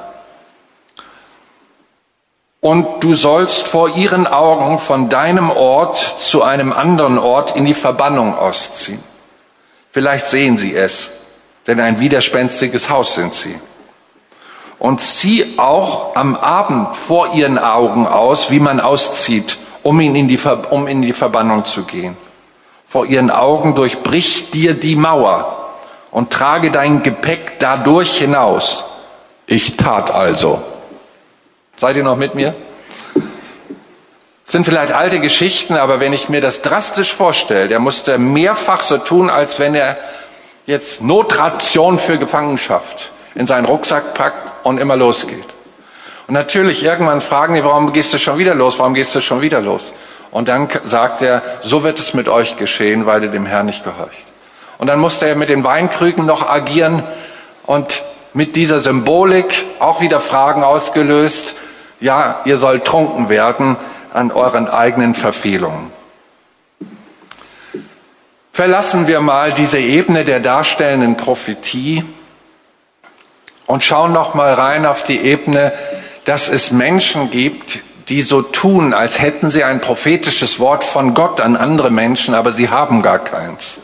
Und 2.60 3.02
du 3.02 3.14
sollst 3.14 3.68
vor 3.68 3.96
ihren 3.96 4.26
Augen 4.26 4.78
von 4.78 5.08
deinem 5.08 5.50
Ort 5.50 5.98
zu 5.98 6.42
einem 6.42 6.72
anderen 6.72 7.18
Ort 7.18 7.56
in 7.56 7.64
die 7.64 7.74
Verbannung 7.74 8.36
ausziehen. 8.36 9.02
Vielleicht 9.92 10.26
sehen 10.26 10.58
sie 10.58 10.76
es, 10.76 11.10
denn 11.66 11.80
ein 11.80 12.00
widerspenstiges 12.00 12.90
Haus 12.90 13.14
sind 13.14 13.34
sie. 13.34 13.58
Und 14.80 15.00
zieh 15.00 15.58
auch 15.58 16.16
am 16.16 16.34
Abend 16.34 16.96
vor 16.96 17.34
ihren 17.34 17.58
Augen 17.58 18.08
aus, 18.08 18.50
wie 18.50 18.58
man 18.58 18.80
auszieht, 18.80 19.58
um, 19.84 20.00
in 20.00 20.26
die, 20.26 20.40
um 20.70 20.88
in 20.88 21.02
die 21.02 21.12
Verbannung 21.12 21.64
zu 21.64 21.84
gehen. 21.84 22.16
Vor 22.88 23.06
ihren 23.06 23.30
Augen 23.30 23.76
durchbrich 23.76 24.50
dir 24.50 24.74
die 24.74 24.96
Mauer 24.96 25.68
und 26.10 26.32
trage 26.32 26.72
dein 26.72 27.04
Gepäck 27.04 27.60
dadurch 27.60 28.16
hinaus. 28.16 28.84
Ich 29.46 29.76
tat 29.76 30.10
also. 30.10 30.60
Seid 31.76 31.96
ihr 31.96 32.04
noch 32.04 32.16
mit 32.16 32.34
mir? 32.34 32.54
sind 34.50 34.64
vielleicht 34.64 34.92
alte 34.92 35.20
Geschichten, 35.20 35.76
aber 35.76 36.00
wenn 36.00 36.12
ich 36.12 36.28
mir 36.28 36.40
das 36.40 36.60
drastisch 36.60 37.14
vorstelle, 37.14 37.68
der 37.68 37.78
musste 37.78 38.18
mehrfach 38.18 38.82
so 38.82 38.98
tun, 38.98 39.30
als 39.30 39.60
wenn 39.60 39.76
er 39.76 39.96
jetzt 40.66 41.02
Notration 41.02 42.00
für 42.00 42.18
Gefangenschaft 42.18 43.10
in 43.34 43.46
seinen 43.46 43.64
Rucksack 43.64 44.14
packt 44.14 44.66
und 44.66 44.78
immer 44.78 44.96
losgeht. 44.96 45.46
Und 46.26 46.34
natürlich, 46.34 46.84
irgendwann 46.84 47.20
fragen 47.20 47.54
die, 47.54 47.64
warum 47.64 47.92
gehst 47.92 48.14
du 48.14 48.18
schon 48.18 48.38
wieder 48.38 48.54
los? 48.54 48.78
Warum 48.78 48.94
gehst 48.94 49.14
du 49.14 49.20
schon 49.20 49.40
wieder 49.40 49.60
los? 49.60 49.92
Und 50.30 50.48
dann 50.48 50.68
sagt 50.84 51.22
er, 51.22 51.42
so 51.62 51.82
wird 51.82 51.98
es 51.98 52.14
mit 52.14 52.28
euch 52.28 52.56
geschehen, 52.56 53.04
weil 53.06 53.24
ihr 53.24 53.30
dem 53.30 53.46
Herrn 53.46 53.66
nicht 53.66 53.82
gehorcht. 53.82 54.26
Und 54.78 54.86
dann 54.86 55.00
musste 55.00 55.26
er 55.26 55.34
mit 55.34 55.48
den 55.48 55.64
Weinkrügen 55.64 56.24
noch 56.26 56.48
agieren 56.48 57.02
und 57.66 58.02
mit 58.32 58.54
dieser 58.56 58.80
Symbolik 58.80 59.64
auch 59.80 60.00
wieder 60.00 60.20
Fragen 60.20 60.62
ausgelöst. 60.62 61.54
Ja, 62.00 62.40
ihr 62.44 62.58
sollt 62.58 62.84
trunken 62.84 63.28
werden 63.28 63.76
an 64.12 64.30
euren 64.30 64.68
eigenen 64.68 65.14
Verfehlungen. 65.14 65.90
Verlassen 68.52 69.06
wir 69.06 69.20
mal 69.20 69.52
diese 69.52 69.78
Ebene 69.78 70.24
der 70.24 70.40
darstellenden 70.40 71.16
Prophetie 71.16 72.04
und 73.70 73.84
schauen 73.84 74.12
noch 74.12 74.34
mal 74.34 74.52
rein 74.52 74.84
auf 74.84 75.04
die 75.04 75.20
Ebene, 75.20 75.72
dass 76.24 76.48
es 76.48 76.72
Menschen 76.72 77.30
gibt, 77.30 77.78
die 78.08 78.22
so 78.22 78.42
tun, 78.42 78.92
als 78.92 79.20
hätten 79.20 79.48
sie 79.48 79.62
ein 79.62 79.80
prophetisches 79.80 80.58
Wort 80.58 80.82
von 80.82 81.14
Gott 81.14 81.40
an 81.40 81.54
andere 81.54 81.90
Menschen, 81.90 82.34
aber 82.34 82.50
sie 82.50 82.68
haben 82.68 83.00
gar 83.00 83.20
keins. 83.20 83.78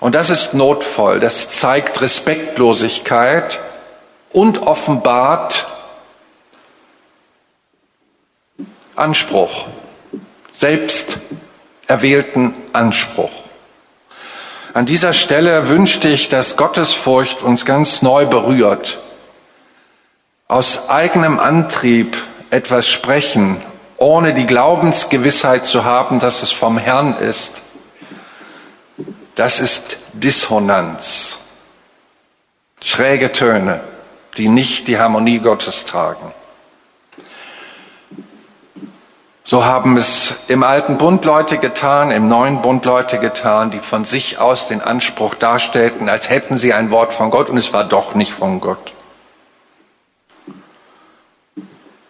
Und 0.00 0.14
das 0.14 0.30
ist 0.30 0.54
notvoll, 0.54 1.20
das 1.20 1.50
zeigt 1.50 2.00
Respektlosigkeit 2.00 3.60
und 4.32 4.62
offenbart 4.62 5.66
Anspruch, 8.94 9.66
selbst 10.54 11.18
erwählten 11.86 12.54
Anspruch. 12.72 13.45
An 14.76 14.84
dieser 14.84 15.14
Stelle 15.14 15.70
wünschte 15.70 16.06
ich, 16.06 16.28
dass 16.28 16.58
Gottesfurcht 16.58 17.42
uns 17.42 17.64
ganz 17.64 18.02
neu 18.02 18.26
berührt. 18.26 18.98
Aus 20.48 20.90
eigenem 20.90 21.38
Antrieb 21.38 22.14
etwas 22.50 22.86
sprechen, 22.86 23.56
ohne 23.96 24.34
die 24.34 24.44
Glaubensgewissheit 24.44 25.64
zu 25.64 25.86
haben, 25.86 26.20
dass 26.20 26.42
es 26.42 26.52
vom 26.52 26.76
Herrn 26.76 27.16
ist. 27.16 27.62
Das 29.34 29.60
ist 29.60 29.96
Dissonanz. 30.12 31.38
Schräge 32.82 33.32
Töne, 33.32 33.80
die 34.36 34.50
nicht 34.50 34.88
die 34.88 34.98
Harmonie 34.98 35.38
Gottes 35.38 35.86
tragen. 35.86 36.34
So 39.48 39.64
haben 39.64 39.96
es 39.96 40.34
im 40.48 40.64
alten 40.64 40.98
Bund 40.98 41.24
Leute 41.24 41.58
getan, 41.58 42.10
im 42.10 42.26
neuen 42.26 42.62
Bund 42.62 42.84
Leute 42.84 43.18
getan, 43.18 43.70
die 43.70 43.78
von 43.78 44.04
sich 44.04 44.40
aus 44.40 44.66
den 44.66 44.80
Anspruch 44.80 45.36
darstellten, 45.36 46.08
als 46.08 46.28
hätten 46.28 46.58
sie 46.58 46.72
ein 46.72 46.90
Wort 46.90 47.14
von 47.14 47.30
Gott 47.30 47.48
und 47.48 47.56
es 47.56 47.72
war 47.72 47.84
doch 47.84 48.16
nicht 48.16 48.32
von 48.32 48.60
Gott. 48.60 48.92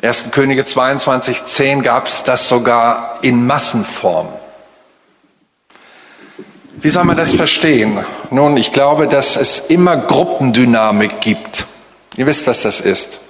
1. 0.00 0.30
Könige 0.30 0.62
22.10 0.62 1.82
gab 1.82 2.06
es 2.06 2.24
das 2.24 2.48
sogar 2.48 3.18
in 3.20 3.46
Massenform. 3.46 4.28
Wie 6.76 6.88
soll 6.88 7.04
man 7.04 7.18
das 7.18 7.34
verstehen? 7.34 8.02
Nun, 8.30 8.56
ich 8.56 8.72
glaube, 8.72 9.08
dass 9.08 9.36
es 9.36 9.58
immer 9.58 9.98
Gruppendynamik 9.98 11.20
gibt. 11.20 11.66
Ihr 12.16 12.24
wisst, 12.26 12.46
was 12.46 12.62
das 12.62 12.80
ist. 12.80 13.20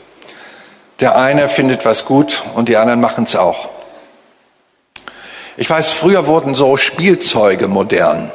Der 1.01 1.17
eine 1.17 1.49
findet 1.49 1.85
was 1.85 2.05
gut 2.05 2.45
und 2.55 2.69
die 2.69 2.77
anderen 2.77 3.01
machen 3.01 3.25
es 3.25 3.35
auch. 3.35 3.76
Ich 5.57 5.69
weiß, 5.71 5.93
früher 5.93 6.27
wurden 6.27 6.55
so 6.55 6.77
Spielzeuge 6.77 7.69
modern. 7.69 8.31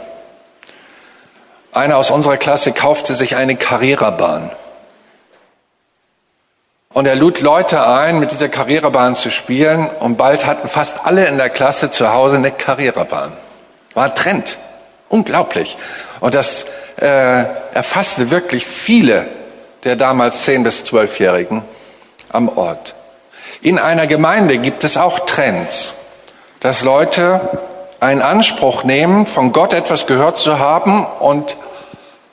Einer 1.72 1.98
aus 1.98 2.12
unserer 2.12 2.38
Klasse 2.38 2.72
kaufte 2.72 3.16
sich 3.16 3.36
eine 3.36 3.56
Carrera-Bahn. 3.56 4.52
Und 6.94 7.06
er 7.08 7.16
lud 7.16 7.40
Leute 7.42 7.88
ein, 7.88 8.20
mit 8.20 8.32
dieser 8.32 8.50
Carrera-Bahn 8.50 9.16
zu 9.16 9.30
spielen. 9.30 9.90
Und 10.00 10.18
bald 10.18 10.46
hatten 10.46 10.68
fast 10.68 11.06
alle 11.06 11.26
in 11.26 11.38
der 11.38 11.50
Klasse 11.50 11.90
zu 11.90 12.12
Hause 12.12 12.36
eine 12.36 12.52
Carrera-Bahn. 12.52 13.32
War 13.94 14.14
Trend. 14.14 14.58
Unglaublich. 15.08 15.78
Und 16.20 16.36
das 16.36 16.66
äh, 16.98 17.46
erfasste 17.74 18.32
wirklich 18.32 18.66
viele 18.66 19.28
der 19.84 19.96
damals 19.96 20.48
10- 20.48 20.64
bis 20.64 20.84
12-Jährigen 20.86 21.64
am 22.30 22.50
Ort. 22.50 22.94
In 23.62 23.80
einer 23.80 24.08
Gemeinde 24.08 24.58
gibt 24.58 24.84
es 24.84 24.98
auch 24.98 25.22
Trends, 25.22 25.96
dass 26.62 26.84
Leute 26.84 27.42
einen 28.00 28.22
Anspruch 28.22 28.84
nehmen, 28.84 29.26
von 29.26 29.52
Gott 29.52 29.74
etwas 29.74 30.08
gehört 30.08 30.38
zu 30.38 30.60
haben 30.60 31.06
und 31.20 31.58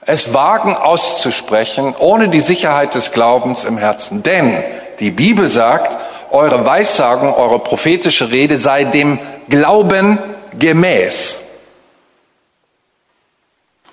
es 0.03 0.33
wagen 0.33 0.75
auszusprechen, 0.75 1.95
ohne 1.99 2.29
die 2.29 2.41
Sicherheit 2.41 2.95
des 2.95 3.13
Glaubens 3.13 3.65
im 3.65 3.77
Herzen. 3.77 4.23
Denn 4.23 4.63
die 5.01 5.11
Bibel 5.11 5.51
sagt, 5.51 5.99
eure 6.31 6.65
Weissagung, 6.65 7.35
eure 7.35 7.59
prophetische 7.59 8.31
Rede 8.31 8.57
sei 8.57 8.85
dem 8.85 9.19
Glauben 9.49 10.19
gemäß. 10.59 11.43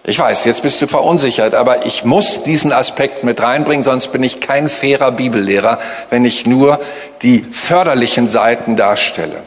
Ich 0.03 0.19
weiß, 0.19 0.45
jetzt 0.45 0.61
bist 0.61 0.81
du 0.81 0.87
verunsichert, 0.87 1.55
aber 1.55 1.85
ich 1.85 2.05
muss 2.05 2.43
diesen 2.43 2.71
Aspekt 2.71 3.23
mit 3.23 3.41
reinbringen, 3.41 3.83
sonst 3.83 4.09
bin 4.09 4.21
ich 4.21 4.39
kein 4.39 4.69
fairer 4.69 5.11
Bibellehrer, 5.11 5.79
wenn 6.09 6.25
ich 6.25 6.45
nur 6.45 6.79
die 7.23 7.39
förderlichen 7.39 8.29
Seiten 8.29 8.75
darstelle. 8.75 9.41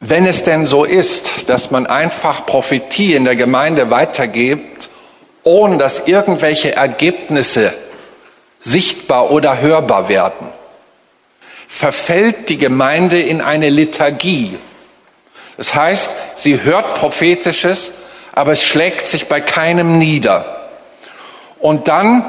Wenn 0.00 0.26
es 0.26 0.44
denn 0.44 0.66
so 0.66 0.84
ist, 0.84 1.48
dass 1.48 1.70
man 1.70 1.86
einfach 1.86 2.46
Prophetie 2.46 3.14
in 3.14 3.24
der 3.24 3.34
Gemeinde 3.34 3.90
weitergibt, 3.90 4.88
ohne 5.42 5.78
dass 5.78 6.06
irgendwelche 6.06 6.74
Ergebnisse 6.76 7.72
sichtbar 8.60 9.30
oder 9.30 9.60
hörbar 9.60 10.08
werden, 10.08 10.48
verfällt 11.66 12.48
die 12.48 12.58
Gemeinde 12.58 13.20
in 13.20 13.40
eine 13.40 13.68
Liturgie. 13.68 14.56
Das 15.56 15.74
heißt, 15.74 16.10
sie 16.36 16.62
hört 16.62 16.94
prophetisches, 16.94 17.92
aber 18.32 18.52
es 18.52 18.62
schlägt 18.62 19.08
sich 19.08 19.28
bei 19.28 19.40
keinem 19.40 19.98
nieder. 19.98 20.68
Und 21.58 21.88
dann 21.88 22.24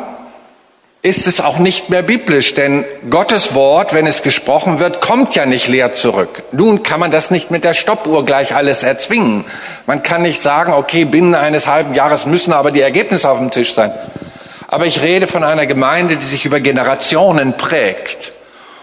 ist 1.08 1.26
es 1.26 1.39
auch 1.39 1.58
nicht 1.58 1.89
mehr 1.89 2.01
biblisch, 2.01 2.53
denn 2.53 2.84
Gottes 3.10 3.55
Wort, 3.55 3.93
wenn 3.93 4.05
es 4.05 4.24
gesprochen 4.24 4.80
wird, 4.80 4.99
kommt 4.99 5.36
ja 5.36 5.45
nicht 5.45 5.70
leer 5.70 5.93
zurück. 5.93 6.43
Nun 6.51 6.84
kann 6.84 6.99
man 6.99 7.12
das 7.12 7.32
nicht 7.32 7.49
mit 7.49 7.64
der 7.64 7.74
Stoppuhr 7.74 8.26
gleich 8.26 8.53
alles 8.53 8.84
erzwingen. 8.84 9.45
Man 9.86 10.03
kann 10.03 10.22
nicht 10.22 10.41
sagen, 10.41 10.74
okay, 10.74 11.05
binnen 11.05 11.34
eines 11.34 11.66
halben 11.66 11.93
Jahres 11.93 12.26
müssen 12.26 12.51
aber 12.51 12.72
die 12.72 12.82
Ergebnisse 12.82 13.30
auf 13.30 13.38
dem 13.38 13.51
Tisch 13.51 13.74
sein. 13.74 13.93
Aber 14.68 14.86
ich 14.86 15.01
rede 15.01 15.28
von 15.28 15.45
einer 15.45 15.66
Gemeinde, 15.66 16.18
die 16.18 16.26
sich 16.26 16.45
über 16.45 16.60
Generationen 16.60 17.55
prägt. 17.55 18.34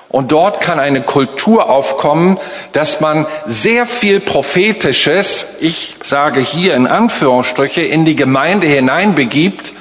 Und 0.09 0.33
dort 0.33 0.63
kann 0.63 0.81
eine 0.81 1.03
Kultur 1.03 1.69
aufkommen, 1.69 2.39
dass 2.73 3.01
man 3.01 3.27
sehr 3.45 3.85
viel 3.85 4.21
Prophetisches, 4.21 5.49
ich 5.61 5.97
sage 6.03 6.41
hier 6.41 6.73
in 6.73 6.87
Anführungsstriche, 6.87 7.83
in 7.83 8.07
die 8.07 8.17
Gemeinde 8.17 8.67
hineinbegibt 8.67 9.75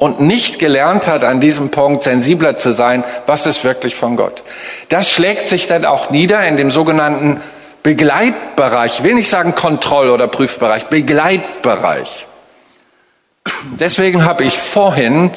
und 0.00 0.18
nicht 0.18 0.58
gelernt 0.58 1.06
hat, 1.06 1.24
an 1.24 1.40
diesem 1.40 1.70
Punkt 1.70 2.02
sensibler 2.02 2.56
zu 2.56 2.72
sein, 2.72 3.04
was 3.26 3.44
ist 3.44 3.62
wirklich 3.64 3.94
von 3.94 4.16
Gott. 4.16 4.42
Das 4.88 5.10
schlägt 5.10 5.46
sich 5.46 5.66
dann 5.66 5.84
auch 5.84 6.08
nieder 6.10 6.42
in 6.46 6.56
dem 6.56 6.70
sogenannten 6.70 7.42
Begleitbereich, 7.82 8.98
ich 8.98 9.04
will 9.04 9.14
nicht 9.14 9.28
sagen 9.28 9.54
Kontroll- 9.54 10.10
oder 10.10 10.26
Prüfbereich, 10.26 10.84
Begleitbereich. 10.84 12.26
Deswegen 13.78 14.24
habe 14.24 14.44
ich 14.44 14.58
vorhin 14.58 15.30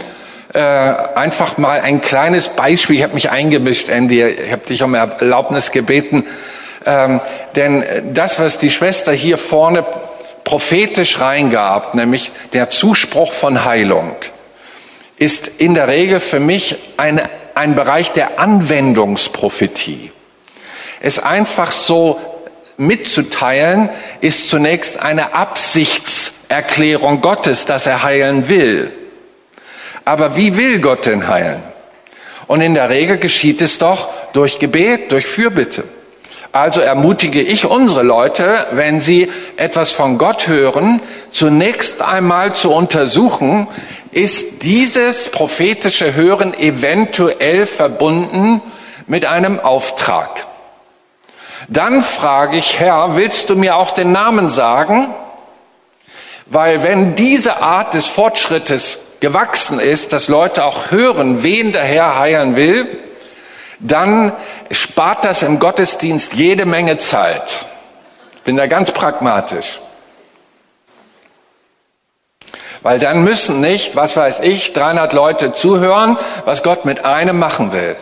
äh, 0.53 0.59
einfach 0.59 1.57
mal 1.57 1.81
ein 1.81 1.99
kleines 1.99 2.47
Beispiel, 2.47 2.95
ich 2.95 3.03
habe 3.03 3.15
mich 3.15 3.29
eingemischt, 3.29 3.89
Andy, 3.89 4.23
ich 4.23 4.51
habe 4.51 4.65
dich 4.65 4.81
um 4.81 4.93
Erlaubnis 4.93 5.71
gebeten, 5.71 6.25
ähm, 6.85 7.19
denn 7.57 7.83
das, 8.13 8.39
was 8.39 8.59
die 8.59 8.69
Schwester 8.69 9.11
hier 9.11 9.37
vorne 9.37 9.85
prophetisch 10.45 11.19
reingab, 11.19 11.95
nämlich 11.95 12.31
der 12.53 12.69
Zuspruch 12.69 13.33
von 13.33 13.65
Heilung, 13.65 14.15
ist 15.23 15.47
in 15.57 15.73
der 15.73 15.87
Regel 15.87 16.19
für 16.19 16.41
mich 16.41 16.75
eine, 16.97 17.29
ein 17.55 17.75
Bereich 17.75 18.11
der 18.11 18.39
Anwendungsprophetie. 18.39 20.11
Es 20.99 21.17
einfach 21.17 21.71
so 21.71 22.19
mitzuteilen, 22.75 23.89
ist 24.19 24.49
zunächst 24.49 24.99
eine 24.99 25.33
Absichtserklärung 25.33 27.21
Gottes, 27.21 27.63
dass 27.65 27.87
er 27.87 28.03
heilen 28.03 28.49
will. 28.49 28.91
Aber 30.03 30.35
wie 30.35 30.57
will 30.57 30.81
Gott 30.81 31.05
denn 31.05 31.25
heilen? 31.27 31.63
Und 32.47 32.59
in 32.59 32.73
der 32.73 32.89
Regel 32.89 33.17
geschieht 33.17 33.61
es 33.61 33.77
doch 33.77 34.11
durch 34.33 34.59
Gebet, 34.59 35.13
durch 35.13 35.25
Fürbitte. 35.25 35.85
Also 36.53 36.81
ermutige 36.81 37.41
ich 37.41 37.65
unsere 37.65 38.03
Leute, 38.03 38.67
wenn 38.73 39.01
sie 39.01 39.27
etwas 39.57 39.91
von 39.91 40.19
Gott 40.19 40.47
hören, 40.47 41.01
zunächst 41.31 42.03
einmal 42.03 42.53
zu 42.53 42.71
untersuchen, 42.71 43.67
ist 44.11 44.61
dieses 44.61 45.29
prophetische 45.29 46.13
Hören 46.13 46.53
eventuell 46.53 47.65
verbunden 47.65 48.61
mit 49.07 49.25
einem 49.25 49.59
Auftrag. 49.59 50.45
Dann 51.69 52.03
frage 52.03 52.57
ich, 52.57 52.79
Herr, 52.79 53.15
willst 53.15 53.49
du 53.49 53.55
mir 53.55 53.75
auch 53.75 53.89
den 53.89 54.11
Namen 54.11 54.47
sagen? 54.49 55.07
Weil 56.45 56.83
wenn 56.83 57.15
diese 57.15 57.63
Art 57.63 57.95
des 57.95 58.05
Fortschrittes 58.05 58.99
gewachsen 59.21 59.79
ist, 59.79 60.13
dass 60.13 60.27
Leute 60.27 60.65
auch 60.65 60.91
hören, 60.91 61.41
wen 61.41 61.71
der 61.71 61.83
Herr 61.83 62.19
heilen 62.19 62.55
will, 62.55 62.87
dann 63.83 64.31
spart 64.71 65.25
das 65.25 65.43
im 65.43 65.59
Gottesdienst 65.59 66.33
jede 66.33 66.65
Menge 66.65 66.97
Zeit. 66.97 67.65
Bin 68.45 68.57
da 68.57 68.67
ganz 68.67 68.91
pragmatisch. 68.91 69.79
Weil 72.81 72.99
dann 72.99 73.23
müssen 73.23 73.61
nicht, 73.61 73.95
was 73.95 74.17
weiß 74.17 74.41
ich, 74.41 74.73
300 74.73 75.13
Leute 75.13 75.53
zuhören, 75.53 76.17
was 76.45 76.63
Gott 76.63 76.85
mit 76.85 77.05
einem 77.05 77.39
machen 77.39 77.71
will. 77.71 77.95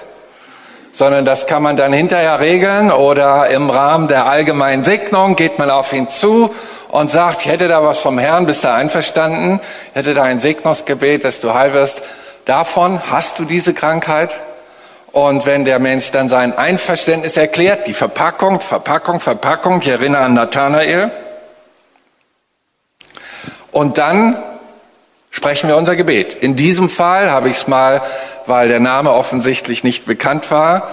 Sondern 0.91 1.23
das 1.23 1.47
kann 1.47 1.63
man 1.63 1.77
dann 1.77 1.93
hinterher 1.93 2.39
regeln 2.39 2.91
oder 2.91 3.49
im 3.49 3.69
Rahmen 3.69 4.07
der 4.07 4.25
allgemeinen 4.25 4.83
Segnung 4.83 5.35
geht 5.35 5.57
man 5.57 5.69
auf 5.69 5.93
ihn 5.93 6.09
zu 6.09 6.53
und 6.89 7.09
sagt, 7.09 7.41
ich 7.41 7.47
hätte 7.47 7.67
da 7.67 7.83
was 7.83 7.99
vom 7.99 8.19
Herrn, 8.19 8.45
bist 8.45 8.63
du 8.63 8.71
einverstanden? 8.71 9.61
Ich 9.91 9.95
hätte 9.95 10.13
da 10.13 10.23
ein 10.23 10.39
Segnungsgebet, 10.39 11.23
dass 11.23 11.39
du 11.39 11.53
heil 11.53 11.73
wirst. 11.73 12.01
Davon 12.45 13.01
hast 13.09 13.39
du 13.39 13.45
diese 13.45 13.73
Krankheit? 13.73 14.37
Und 15.11 15.45
wenn 15.45 15.65
der 15.65 15.79
Mensch 15.79 16.11
dann 16.11 16.29
sein 16.29 16.57
Einverständnis 16.57 17.35
erklärt, 17.35 17.87
die 17.87 17.93
Verpackung, 17.93 18.61
Verpackung, 18.61 19.19
Verpackung, 19.19 19.81
ich 19.81 19.87
erinnere 19.87 20.21
an 20.21 20.33
Nathanael, 20.33 21.11
und 23.71 23.97
dann 23.97 24.41
sprechen 25.29 25.69
wir 25.69 25.77
unser 25.77 25.95
Gebet. 25.95 26.33
In 26.33 26.55
diesem 26.55 26.89
Fall 26.89 27.29
habe 27.29 27.49
ich 27.49 27.57
es 27.57 27.67
mal, 27.67 28.01
weil 28.45 28.67
der 28.67 28.79
Name 28.79 29.11
offensichtlich 29.11 29.83
nicht 29.83 30.05
bekannt 30.05 30.51
war, 30.51 30.87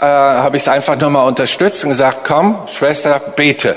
äh, 0.00 0.04
habe 0.04 0.56
ich 0.56 0.62
es 0.62 0.68
einfach 0.68 0.98
nur 0.98 1.10
mal 1.10 1.22
unterstützt 1.22 1.84
und 1.84 1.90
gesagt, 1.90 2.20
komm, 2.24 2.58
Schwester, 2.68 3.18
bete. 3.18 3.76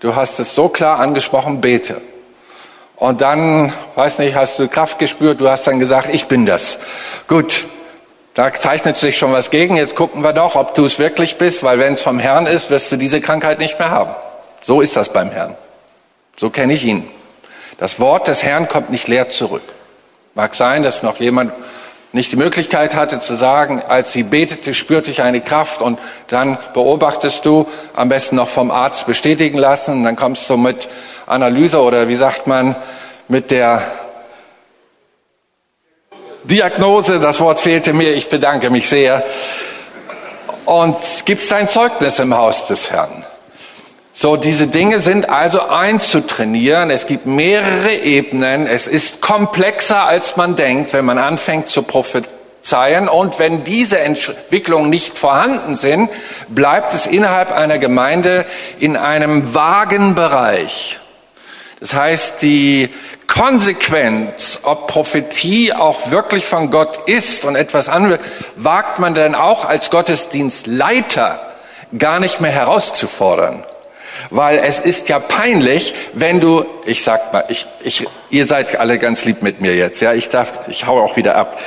Du 0.00 0.14
hast 0.16 0.38
es 0.40 0.54
so 0.54 0.68
klar 0.68 0.98
angesprochen, 0.98 1.60
bete. 1.60 2.00
Und 2.96 3.22
dann, 3.22 3.72
weiß 3.94 4.18
nicht, 4.18 4.34
hast 4.34 4.58
du 4.58 4.68
Kraft 4.68 4.98
gespürt, 4.98 5.40
du 5.40 5.48
hast 5.48 5.66
dann 5.66 5.78
gesagt, 5.78 6.08
ich 6.12 6.26
bin 6.26 6.44
das. 6.46 6.78
Gut, 7.28 7.64
da 8.34 8.52
zeichnet 8.52 8.96
sich 8.96 9.18
schon 9.18 9.32
was 9.32 9.50
gegen. 9.50 9.76
Jetzt 9.76 9.96
gucken 9.96 10.22
wir 10.22 10.32
doch, 10.32 10.54
ob 10.54 10.74
du 10.74 10.84
es 10.84 10.98
wirklich 10.98 11.36
bist, 11.36 11.62
weil 11.62 11.78
wenn 11.78 11.94
es 11.94 12.02
vom 12.02 12.18
Herrn 12.18 12.46
ist, 12.46 12.70
wirst 12.70 12.92
du 12.92 12.96
diese 12.96 13.20
Krankheit 13.20 13.58
nicht 13.58 13.78
mehr 13.78 13.90
haben. 13.90 14.14
So 14.60 14.80
ist 14.80 14.96
das 14.96 15.12
beim 15.12 15.30
Herrn. 15.30 15.56
So 16.36 16.50
kenne 16.50 16.74
ich 16.74 16.84
ihn. 16.84 17.08
Das 17.78 17.98
Wort 17.98 18.28
des 18.28 18.42
Herrn 18.42 18.68
kommt 18.68 18.90
nicht 18.90 19.08
leer 19.08 19.30
zurück. 19.30 19.62
Mag 20.34 20.54
sein, 20.54 20.82
dass 20.82 21.02
noch 21.02 21.18
jemand 21.18 21.52
nicht 22.12 22.32
die 22.32 22.36
Möglichkeit 22.36 22.94
hatte 22.94 23.20
zu 23.20 23.36
sagen, 23.36 23.82
als 23.86 24.12
sie 24.12 24.22
betete, 24.22 24.74
spürte 24.74 25.10
ich 25.10 25.22
eine 25.22 25.40
Kraft 25.40 25.80
und 25.80 25.98
dann 26.28 26.58
beobachtest 26.74 27.46
du, 27.46 27.68
am 27.94 28.08
besten 28.08 28.36
noch 28.36 28.48
vom 28.48 28.70
Arzt 28.70 29.06
bestätigen 29.06 29.58
lassen, 29.58 29.98
und 29.98 30.04
dann 30.04 30.16
kommst 30.16 30.50
du 30.50 30.56
mit 30.56 30.88
Analyse 31.26 31.80
oder 31.80 32.08
wie 32.08 32.16
sagt 32.16 32.46
man, 32.46 32.74
mit 33.28 33.50
der 33.50 33.82
Diagnose, 36.44 37.20
das 37.20 37.40
Wort 37.40 37.60
fehlte 37.60 37.92
mir, 37.92 38.14
ich 38.14 38.28
bedanke 38.28 38.70
mich 38.70 38.88
sehr, 38.88 39.24
und 40.64 40.96
gibst 41.24 41.50
dein 41.50 41.68
Zeugnis 41.68 42.18
im 42.18 42.36
Haus 42.36 42.66
des 42.66 42.90
Herrn. 42.90 43.24
So, 44.12 44.36
diese 44.36 44.66
Dinge 44.66 44.98
sind 44.98 45.28
also 45.28 45.62
einzutrainieren. 45.62 46.90
Es 46.90 47.06
gibt 47.06 47.26
mehrere 47.26 47.94
Ebenen. 47.94 48.66
Es 48.66 48.86
ist 48.86 49.20
komplexer, 49.20 50.04
als 50.04 50.36
man 50.36 50.56
denkt, 50.56 50.92
wenn 50.92 51.04
man 51.04 51.16
anfängt 51.16 51.68
zu 51.70 51.82
prophezeien. 51.82 53.08
Und 53.08 53.38
wenn 53.38 53.64
diese 53.64 53.98
Entwicklungen 53.98 54.90
nicht 54.90 55.16
vorhanden 55.16 55.74
sind, 55.74 56.10
bleibt 56.48 56.92
es 56.92 57.06
innerhalb 57.06 57.50
einer 57.50 57.78
Gemeinde 57.78 58.44
in 58.78 58.96
einem 58.96 59.54
vagen 59.54 60.14
Bereich. 60.14 61.00
Das 61.80 61.94
heißt, 61.94 62.42
die 62.42 62.90
Konsequenz, 63.26 64.60
ob 64.64 64.86
Prophetie 64.86 65.72
auch 65.72 66.10
wirklich 66.10 66.44
von 66.44 66.70
Gott 66.70 67.08
ist 67.08 67.46
und 67.46 67.56
etwas 67.56 67.88
anwirkt, 67.88 68.24
wagt 68.56 68.98
man 68.98 69.14
dann 69.14 69.34
auch 69.34 69.64
als 69.64 69.90
Gottesdienstleiter 69.90 71.40
gar 71.96 72.20
nicht 72.20 72.40
mehr 72.40 72.50
herauszufordern. 72.50 73.64
Weil 74.28 74.58
es 74.58 74.78
ist 74.78 75.08
ja 75.08 75.18
peinlich, 75.18 75.94
wenn 76.12 76.40
du, 76.40 76.66
ich 76.84 77.02
sag 77.02 77.32
mal, 77.32 77.44
ich, 77.48 77.66
ich, 77.82 78.06
ihr 78.28 78.44
seid 78.44 78.76
alle 78.76 78.98
ganz 78.98 79.24
lieb 79.24 79.40
mit 79.40 79.62
mir 79.62 79.74
jetzt, 79.74 80.00
ja, 80.02 80.12
ich 80.12 80.28
darf, 80.28 80.60
ich 80.68 80.86
hau 80.86 81.00
auch 81.00 81.16
wieder 81.16 81.36
ab. 81.36 81.58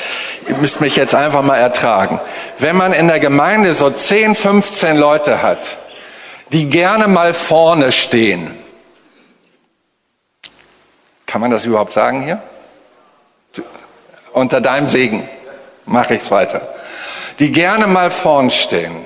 Ihr 0.47 0.57
müsst 0.57 0.79
mich 0.79 0.95
jetzt 0.95 1.15
einfach 1.15 1.41
mal 1.41 1.57
ertragen. 1.57 2.19
Wenn 2.59 2.75
man 2.75 2.93
in 2.93 3.07
der 3.07 3.19
Gemeinde 3.19 3.73
so 3.73 3.89
10, 3.89 4.35
15 4.35 4.97
Leute 4.97 5.41
hat, 5.41 5.77
die 6.51 6.65
gerne 6.65 7.07
mal 7.07 7.33
vorne 7.33 7.91
stehen, 7.91 8.51
kann 11.33 11.41
man 11.41 11.49
das 11.49 11.65
überhaupt 11.65 11.93
sagen 11.93 12.21
hier? 12.21 12.43
Unter 14.33 14.61
deinem 14.61 14.87
Segen 14.87 15.27
mache 15.83 16.13
ich 16.13 16.21
es 16.21 16.29
weiter. 16.29 16.61
Die 17.39 17.51
gerne 17.51 17.87
mal 17.87 18.11
vorn 18.11 18.51
stehen 18.51 19.03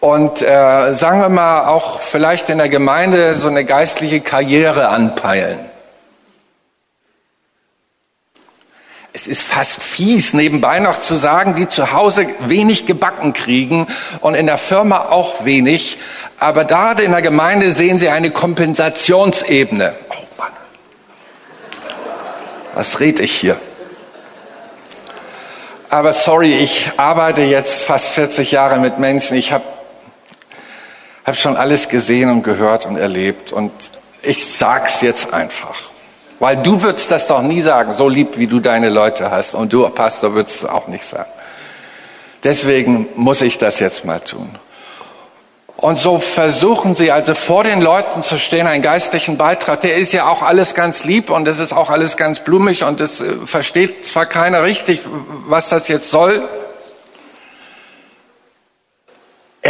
und 0.00 0.40
äh, 0.40 0.94
sagen 0.94 1.20
wir 1.20 1.28
mal 1.28 1.66
auch 1.66 2.00
vielleicht 2.00 2.48
in 2.48 2.56
der 2.56 2.70
Gemeinde 2.70 3.34
so 3.34 3.48
eine 3.48 3.66
geistliche 3.66 4.22
Karriere 4.22 4.88
anpeilen. 4.88 5.58
Es 9.12 9.26
ist 9.26 9.42
fast 9.42 9.82
fies, 9.82 10.32
nebenbei 10.32 10.78
noch 10.78 10.96
zu 10.96 11.14
sagen, 11.14 11.56
die 11.56 11.68
zu 11.68 11.92
Hause 11.92 12.26
wenig 12.40 12.86
gebacken 12.86 13.34
kriegen 13.34 13.86
und 14.20 14.34
in 14.34 14.46
der 14.46 14.56
Firma 14.56 15.08
auch 15.10 15.44
wenig. 15.44 15.98
Aber 16.38 16.64
da 16.64 16.92
in 16.92 17.10
der 17.10 17.20
Gemeinde 17.20 17.72
sehen 17.72 17.98
sie 17.98 18.08
eine 18.08 18.30
Kompensationsebene. 18.30 19.94
Was 22.78 23.00
red 23.00 23.18
ich 23.18 23.32
hier? 23.32 23.56
Aber 25.90 26.12
sorry, 26.12 26.52
ich 26.52 26.92
arbeite 26.96 27.42
jetzt 27.42 27.82
fast 27.82 28.10
40 28.10 28.52
Jahre 28.52 28.78
mit 28.78 29.00
Menschen. 29.00 29.36
Ich 29.36 29.50
habe 29.50 29.64
habe 31.26 31.36
schon 31.36 31.56
alles 31.56 31.88
gesehen 31.88 32.30
und 32.30 32.44
gehört 32.44 32.86
und 32.86 32.96
erlebt 32.96 33.52
und 33.52 33.72
ich 34.22 34.46
sag's 34.46 35.00
jetzt 35.00 35.34
einfach. 35.34 35.74
Weil 36.38 36.58
du 36.58 36.80
würdest 36.80 37.10
das 37.10 37.26
doch 37.26 37.42
nie 37.42 37.62
sagen, 37.62 37.94
so 37.94 38.08
lieb 38.08 38.38
wie 38.38 38.46
du 38.46 38.60
deine 38.60 38.90
Leute 38.90 39.32
hast 39.32 39.56
und 39.56 39.72
du, 39.72 39.88
Pastor, 39.88 40.34
würdest 40.34 40.62
es 40.62 40.64
auch 40.64 40.86
nicht 40.86 41.04
sagen. 41.04 41.30
Deswegen 42.44 43.08
muss 43.16 43.42
ich 43.42 43.58
das 43.58 43.80
jetzt 43.80 44.04
mal 44.04 44.20
tun. 44.20 44.54
Und 45.80 45.96
so 45.96 46.18
versuchen 46.18 46.96
sie 46.96 47.12
also 47.12 47.34
vor 47.34 47.62
den 47.62 47.80
Leuten 47.80 48.22
zu 48.24 48.36
stehen, 48.36 48.66
einen 48.66 48.82
geistlichen 48.82 49.38
Beitrag. 49.38 49.80
Der 49.80 49.94
ist 49.94 50.12
ja 50.12 50.28
auch 50.28 50.42
alles 50.42 50.74
ganz 50.74 51.04
lieb 51.04 51.30
und 51.30 51.46
es 51.46 51.60
ist 51.60 51.72
auch 51.72 51.88
alles 51.88 52.16
ganz 52.16 52.40
blumig 52.40 52.82
und 52.82 53.00
es 53.00 53.20
äh, 53.20 53.34
versteht 53.46 54.04
zwar 54.04 54.26
keiner 54.26 54.64
richtig, 54.64 55.00
was 55.46 55.68
das 55.68 55.88
jetzt 55.88 56.10
soll, 56.10 56.48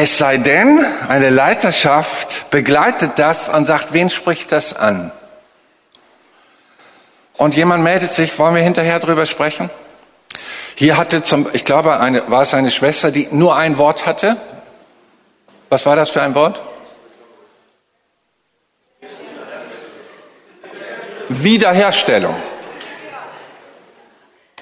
Es 0.01 0.17
sei 0.17 0.37
denn, 0.37 0.87
eine 1.09 1.29
Leiterschaft 1.29 2.53
begleitet 2.53 3.13
das 3.17 3.49
und 3.49 3.65
sagt, 3.65 3.93
wen 3.93 4.11
spricht 4.11 4.53
das 4.53 4.77
an? 4.77 5.11
Und 7.37 7.57
jemand 7.57 7.83
meldet 7.83 8.13
sich, 8.13 8.39
wollen 8.39 8.55
wir 8.55 8.63
hinterher 8.63 9.01
drüber 9.01 9.27
sprechen? 9.27 9.71
Hier 10.77 10.99
hatte 10.99 11.23
zum, 11.23 11.49
ich 11.53 11.65
glaube, 11.65 11.99
eine, 11.99 12.31
war 12.31 12.43
es 12.43 12.55
eine 12.55 12.71
Schwester, 12.71 13.11
die 13.11 13.27
nur 13.33 13.57
ein 13.57 13.77
Wort 13.77 14.07
hatte. 14.07 14.37
Was 15.69 15.85
war 15.85 15.97
das 15.97 16.11
für 16.11 16.23
ein 16.23 16.35
Wort? 16.35 16.61
Wiederherstellung. 21.29 22.35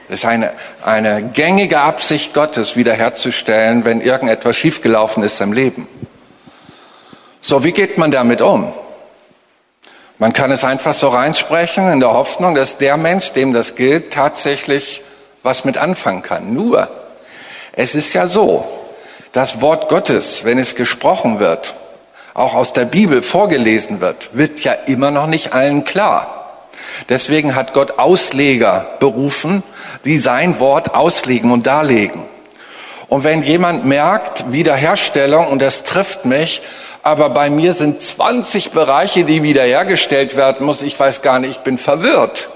Es 0.09 0.21
ist 0.21 0.25
eine, 0.25 0.53
eine 0.85 1.23
gängige 1.23 1.81
Absicht 1.81 2.33
Gottes, 2.35 2.77
wiederherzustellen, 2.77 3.85
wenn 3.85 4.01
irgendetwas 4.01 4.57
schiefgelaufen 4.57 5.23
ist 5.23 5.41
im 5.41 5.53
Leben. 5.53 5.89
So, 7.41 7.65
wie 7.65 7.73
geht 7.73 7.99
man 7.99 8.11
damit 8.11 8.43
um? 8.43 8.73
Man 10.19 10.33
kann 10.33 10.51
es 10.51 10.65
einfach 10.65 10.95
so 10.95 11.09
reinsprechen 11.09 11.93
in 11.93 12.01
der 12.01 12.13
Hoffnung, 12.13 12.55
dass 12.55 12.79
der 12.79 12.97
Mensch, 12.97 13.33
dem 13.33 13.53
das 13.53 13.75
gilt, 13.75 14.13
tatsächlich 14.13 15.03
was 15.43 15.65
mit 15.65 15.77
anfangen 15.77 16.23
kann. 16.23 16.55
Nur, 16.55 16.89
es 17.73 17.95
ist 17.95 18.13
ja 18.15 18.27
so, 18.27 18.67
das 19.37 19.61
Wort 19.61 19.91
Gottes, 19.91 20.47
wenn 20.47 20.59
es 20.59 20.76
gesprochen 20.76 21.41
wird, 21.41 21.74
auch 22.32 22.55
aus 22.55 22.72
der 22.72 22.87
Bibel 22.87 23.20
vorgelesen 23.20 24.01
wird, 24.01 24.30
wird 24.32 24.61
ja 24.61 24.72
immer 24.72 25.11
noch 25.11 25.26
nicht 25.26 25.53
allen 25.53 25.84
klar. 25.84 26.62
Deswegen 27.11 27.55
hat 27.55 27.74
Gott 27.74 27.99
Ausleger 27.99 28.87
berufen, 28.99 29.62
die 30.07 30.16
sein 30.16 30.59
Wort 30.59 30.95
auslegen 30.95 31.53
und 31.53 31.66
darlegen. 31.66 32.22
Und 33.09 33.24
wenn 33.24 33.43
jemand 33.43 33.84
merkt, 33.84 34.53
Wiederherstellung, 34.53 35.49
und 35.49 35.61
das 35.61 35.84
trifft 35.84 36.24
mich, 36.24 36.62
aber 37.03 37.28
bei 37.28 37.51
mir 37.51 37.74
sind 37.74 38.01
20 38.01 38.70
Bereiche, 38.70 39.24
die 39.24 39.43
wiederhergestellt 39.43 40.39
werden 40.39 40.64
muss, 40.64 40.80
ich 40.80 40.99
weiß 40.99 41.20
gar 41.20 41.41
nicht, 41.41 41.51
ich 41.51 41.59
bin 41.59 41.76
verwirrt. 41.76 42.49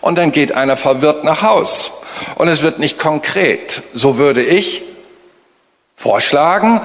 Und 0.00 0.16
dann 0.16 0.30
geht 0.30 0.52
einer 0.52 0.76
verwirrt 0.76 1.24
nach 1.24 1.42
Haus. 1.42 1.90
Und 2.36 2.46
es 2.46 2.62
wird 2.62 2.78
nicht 2.78 3.00
konkret. 3.00 3.82
So 3.94 4.16
würde 4.16 4.44
ich 4.44 4.82
vorschlagen, 6.00 6.80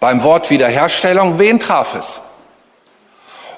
beim 0.00 0.22
Wort 0.22 0.48
Wiederherstellung, 0.48 1.38
wen 1.38 1.60
traf 1.60 1.94
es? 1.94 2.18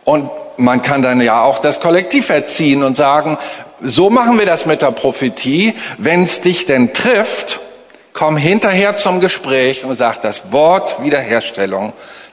Und 0.05 0.29
man 0.57 0.83
kann 0.83 1.01
dann 1.01 1.21
ja 1.21 1.43
auch 1.43 1.61
das 1.61 1.79
Kollektiv 1.79 2.29
erziehen 2.29 2.83
und 2.83 2.97
sagen, 2.97 3.39
so 3.81 4.11
machen 4.11 4.37
wir 4.37 4.47
das 4.47 4.67
mit 4.67 4.83
der 4.83 4.91
Prophetie. 4.91 5.75
Wenn 5.99 6.25
es 6.25 6.41
dich 6.41 6.67
denn 6.67 6.93
trifft, 6.93 7.61
komm 8.13 8.37
hinterher 8.37 8.97
zum 8.97 9.21
Gespräch 9.21 9.85
und 9.85 9.95
sag, 9.95 10.23
das 10.23 10.51
Wort 10.51 11.03
Wiederherstellung 11.05 11.93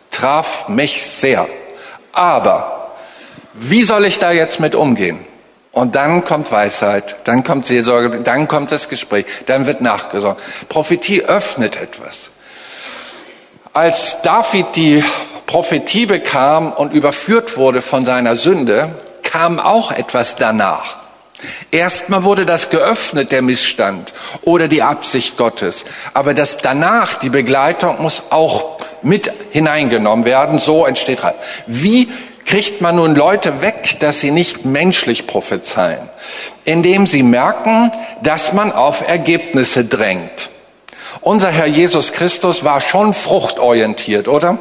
traf 0.09 0.67
mich 0.67 1.05
sehr. 1.05 1.47
Aber 2.11 2.89
wie 3.53 3.83
soll 3.83 4.05
ich 4.05 4.17
da 4.17 4.31
jetzt 4.31 4.59
mit 4.59 4.73
umgehen? 4.73 5.19
Und 5.71 5.95
dann 5.95 6.23
kommt 6.23 6.51
Weisheit, 6.51 7.17
dann 7.25 7.43
kommt 7.43 7.67
Seelsorge, 7.67 8.21
dann 8.21 8.47
kommt 8.47 8.71
das 8.71 8.89
Gespräch, 8.89 9.25
dann 9.45 9.67
wird 9.67 9.79
nachgesorgt. 9.81 10.41
Prophetie 10.69 11.21
öffnet 11.21 11.79
etwas. 11.79 12.31
Als 13.77 14.23
David 14.23 14.75
die 14.75 15.03
Prophetie 15.45 16.07
bekam 16.07 16.71
und 16.73 16.93
überführt 16.93 17.57
wurde 17.57 17.83
von 17.83 18.05
seiner 18.05 18.35
Sünde, 18.35 18.95
kam 19.21 19.59
auch 19.59 19.91
etwas 19.91 20.33
danach. 20.33 20.97
Erstmal 21.69 22.23
wurde 22.23 22.47
das 22.47 22.71
geöffnet, 22.71 23.31
der 23.31 23.43
Missstand 23.43 24.13
oder 24.41 24.67
die 24.67 24.81
Absicht 24.81 25.37
Gottes. 25.37 25.85
Aber 26.15 26.33
das 26.33 26.57
danach, 26.57 27.19
die 27.19 27.29
Begleitung 27.29 28.01
muss 28.01 28.31
auch 28.31 28.79
mit 29.03 29.31
hineingenommen 29.51 30.25
werden. 30.25 30.57
So 30.57 30.83
entsteht 30.83 31.23
Reich. 31.23 31.35
Wie 31.67 32.09
kriegt 32.47 32.81
man 32.81 32.95
nun 32.95 33.13
Leute 33.13 33.61
weg, 33.61 33.97
dass 33.99 34.21
sie 34.21 34.31
nicht 34.31 34.65
menschlich 34.65 35.27
prophezeien? 35.27 36.09
Indem 36.65 37.05
sie 37.05 37.21
merken, 37.21 37.91
dass 38.23 38.53
man 38.53 38.71
auf 38.71 39.07
Ergebnisse 39.07 39.85
drängt. 39.85 40.49
Unser 41.21 41.49
Herr 41.49 41.67
Jesus 41.67 42.13
Christus 42.13 42.63
war 42.63 42.81
schon 42.81 43.13
fruchtorientiert, 43.13 44.27
oder? 44.27 44.57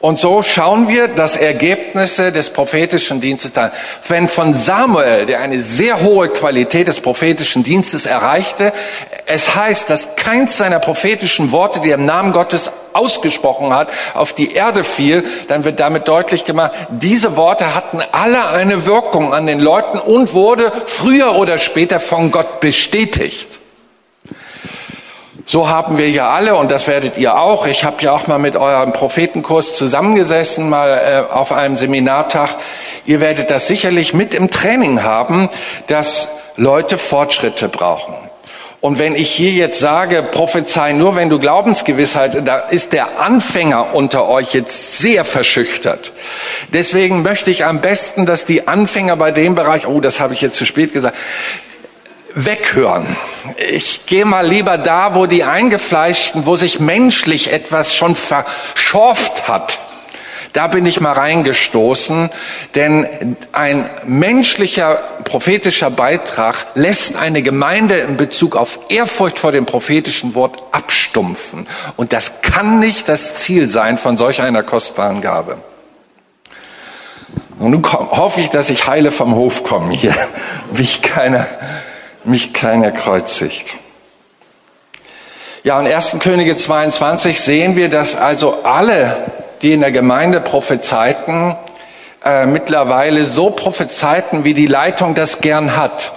Und 0.00 0.18
so 0.18 0.40
schauen 0.40 0.88
wir 0.88 1.08
das 1.08 1.36
Ergebnisse 1.36 2.32
des 2.32 2.48
prophetischen 2.48 3.20
Dienstes 3.20 3.54
an. 3.58 3.70
Wenn 4.08 4.28
von 4.28 4.54
Samuel, 4.54 5.26
der 5.26 5.40
eine 5.40 5.60
sehr 5.60 6.00
hohe 6.00 6.30
Qualität 6.30 6.88
des 6.88 7.00
prophetischen 7.00 7.64
Dienstes 7.64 8.06
erreichte, 8.06 8.72
es 9.26 9.54
heißt, 9.54 9.90
dass 9.90 10.16
keins 10.16 10.56
seiner 10.56 10.78
prophetischen 10.78 11.52
Worte, 11.52 11.80
die 11.80 11.90
er 11.90 11.96
im 11.96 12.06
Namen 12.06 12.32
Gottes 12.32 12.70
ausgesprochen 12.94 13.74
hat, 13.74 13.90
auf 14.14 14.32
die 14.32 14.54
Erde 14.54 14.84
fiel, 14.84 15.22
dann 15.48 15.64
wird 15.64 15.80
damit 15.80 16.08
deutlich 16.08 16.46
gemacht, 16.46 16.72
diese 16.88 17.36
Worte 17.36 17.74
hatten 17.74 18.00
alle 18.10 18.48
eine 18.48 18.86
Wirkung 18.86 19.34
an 19.34 19.46
den 19.46 19.60
Leuten 19.60 19.98
und 19.98 20.32
wurde 20.32 20.72
früher 20.86 21.34
oder 21.34 21.58
später 21.58 22.00
von 22.00 22.30
Gott 22.30 22.60
bestätigt. 22.60 23.60
So 25.50 25.68
haben 25.68 25.98
wir 25.98 26.08
ja 26.08 26.30
alle, 26.30 26.54
und 26.54 26.70
das 26.70 26.86
werdet 26.86 27.18
ihr 27.18 27.36
auch, 27.36 27.66
ich 27.66 27.82
habe 27.82 27.96
ja 28.02 28.12
auch 28.12 28.28
mal 28.28 28.38
mit 28.38 28.56
eurem 28.56 28.92
Prophetenkurs 28.92 29.74
zusammengesessen, 29.74 30.68
mal 30.68 30.92
äh, 31.28 31.34
auf 31.34 31.50
einem 31.50 31.74
Seminartag, 31.74 32.50
ihr 33.04 33.20
werdet 33.20 33.50
das 33.50 33.66
sicherlich 33.66 34.14
mit 34.14 34.32
im 34.32 34.52
Training 34.52 35.02
haben, 35.02 35.50
dass 35.88 36.28
Leute 36.54 36.98
Fortschritte 36.98 37.68
brauchen. 37.68 38.14
Und 38.80 39.00
wenn 39.00 39.16
ich 39.16 39.32
hier 39.32 39.50
jetzt 39.50 39.80
sage, 39.80 40.22
prophezei 40.22 40.92
nur, 40.92 41.16
wenn 41.16 41.28
du 41.28 41.40
Glaubensgewissheit, 41.40 42.46
da 42.46 42.60
ist 42.60 42.92
der 42.92 43.18
Anfänger 43.18 43.92
unter 43.92 44.28
euch 44.28 44.54
jetzt 44.54 44.98
sehr 44.98 45.24
verschüchtert. 45.24 46.12
Deswegen 46.72 47.22
möchte 47.22 47.50
ich 47.50 47.64
am 47.64 47.80
besten, 47.80 48.24
dass 48.24 48.44
die 48.44 48.68
Anfänger 48.68 49.16
bei 49.16 49.32
dem 49.32 49.56
Bereich, 49.56 49.88
oh, 49.88 50.00
das 50.00 50.20
habe 50.20 50.32
ich 50.32 50.42
jetzt 50.42 50.54
zu 50.54 50.64
spät 50.64 50.92
gesagt, 50.92 51.16
weghören. 52.34 53.06
Ich 53.70 54.06
gehe 54.06 54.24
mal 54.24 54.46
lieber 54.46 54.78
da, 54.78 55.14
wo 55.14 55.26
die 55.26 55.44
Eingefleischten, 55.44 56.46
wo 56.46 56.56
sich 56.56 56.80
menschlich 56.80 57.52
etwas 57.52 57.94
schon 57.94 58.14
verschorft 58.14 59.48
hat. 59.48 59.78
Da 60.52 60.66
bin 60.66 60.84
ich 60.84 61.00
mal 61.00 61.12
reingestoßen, 61.12 62.28
denn 62.74 63.36
ein 63.52 63.88
menschlicher 64.04 64.96
prophetischer 65.24 65.90
Beitrag 65.90 66.66
lässt 66.74 67.16
eine 67.16 67.42
Gemeinde 67.42 68.00
in 68.00 68.16
Bezug 68.16 68.56
auf 68.56 68.80
Ehrfurcht 68.88 69.38
vor 69.38 69.52
dem 69.52 69.64
prophetischen 69.64 70.34
Wort 70.34 70.60
abstumpfen. 70.72 71.68
Und 71.96 72.12
das 72.12 72.42
kann 72.42 72.80
nicht 72.80 73.08
das 73.08 73.36
Ziel 73.36 73.68
sein 73.68 73.96
von 73.96 74.16
solch 74.16 74.42
einer 74.42 74.64
kostbaren 74.64 75.20
Gabe. 75.20 75.58
Und 77.60 77.70
nun 77.70 77.92
hoffe 77.92 78.40
ich, 78.40 78.50
dass 78.50 78.70
ich 78.70 78.88
heile 78.88 79.12
vom 79.12 79.34
Hof 79.34 79.62
komme 79.62 79.94
hier, 79.94 80.14
mich 80.72 81.02
keiner 81.02 81.46
mich 82.24 82.52
keiner 82.52 82.90
kreuzigt. 82.90 83.74
Ja, 85.62 85.78
in 85.78 85.86
1. 85.86 86.16
Könige 86.20 86.56
22 86.56 87.38
sehen 87.40 87.76
wir, 87.76 87.88
dass 87.90 88.16
also 88.16 88.62
alle, 88.62 89.16
die 89.60 89.72
in 89.72 89.80
der 89.80 89.92
Gemeinde 89.92 90.40
prophezeiten, 90.40 91.54
äh, 92.24 92.46
mittlerweile 92.46 93.26
so 93.26 93.50
prophezeiten, 93.50 94.44
wie 94.44 94.54
die 94.54 94.66
Leitung 94.66 95.14
das 95.14 95.40
gern 95.40 95.76
hat. 95.76 96.12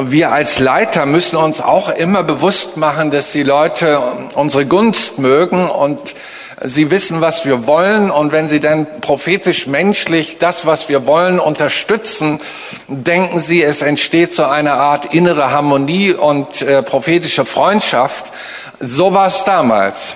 Wir 0.00 0.30
als 0.30 0.60
Leiter 0.60 1.06
müssen 1.06 1.36
uns 1.36 1.60
auch 1.60 1.88
immer 1.88 2.22
bewusst 2.22 2.76
machen, 2.76 3.10
dass 3.10 3.32
die 3.32 3.42
Leute 3.42 4.00
unsere 4.34 4.64
Gunst 4.64 5.18
mögen 5.18 5.68
und 5.68 6.14
Sie 6.62 6.92
wissen, 6.92 7.20
was 7.20 7.44
wir 7.44 7.66
wollen 7.66 8.10
und 8.10 8.30
wenn 8.30 8.46
Sie 8.46 8.60
dann 8.60 9.00
prophetisch 9.00 9.66
menschlich 9.66 10.38
das, 10.38 10.66
was 10.66 10.88
wir 10.88 11.06
wollen, 11.06 11.40
unterstützen, 11.40 12.40
denken 12.86 13.40
Sie, 13.40 13.60
es 13.62 13.82
entsteht 13.82 14.34
so 14.34 14.44
eine 14.44 14.74
Art 14.74 15.14
innere 15.14 15.50
Harmonie 15.50 16.12
und 16.12 16.62
äh, 16.62 16.82
prophetische 16.82 17.44
Freundschaft. 17.44 18.32
So 18.78 19.14
war 19.14 19.26
es 19.26 19.42
damals. 19.42 20.14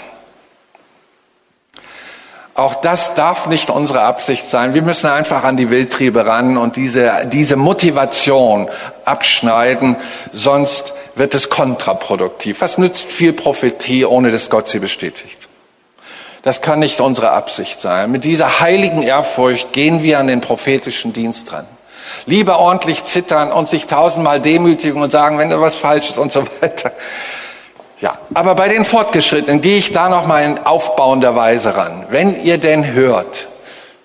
Auch 2.54 2.74
das 2.74 3.14
darf 3.14 3.46
nicht 3.46 3.70
unsere 3.70 4.02
Absicht 4.02 4.46
sein. 4.46 4.74
Wir 4.74 4.82
müssen 4.82 5.08
einfach 5.08 5.42
an 5.42 5.56
die 5.56 5.70
Wildtriebe 5.70 6.26
ran 6.26 6.58
und 6.58 6.76
diese, 6.76 7.26
diese 7.26 7.56
Motivation 7.56 8.68
abschneiden, 9.06 9.96
sonst 10.34 10.92
wird 11.14 11.34
es 11.34 11.48
kontraproduktiv. 11.48 12.60
Was 12.60 12.76
nützt 12.76 13.10
viel 13.10 13.32
Prophetie, 13.32 14.04
ohne 14.04 14.30
dass 14.30 14.50
Gott 14.50 14.68
sie 14.68 14.80
bestätigt? 14.80 15.48
Das 16.42 16.60
kann 16.60 16.80
nicht 16.80 17.00
unsere 17.00 17.30
Absicht 17.30 17.80
sein. 17.80 18.10
Mit 18.10 18.24
dieser 18.24 18.60
heiligen 18.60 19.02
Ehrfurcht 19.02 19.72
gehen 19.72 20.02
wir 20.02 20.18
an 20.18 20.26
den 20.26 20.42
prophetischen 20.42 21.14
Dienst 21.14 21.52
dran. 21.52 21.66
Lieber 22.26 22.58
ordentlich 22.58 23.04
zittern 23.04 23.50
und 23.50 23.68
sich 23.68 23.86
tausendmal 23.86 24.40
demütigen 24.40 25.00
und 25.00 25.10
sagen, 25.10 25.38
wenn 25.38 25.48
da 25.48 25.60
was 25.60 25.76
falsch 25.76 26.10
ist 26.10 26.18
und 26.18 26.32
so 26.32 26.44
weiter. 26.60 26.92
Ja, 28.02 28.18
aber 28.34 28.56
bei 28.56 28.68
den 28.68 28.84
Fortgeschrittenen 28.84 29.60
gehe 29.60 29.76
ich 29.76 29.92
da 29.92 30.08
noch 30.08 30.26
mal 30.26 30.44
in 30.44 30.58
aufbauender 30.58 31.36
Weise 31.36 31.76
ran. 31.76 32.04
Wenn 32.10 32.42
ihr 32.42 32.58
denn 32.58 32.92
hört, 32.92 33.46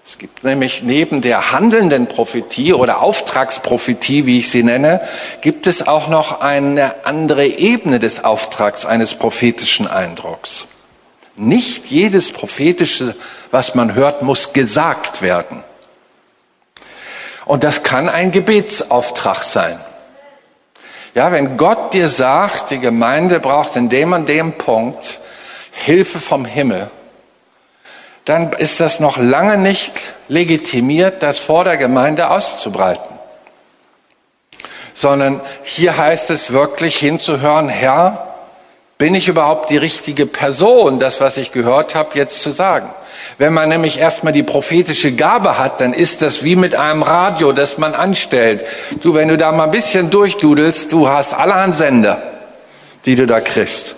es 0.05 0.19
gibt 0.19 0.43
nämlich 0.43 0.83
neben 0.83 1.19
der 1.21 1.51
handelnden 1.51 2.05
Prophetie 2.05 2.73
oder 2.73 3.01
Auftragsprophetie, 3.01 4.27
wie 4.27 4.37
ich 4.37 4.51
sie 4.51 4.61
nenne, 4.61 5.01
gibt 5.41 5.65
es 5.65 5.87
auch 5.87 6.09
noch 6.09 6.41
eine 6.41 6.93
andere 7.05 7.47
Ebene 7.47 7.97
des 7.97 8.23
Auftrags 8.23 8.85
eines 8.85 9.15
prophetischen 9.15 9.87
Eindrucks. 9.87 10.67
Nicht 11.35 11.87
jedes 11.87 12.31
prophetische, 12.31 13.15
was 13.49 13.73
man 13.73 13.95
hört, 13.95 14.21
muss 14.21 14.53
gesagt 14.53 15.23
werden. 15.23 15.63
Und 17.45 17.63
das 17.63 17.81
kann 17.81 18.09
ein 18.09 18.31
Gebetsauftrag 18.31 19.41
sein. 19.41 19.79
Ja, 21.17 21.31
wenn 21.31 21.57
Gott 21.57 21.95
dir 21.95 22.09
sagt, 22.09 22.69
die 22.69 22.77
Gemeinde 22.77 23.39
braucht 23.39 23.75
in 23.75 23.89
dem 23.89 24.13
und 24.13 24.29
dem 24.29 24.53
Punkt 24.53 25.17
Hilfe 25.71 26.19
vom 26.19 26.45
Himmel, 26.45 26.91
dann 28.25 28.53
ist 28.53 28.79
das 28.79 28.99
noch 28.99 29.17
lange 29.17 29.57
nicht 29.57 29.93
legitimiert, 30.27 31.23
das 31.23 31.39
vor 31.39 31.63
der 31.63 31.77
Gemeinde 31.77 32.29
auszubreiten. 32.29 33.17
Sondern 34.93 35.41
hier 35.63 35.97
heißt 35.97 36.29
es 36.29 36.53
wirklich 36.53 36.97
hinzuhören, 36.97 37.67
Herr, 37.67 38.26
bin 38.97 39.13
ich 39.13 39.27
überhaupt 39.27 39.69
die 39.69 39.77
richtige 39.77 40.25
Person, 40.25 40.97
das, 40.97 41.21
was 41.21 41.37
ich 41.37 41.51
gehört 41.51 41.93
habe, 41.93 42.17
jetzt 42.17 42.41
zu 42.41 42.51
sagen? 42.51 42.89
Wenn 43.37 43.53
man 43.53 43.69
nämlich 43.69 43.99
erstmal 43.99 44.33
die 44.33 44.43
prophetische 44.43 45.11
Gabe 45.11 45.59
hat, 45.59 45.81
dann 45.81 45.93
ist 45.93 46.21
das 46.21 46.43
wie 46.43 46.55
mit 46.55 46.75
einem 46.75 47.03
Radio, 47.03 47.51
das 47.51 47.77
man 47.77 47.93
anstellt. 47.93 48.65
Du, 49.01 49.13
wenn 49.13 49.27
du 49.27 49.37
da 49.37 49.51
mal 49.51 49.65
ein 49.65 49.71
bisschen 49.71 50.09
durchdudelst, 50.09 50.91
du 50.91 51.09
hast 51.09 51.33
allerhand 51.33 51.75
Sender, 51.75 52.21
die 53.05 53.15
du 53.15 53.27
da 53.27 53.39
kriegst. 53.39 53.96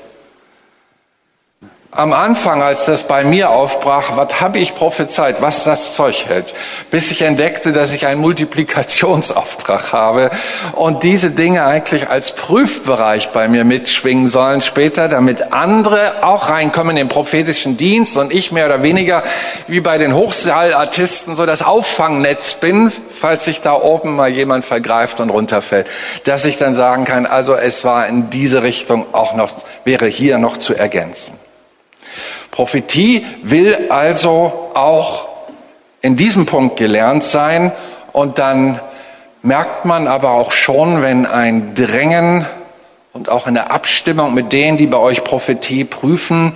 Am 1.91 2.13
Anfang, 2.13 2.61
als 2.61 2.85
das 2.85 3.01
bei 3.01 3.23
mir 3.23 3.49
aufbrach, 3.49 4.15
was 4.15 4.39
habe 4.39 4.59
ich 4.59 4.75
prophezeit, 4.75 5.41
was 5.41 5.63
das 5.63 5.95
Zeug 5.95 6.27
hält, 6.27 6.53
bis 6.91 7.09
ich 7.09 7.23
entdeckte, 7.23 7.73
dass 7.73 7.91
ich 7.91 8.05
einen 8.05 8.21
Multiplikationsauftrag 8.21 9.91
habe 9.91 10.29
und 10.73 11.01
diese 11.01 11.31
Dinge 11.31 11.65
eigentlich 11.65 12.07
als 12.07 12.35
Prüfbereich 12.35 13.29
bei 13.29 13.47
mir 13.47 13.65
mitschwingen 13.65 14.27
sollen 14.27 14.61
später, 14.61 15.07
damit 15.07 15.51
andere 15.51 16.23
auch 16.23 16.49
reinkommen 16.49 16.91
in 16.91 17.07
den 17.07 17.09
prophetischen 17.09 17.75
Dienst 17.75 18.17
und 18.17 18.31
ich 18.31 18.51
mehr 18.51 18.67
oder 18.67 18.83
weniger 18.83 19.23
wie 19.65 19.79
bei 19.79 19.97
den 19.97 20.13
Hochsaalartisten 20.13 21.35
so 21.35 21.47
das 21.47 21.63
Auffangnetz 21.63 22.53
bin, 22.53 22.91
falls 23.19 23.45
sich 23.45 23.61
da 23.61 23.73
oben 23.73 24.15
mal 24.15 24.29
jemand 24.29 24.63
vergreift 24.63 25.21
und 25.21 25.31
runterfällt, 25.31 25.87
dass 26.25 26.45
ich 26.45 26.57
dann 26.57 26.75
sagen 26.75 27.05
kann, 27.05 27.25
also 27.25 27.55
es 27.55 27.83
war 27.83 28.05
in 28.05 28.29
diese 28.29 28.61
Richtung 28.61 29.07
auch 29.11 29.33
noch, 29.33 29.49
wäre 29.85 30.05
hier 30.05 30.37
noch 30.37 30.55
zu 30.55 30.75
ergänzen. 30.75 31.38
Prophetie 32.51 33.25
will 33.43 33.87
also 33.89 34.71
auch 34.73 35.27
in 36.01 36.15
diesem 36.15 36.45
Punkt 36.45 36.77
gelernt 36.77 37.23
sein. 37.23 37.71
Und 38.11 38.39
dann 38.39 38.79
merkt 39.41 39.85
man 39.85 40.07
aber 40.07 40.31
auch 40.31 40.51
schon, 40.51 41.01
wenn 41.01 41.25
ein 41.25 41.75
Drängen 41.75 42.45
und 43.13 43.29
auch 43.29 43.47
eine 43.47 43.71
Abstimmung 43.71 44.33
mit 44.33 44.53
denen, 44.53 44.77
die 44.77 44.87
bei 44.87 44.97
euch 44.97 45.23
Prophetie 45.23 45.83
prüfen, 45.83 46.53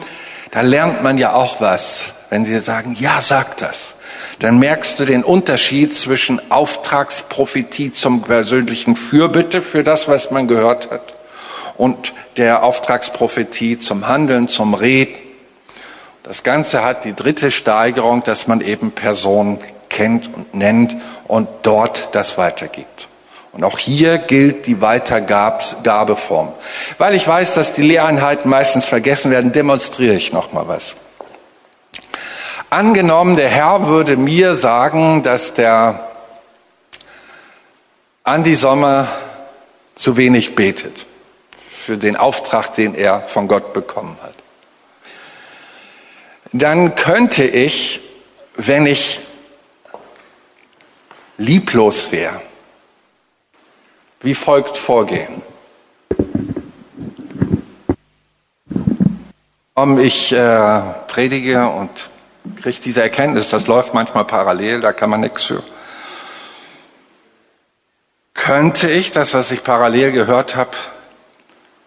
da 0.52 0.62
lernt 0.62 1.04
man 1.04 1.18
ja 1.18 1.34
auch 1.34 1.62
was. 1.62 2.14
Wenn 2.30 2.46
sie 2.46 2.60
sagen, 2.60 2.96
ja, 3.00 3.22
sag 3.22 3.58
das, 3.58 3.94
dann 4.40 4.58
merkst 4.58 5.00
du 5.00 5.06
den 5.06 5.24
Unterschied 5.24 5.94
zwischen 5.94 6.52
Auftragsprophetie 6.52 7.94
zum 7.94 8.24
persönlichen 8.24 8.96
Fürbitte 8.96 9.62
für 9.62 9.84
das, 9.84 10.08
was 10.08 10.32
man 10.32 10.48
gehört 10.48 10.90
hat, 10.90 11.14
und 11.78 12.14
der 12.38 12.64
Auftragsprophetie 12.64 13.78
zum 13.78 14.08
Handeln, 14.08 14.48
zum 14.48 14.74
Reden 14.74 15.23
das 16.24 16.44
Ganze 16.44 16.84
hat 16.84 17.04
die 17.04 17.14
dritte 17.14 17.52
Steigerung, 17.52 18.24
dass 18.24 18.48
man 18.48 18.62
eben 18.62 18.92
Personen 18.92 19.60
kennt 19.90 20.34
und 20.34 20.54
nennt 20.56 20.96
und 21.28 21.50
dort 21.64 22.16
das 22.16 22.38
weitergibt. 22.38 23.10
Und 23.52 23.64
auch 23.64 23.78
hier 23.78 24.18
gilt 24.18 24.66
die 24.66 24.82
Weitergabeform. 24.82 26.54
Weil 26.98 27.14
ich 27.14 27.28
weiß, 27.28 27.54
dass 27.54 27.74
die 27.74 27.84
Lehreinheiten 27.84 28.50
meistens 28.50 28.86
vergessen 28.86 29.30
werden, 29.30 29.52
demonstriere 29.52 30.16
ich 30.16 30.34
noch 30.34 30.54
mal 30.54 30.68
was. 30.68 30.96
Angenommen, 32.70 33.36
der 33.36 33.50
Herr 33.50 33.88
würde 33.88 34.18
mir 34.18 34.56
sagen, 34.56 35.22
dass 35.22 35.54
der 35.54 36.10
Andi 38.24 38.56
Sommer 38.56 39.08
zu 39.94 40.18
wenig 40.18 40.56
betet 40.56 41.06
für 41.62 41.98
den 41.98 42.16
Auftrag, 42.16 42.74
den 42.74 42.96
er 42.96 43.22
von 43.22 43.48
Gott 43.48 43.74
bekommen 43.74 44.18
hat 44.24 44.43
dann 46.54 46.96
könnte 46.96 47.44
ich, 47.44 48.00
wenn 48.56 48.86
ich 48.86 49.20
lieblos 51.38 52.12
wäre, 52.12 52.42
wie 54.22 54.36
folgt 54.36 54.78
vorgehen. 54.78 55.42
Ich 60.00 60.32
äh, 60.32 60.82
predige 61.08 61.68
und 61.68 61.90
kriege 62.62 62.80
diese 62.80 63.02
Erkenntnis, 63.02 63.50
das 63.50 63.66
läuft 63.66 63.96
manchmal 63.96 64.24
parallel, 64.24 64.82
da 64.82 64.94
kann 64.94 65.10
man 65.10 65.22
nichts 65.22 65.44
für. 65.44 65.64
Könnte 68.36 68.92
ich 68.92 69.10
das, 69.10 69.34
was 69.34 69.52
ich 69.52 69.64
parallel 69.64 70.12
gehört 70.12 70.56
habe, 70.56 70.72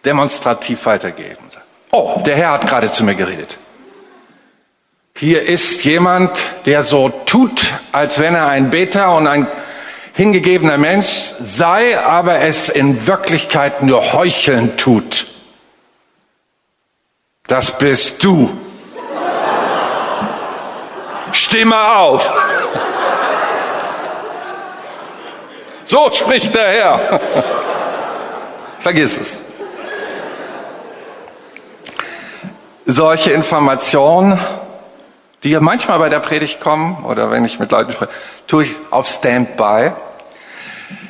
demonstrativ 0.03 0.85
weitergeben? 0.85 1.45
Oh, 1.91 2.21
der 2.25 2.35
Herr 2.35 2.51
hat 2.51 2.67
gerade 2.67 2.91
zu 2.91 3.05
mir 3.05 3.15
geredet. 3.15 3.57
Hier 5.19 5.41
ist 5.49 5.83
jemand, 5.83 6.39
der 6.67 6.83
so 6.83 7.09
tut, 7.09 7.59
als 7.91 8.19
wenn 8.19 8.35
er 8.35 8.49
ein 8.49 8.69
Beter 8.69 9.15
und 9.15 9.25
ein 9.25 9.47
hingegebener 10.13 10.77
Mensch 10.77 11.33
sei, 11.41 11.99
aber 11.99 12.41
es 12.41 12.69
in 12.69 13.07
Wirklichkeit 13.07 13.81
nur 13.81 14.13
heucheln 14.13 14.77
tut. 14.77 15.25
Das 17.47 17.79
bist 17.79 18.23
du. 18.23 18.55
Stimme 21.31 21.95
auf. 21.95 22.31
So 25.85 26.11
spricht 26.11 26.53
der 26.53 26.67
Herr. 26.67 27.21
Vergiss 28.81 29.17
es. 29.17 29.41
Solche 32.85 33.31
Informationen, 33.31 34.39
die 35.43 35.57
manchmal 35.59 35.99
bei 35.99 36.09
der 36.09 36.19
Predigt 36.19 36.59
kommen 36.59 37.03
oder 37.05 37.31
wenn 37.31 37.45
ich 37.45 37.59
mit 37.59 37.71
Leuten 37.71 37.91
spreche, 37.91 38.11
tue 38.47 38.63
ich 38.63 38.75
auf 38.89 39.07
Standby. 39.07 39.91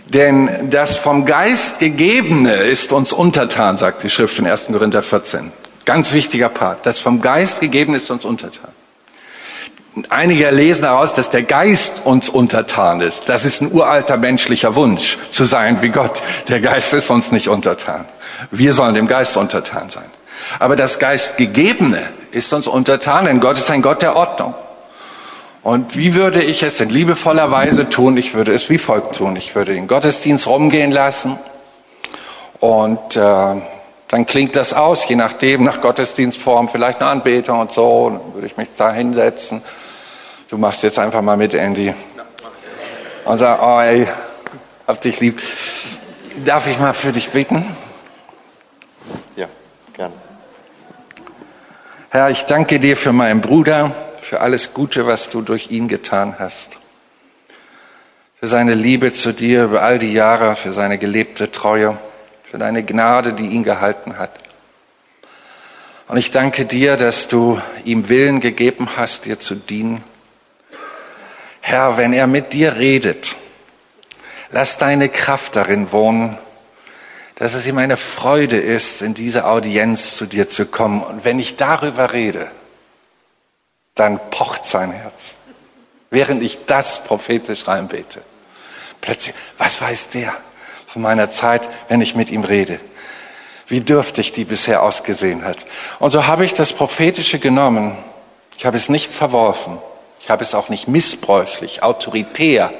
Denn 0.06 0.70
das 0.70 0.98
vom 0.98 1.26
Geist 1.26 1.80
gegebene 1.80 2.56
ist 2.56 2.94
uns 2.94 3.12
untertan, 3.12 3.78
sagt 3.78 4.04
die 4.04 4.10
Schrift 4.10 4.40
in 4.40 4.48
1. 4.48 4.68
Korinther 4.68 5.04
14. 5.04 5.52
Ganz 5.86 6.14
wichtiger 6.14 6.50
Part. 6.50 6.86
Das 6.86 7.00
vom 7.00 7.22
Geist 7.22 7.60
gegeben 7.60 7.94
ist 7.94 8.10
uns 8.10 8.26
untertan. 8.26 8.72
Einige 10.10 10.52
lesen 10.52 10.84
daraus, 10.84 11.14
dass 11.14 11.30
der 11.30 11.44
Geist 11.44 12.06
uns 12.06 12.30
untertan 12.30 13.02
ist. 13.02 13.28
Das 13.28 13.46
ist 13.46 13.62
ein 13.62 13.72
uralter 13.72 14.18
menschlicher 14.18 14.76
Wunsch, 14.76 15.18
zu 15.32 15.46
sein 15.46 15.82
wie 15.82 15.90
Gott. 15.90 16.22
Der 16.48 16.60
Geist 16.60 16.94
ist 16.94 17.10
uns 17.10 17.32
nicht 17.32 17.50
untertan. 17.50 18.06
Wir 18.52 18.74
sollen 18.74 18.94
dem 18.94 19.08
Geist 19.08 19.36
untertan 19.38 19.90
sein. 19.90 20.06
Aber 20.60 20.76
das 20.76 21.00
Geistgegebene 21.00 22.02
ist 22.32 22.52
uns 22.54 22.68
untertan, 22.68 23.26
denn 23.26 23.40
Gott 23.40 23.58
ist 23.58 23.72
ein 23.72 23.82
Gott 23.82 24.02
der 24.02 24.16
Ordnung. 24.16 24.54
Und 25.64 25.98
wie 25.98 26.14
würde 26.14 26.42
ich 26.42 26.64
es 26.64 26.80
in 26.80 26.90
liebevoller 26.90 27.52
Weise 27.52 27.90
tun? 27.90 28.16
Ich 28.18 28.34
würde 28.34 28.54
es 28.54 28.70
wie 28.70 28.78
folgt 28.78 29.18
tun. 29.18 29.36
Ich 29.36 29.54
würde 29.56 29.74
den 29.74 29.88
Gottesdienst 29.88 30.48
rumgehen 30.48 30.92
lassen 30.92 31.38
und 32.60 33.16
äh, 33.16 33.56
dann 34.08 34.26
klingt 34.26 34.56
das 34.56 34.74
aus, 34.74 35.08
je 35.08 35.16
nachdem, 35.16 35.64
nach 35.64 35.82
Gottesdienstform, 35.82 36.70
vielleicht 36.70 37.02
eine 37.02 37.10
Anbetung 37.10 37.60
und 37.60 37.72
so, 37.72 38.10
dann 38.10 38.34
würde 38.34 38.48
ich 38.48 38.56
mich 38.56 38.70
da 38.78 38.92
hinsetzen. 38.92 39.62
Du 40.50 40.58
machst 40.58 40.84
jetzt 40.84 40.98
einfach 40.98 41.22
mal 41.22 41.36
mit, 41.36 41.54
Andy. 41.54 41.94
Und 43.26 43.38
sag, 43.38 43.62
oh 43.62 43.82
ey, 43.82 44.08
hab 44.88 45.02
dich 45.02 45.20
lieb. 45.20 45.42
Darf 46.46 46.68
ich 46.68 46.80
mal 46.80 46.94
für 46.94 47.12
dich 47.12 47.30
beten? 47.32 47.66
Ja. 49.36 49.48
Herr, 52.10 52.30
ich 52.30 52.46
danke 52.46 52.80
dir 52.80 52.98
für 52.98 53.14
meinen 53.14 53.42
Bruder, 53.42 53.96
für 54.22 54.42
alles 54.42 54.74
Gute, 54.74 55.08
was 55.08 55.30
du 55.30 55.42
durch 55.42 55.72
ihn 55.72 55.88
getan 55.88 56.36
hast. 56.40 56.78
Für 58.40 58.48
seine 58.48 58.74
Liebe 58.74 59.14
zu 59.14 59.34
dir 59.34 59.66
über 59.66 59.82
all 59.82 60.00
die 60.00 60.14
Jahre, 60.14 60.56
für 60.56 60.72
seine 60.74 60.98
gelebte 60.98 61.52
Treue 61.52 61.98
für 62.50 62.58
deine 62.58 62.84
Gnade, 62.84 63.34
die 63.34 63.48
ihn 63.48 63.64
gehalten 63.64 64.18
hat. 64.18 64.32
Und 66.08 66.16
ich 66.16 66.32
danke 66.32 66.66
dir, 66.66 66.96
dass 66.96 67.28
du 67.28 67.62
ihm 67.84 68.08
Willen 68.08 68.40
gegeben 68.40 68.88
hast, 68.96 69.26
dir 69.26 69.40
zu 69.40 69.56
dienen. 69.56 70.02
Herr, 71.60 71.98
wenn 71.98 72.14
er 72.14 72.28
mit 72.28 72.54
dir 72.54 72.78
redet, 72.78 73.36
lass 74.52 74.78
deine 74.78 75.10
Kraft 75.10 75.58
darin 75.58 75.92
wohnen, 75.92 76.38
dass 77.38 77.54
es 77.54 77.66
ihm 77.68 77.78
eine 77.78 77.98
Freude 77.98 78.60
ist, 78.60 79.02
in 79.02 79.14
diese 79.14 79.46
Audienz 79.46 80.16
zu 80.16 80.26
dir 80.26 80.50
zu 80.50 80.66
kommen. 80.66 81.02
Und 81.02 81.24
wenn 81.24 81.40
ich 81.40 81.56
darüber 81.56 82.14
rede, 82.14 82.52
dann 83.96 84.20
pocht 84.30 84.66
sein 84.66 84.92
Herz, 84.92 85.36
während 86.10 86.44
ich 86.44 86.66
das 86.66 87.04
prophetisch 87.04 87.68
reinbete. 87.68 88.22
Plötzlich, 89.02 89.36
was 89.58 89.82
weiß 89.82 90.10
der? 90.10 90.34
von 90.98 91.04
meiner 91.04 91.30
Zeit, 91.30 91.70
wenn 91.90 92.02
ich 92.02 92.16
mit 92.16 92.32
ihm 92.32 92.44
rede. 92.44 92.80
Wie 93.68 93.82
dürftig 93.82 94.34
die 94.34 94.46
bisher 94.46 94.82
ausgesehen 94.82 95.46
hat. 95.46 95.58
Und 96.00 96.10
so 96.10 96.26
habe 96.26 96.44
ich 96.44 96.56
das 96.56 96.74
Prophetische 96.74 97.38
genommen. 97.38 97.96
Ich 98.58 98.66
habe 98.66 98.78
es 98.78 98.90
nicht 98.90 99.14
verworfen. 99.14 99.78
Ich 100.22 100.32
habe 100.32 100.44
es 100.44 100.56
auch 100.56 100.70
nicht 100.70 100.88
missbräuchlich, 100.88 101.84
autoritär, 101.84 102.72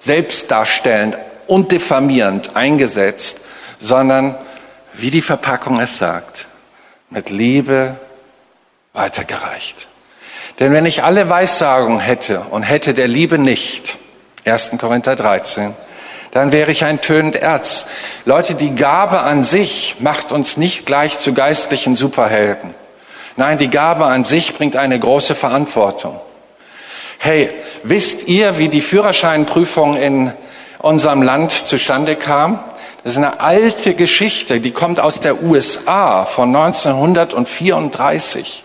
selbstdarstellend 0.00 1.16
und 1.46 1.72
diffamierend 1.72 2.56
eingesetzt, 2.56 3.40
sondern, 3.82 4.36
wie 4.94 5.10
die 5.10 5.22
Verpackung 5.22 5.80
es 5.80 5.98
sagt, 5.98 6.46
mit 7.10 7.28
Liebe 7.28 7.96
weitergereicht. 8.92 9.88
Denn 10.60 10.72
wenn 10.72 10.86
ich 10.86 11.02
alle 11.02 11.28
Weissagung 11.28 11.98
hätte 11.98 12.40
und 12.50 12.62
hätte 12.62 12.94
der 12.94 13.08
Liebe 13.08 13.38
nicht, 13.38 13.96
1. 14.44 14.72
Korinther 14.78 15.16
13, 15.16 15.74
dann 16.30 16.52
wäre 16.52 16.70
ich 16.70 16.84
ein 16.84 17.00
tönend 17.00 17.36
Erz. 17.36 17.86
Leute, 18.24 18.54
die 18.54 18.74
Gabe 18.74 19.20
an 19.20 19.42
sich 19.42 19.96
macht 19.98 20.32
uns 20.32 20.56
nicht 20.56 20.86
gleich 20.86 21.18
zu 21.18 21.34
geistlichen 21.34 21.96
Superhelden. 21.96 22.74
Nein, 23.36 23.58
die 23.58 23.68
Gabe 23.68 24.06
an 24.06 24.24
sich 24.24 24.54
bringt 24.54 24.76
eine 24.76 24.98
große 24.98 25.34
Verantwortung. 25.34 26.20
Hey, 27.18 27.50
wisst 27.82 28.28
ihr, 28.28 28.58
wie 28.58 28.68
die 28.68 28.80
Führerscheinprüfung 28.80 29.96
in 29.96 30.32
unserem 30.78 31.22
Land 31.22 31.52
zustande 31.52 32.16
kam? 32.16 32.62
Das 33.04 33.14
ist 33.14 33.18
eine 33.18 33.40
alte 33.40 33.94
Geschichte, 33.94 34.60
die 34.60 34.70
kommt 34.70 35.00
aus 35.00 35.18
der 35.18 35.42
USA 35.42 36.24
von 36.24 36.54
1934. 36.54 38.62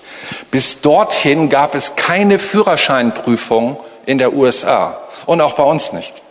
Bis 0.51 0.81
dorthin 0.81 1.49
gab 1.49 1.73
es 1.73 1.95
keine 1.95 2.37
Führerscheinprüfung 2.37 3.77
in 4.05 4.19
der 4.19 4.33
USA 4.33 4.99
und 5.25 5.41
auch 5.41 5.55
bei 5.55 5.63
uns 5.63 5.91
nicht. 5.91 6.21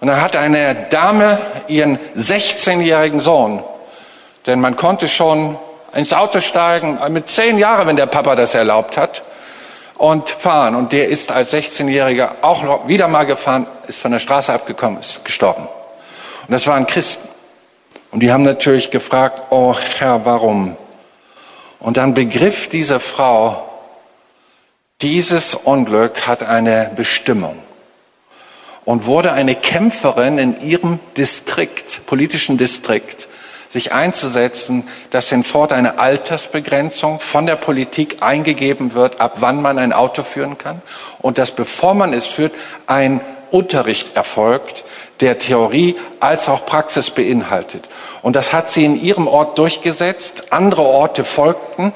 Und 0.00 0.08
dann 0.08 0.20
hat 0.20 0.36
eine 0.36 0.86
Dame 0.90 1.38
ihren 1.66 1.98
16-jährigen 2.16 3.20
Sohn, 3.20 3.64
denn 4.46 4.60
man 4.60 4.76
konnte 4.76 5.08
schon 5.08 5.56
ins 5.94 6.12
Auto 6.12 6.40
steigen, 6.40 6.98
mit 7.10 7.28
zehn 7.28 7.58
Jahren, 7.58 7.88
wenn 7.88 7.96
der 7.96 8.06
Papa 8.06 8.34
das 8.34 8.54
erlaubt 8.54 8.96
hat, 8.96 9.22
und 9.96 10.30
fahren. 10.30 10.74
Und 10.74 10.92
der 10.92 11.08
ist 11.08 11.30
als 11.30 11.52
16-Jähriger 11.52 12.30
auch 12.42 12.88
wieder 12.88 13.08
mal 13.08 13.26
gefahren, 13.26 13.66
ist 13.86 14.00
von 14.00 14.10
der 14.10 14.18
Straße 14.18 14.52
abgekommen, 14.52 15.00
ist 15.00 15.24
gestorben. 15.24 15.68
Und 16.52 16.56
das 16.56 16.66
waren 16.66 16.86
Christen. 16.86 17.26
Und 18.10 18.20
die 18.20 18.30
haben 18.30 18.42
natürlich 18.42 18.90
gefragt, 18.90 19.44
oh 19.48 19.74
Herr, 19.74 20.26
warum? 20.26 20.76
Und 21.80 21.96
dann 21.96 22.12
begriff 22.12 22.68
diese 22.68 23.00
Frau, 23.00 23.66
dieses 25.00 25.54
Unglück 25.54 26.26
hat 26.26 26.42
eine 26.42 26.90
Bestimmung 26.94 27.56
und 28.84 29.06
wurde 29.06 29.32
eine 29.32 29.54
Kämpferin 29.54 30.36
in 30.36 30.60
ihrem 30.60 31.00
Distrikt, 31.16 32.04
politischen 32.04 32.58
Distrikt, 32.58 33.28
sich 33.70 33.92
einzusetzen, 33.92 34.84
dass 35.08 35.30
hinfort 35.30 35.72
eine 35.72 35.98
Altersbegrenzung 35.98 37.18
von 37.18 37.46
der 37.46 37.56
Politik 37.56 38.22
eingegeben 38.22 38.92
wird, 38.92 39.22
ab 39.22 39.36
wann 39.40 39.62
man 39.62 39.78
ein 39.78 39.94
Auto 39.94 40.22
führen 40.22 40.58
kann 40.58 40.82
und 41.22 41.38
dass 41.38 41.52
bevor 41.52 41.94
man 41.94 42.12
es 42.12 42.26
führt, 42.26 42.52
ein 42.86 43.22
Unterricht 43.50 44.16
erfolgt, 44.16 44.84
der 45.22 45.38
Theorie 45.38 45.96
als 46.20 46.48
auch 46.48 46.66
Praxis 46.66 47.10
beinhaltet. 47.10 47.88
Und 48.20 48.36
das 48.36 48.52
hat 48.52 48.70
sie 48.70 48.84
in 48.84 49.02
ihrem 49.02 49.26
Ort 49.26 49.56
durchgesetzt. 49.58 50.52
Andere 50.52 50.82
Orte 50.82 51.24
folgten. 51.24 51.92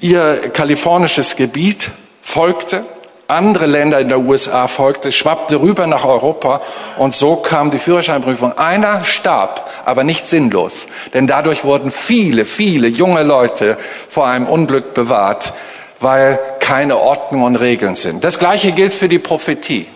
Ihr 0.00 0.48
kalifornisches 0.50 1.36
Gebiet 1.36 1.90
folgte 2.22 2.84
andere 3.28 3.66
Länder 3.66 3.98
in 3.98 4.08
der 4.08 4.20
USA 4.20 4.68
folgte, 4.68 5.10
schwappte 5.10 5.60
rüber 5.60 5.86
nach 5.86 6.04
Europa 6.04 6.60
und 6.96 7.14
so 7.14 7.36
kam 7.36 7.70
die 7.70 7.78
Führerscheinprüfung. 7.78 8.56
Einer 8.56 9.04
starb, 9.04 9.68
aber 9.84 10.04
nicht 10.04 10.26
sinnlos, 10.26 10.86
denn 11.12 11.26
dadurch 11.26 11.64
wurden 11.64 11.90
viele, 11.90 12.44
viele 12.44 12.88
junge 12.88 13.24
Leute 13.24 13.76
vor 14.08 14.26
einem 14.26 14.46
Unglück 14.46 14.94
bewahrt, 14.94 15.52
weil 16.00 16.38
keine 16.60 16.98
Ordnung 16.98 17.42
und 17.42 17.56
Regeln 17.56 17.94
sind. 17.94 18.24
Das 18.24 18.38
Gleiche 18.38 18.72
gilt 18.72 18.94
für 18.94 19.08
die 19.08 19.18
Prophetie. 19.18 19.86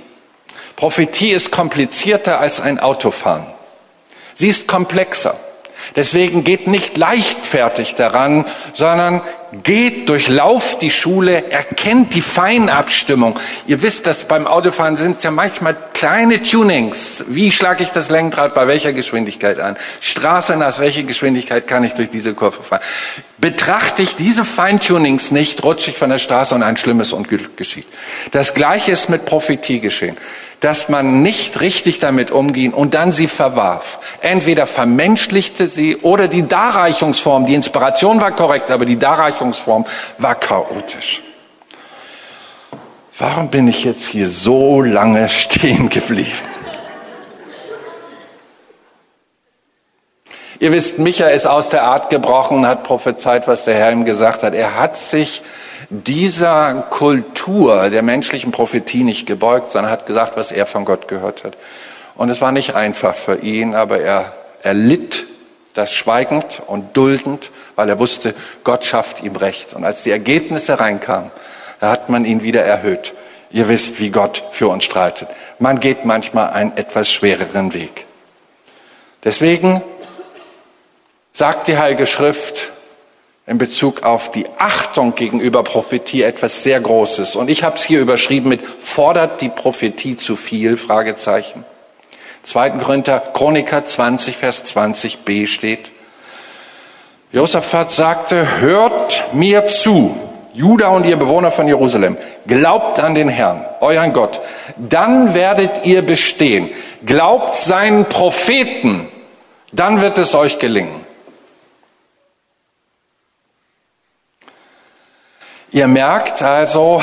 Prophetie 0.76 1.30
ist 1.30 1.50
komplizierter 1.50 2.40
als 2.40 2.60
ein 2.60 2.78
Autofahren. 2.78 3.46
Sie 4.34 4.48
ist 4.48 4.66
komplexer. 4.66 5.38
Deswegen 5.96 6.44
geht 6.44 6.66
nicht 6.66 6.96
leichtfertig 6.96 7.94
daran, 7.94 8.46
sondern 8.72 9.22
geht, 9.62 10.08
durchlauft 10.08 10.82
die 10.82 10.90
Schule, 10.90 11.50
erkennt 11.50 12.14
die 12.14 12.22
Feinabstimmung. 12.22 13.38
Ihr 13.66 13.82
wisst, 13.82 14.06
dass 14.06 14.24
beim 14.24 14.46
Autofahren 14.46 14.96
sind 14.96 15.16
es 15.16 15.22
ja 15.22 15.30
manchmal 15.30 15.76
kleine 15.92 16.42
Tunings. 16.42 17.24
Wie 17.28 17.52
schlage 17.52 17.82
ich 17.82 17.90
das 17.90 18.10
Lenkrad 18.10 18.54
bei 18.54 18.66
welcher 18.66 18.92
Geschwindigkeit 18.92 19.58
an? 19.58 19.76
Straße 20.00 20.56
nach 20.56 20.78
welcher 20.78 21.02
Geschwindigkeit 21.02 21.66
kann 21.66 21.84
ich 21.84 21.94
durch 21.94 22.10
diese 22.10 22.34
Kurve 22.34 22.62
fahren? 22.62 22.82
Betrachte 23.38 24.02
ich 24.02 24.16
diese 24.16 24.44
Feintunings 24.44 25.30
nicht, 25.30 25.64
rutsche 25.64 25.90
ich 25.90 25.98
von 25.98 26.10
der 26.10 26.18
Straße 26.18 26.54
und 26.54 26.62
ein 26.62 26.76
schlimmes 26.76 27.12
Unglück 27.12 27.56
geschieht. 27.56 27.86
Das 28.32 28.54
Gleiche 28.54 28.92
ist 28.92 29.08
mit 29.08 29.24
Prophetie 29.24 29.80
geschehen. 29.80 30.16
Dass 30.60 30.90
man 30.90 31.22
nicht 31.22 31.62
richtig 31.62 32.00
damit 32.00 32.30
umging 32.30 32.74
und 32.74 32.92
dann 32.92 33.12
sie 33.12 33.28
verwarf. 33.28 33.98
Entweder 34.20 34.66
vermenschlichte 34.66 35.66
sie 35.66 35.96
oder 35.96 36.28
die 36.28 36.46
Darreichungsform, 36.46 37.46
die 37.46 37.54
Inspiration 37.54 38.20
war 38.20 38.32
korrekt, 38.32 38.70
aber 38.70 38.84
die 38.84 38.98
Darreichungsform 39.40 39.86
war 40.18 40.34
chaotisch. 40.34 41.22
Warum 43.18 43.48
bin 43.50 43.68
ich 43.68 43.84
jetzt 43.84 44.06
hier 44.06 44.28
so 44.28 44.82
lange 44.82 45.28
stehen 45.28 45.90
geblieben? 45.90 46.30
Ihr 50.58 50.72
wisst, 50.72 50.98
Micha 50.98 51.26
ist 51.28 51.46
aus 51.46 51.70
der 51.70 51.84
Art 51.84 52.10
gebrochen 52.10 52.58
und 52.58 52.66
hat 52.66 52.84
prophezeit, 52.84 53.48
was 53.48 53.64
der 53.64 53.74
Herr 53.74 53.92
ihm 53.92 54.04
gesagt 54.04 54.42
hat. 54.42 54.52
Er 54.52 54.78
hat 54.78 54.94
sich 54.94 55.42
dieser 55.88 56.74
Kultur 56.90 57.88
der 57.88 58.02
menschlichen 58.02 58.52
Prophetie 58.52 59.02
nicht 59.02 59.26
gebeugt, 59.26 59.70
sondern 59.70 59.90
hat 59.90 60.04
gesagt, 60.04 60.36
was 60.36 60.52
er 60.52 60.66
von 60.66 60.84
Gott 60.84 61.08
gehört 61.08 61.44
hat. 61.44 61.56
Und 62.14 62.28
es 62.28 62.42
war 62.42 62.52
nicht 62.52 62.74
einfach 62.74 63.16
für 63.16 63.36
ihn, 63.36 63.74
aber 63.74 64.00
er, 64.00 64.34
er 64.62 64.74
litt 64.74 65.24
das 65.74 65.92
schweigend 65.92 66.62
und 66.66 66.96
duldend, 66.96 67.50
weil 67.76 67.88
er 67.88 67.98
wusste, 67.98 68.34
Gott 68.64 68.84
schafft 68.84 69.22
ihm 69.22 69.36
Recht. 69.36 69.74
Und 69.74 69.84
als 69.84 70.02
die 70.02 70.10
Ergebnisse 70.10 70.80
reinkamen, 70.80 71.30
da 71.78 71.90
hat 71.90 72.08
man 72.08 72.24
ihn 72.24 72.42
wieder 72.42 72.62
erhöht. 72.62 73.14
Ihr 73.50 73.68
wisst, 73.68 74.00
wie 74.00 74.10
Gott 74.10 74.42
für 74.52 74.68
uns 74.68 74.84
streitet. 74.84 75.28
Man 75.58 75.80
geht 75.80 76.04
manchmal 76.04 76.50
einen 76.50 76.76
etwas 76.76 77.10
schwereren 77.10 77.74
Weg. 77.74 78.06
Deswegen 79.24 79.82
sagt 81.32 81.68
die 81.68 81.78
Heilige 81.78 82.06
Schrift 82.06 82.72
in 83.46 83.58
Bezug 83.58 84.04
auf 84.04 84.30
die 84.30 84.46
Achtung 84.58 85.14
gegenüber 85.16 85.64
Prophetie 85.64 86.22
etwas 86.22 86.62
sehr 86.62 86.80
Großes. 86.80 87.34
Und 87.34 87.48
ich 87.50 87.64
habe 87.64 87.76
es 87.76 87.82
hier 87.82 88.00
überschrieben 88.00 88.48
mit 88.48 88.64
fordert 88.64 89.40
die 89.40 89.48
Prophetie 89.48 90.16
zu 90.16 90.36
viel? 90.36 90.76
Fragezeichen. 90.76 91.64
2. 92.42 92.70
Korinther 92.70 93.20
Chroniker 93.32 93.84
20, 93.84 94.36
Vers 94.36 94.64
20b 94.64 95.46
steht, 95.46 95.90
Josaphat 97.32 97.90
sagte, 97.90 98.60
hört 98.60 99.32
mir 99.32 99.68
zu, 99.68 100.16
Juda 100.52 100.88
und 100.88 101.06
ihr 101.06 101.16
Bewohner 101.16 101.50
von 101.50 101.68
Jerusalem, 101.68 102.16
glaubt 102.46 102.98
an 102.98 103.14
den 103.14 103.28
Herrn, 103.28 103.64
euren 103.80 104.12
Gott, 104.12 104.40
dann 104.76 105.34
werdet 105.34 105.84
ihr 105.84 106.02
bestehen. 106.02 106.70
Glaubt 107.06 107.54
seinen 107.54 108.06
Propheten, 108.06 109.08
dann 109.72 110.00
wird 110.00 110.18
es 110.18 110.34
euch 110.34 110.58
gelingen. 110.58 110.99
Ihr 115.72 115.86
merkt 115.86 116.42
also, 116.42 117.00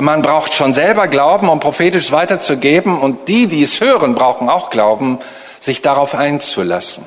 man 0.00 0.22
braucht 0.22 0.52
schon 0.52 0.74
selber 0.74 1.06
Glauben, 1.06 1.48
um 1.48 1.60
prophetisch 1.60 2.10
weiterzugeben 2.10 3.00
und 3.00 3.28
die, 3.28 3.46
die 3.46 3.62
es 3.62 3.80
hören, 3.80 4.16
brauchen 4.16 4.48
auch 4.48 4.70
Glauben, 4.70 5.20
sich 5.60 5.82
darauf 5.82 6.16
einzulassen. 6.16 7.04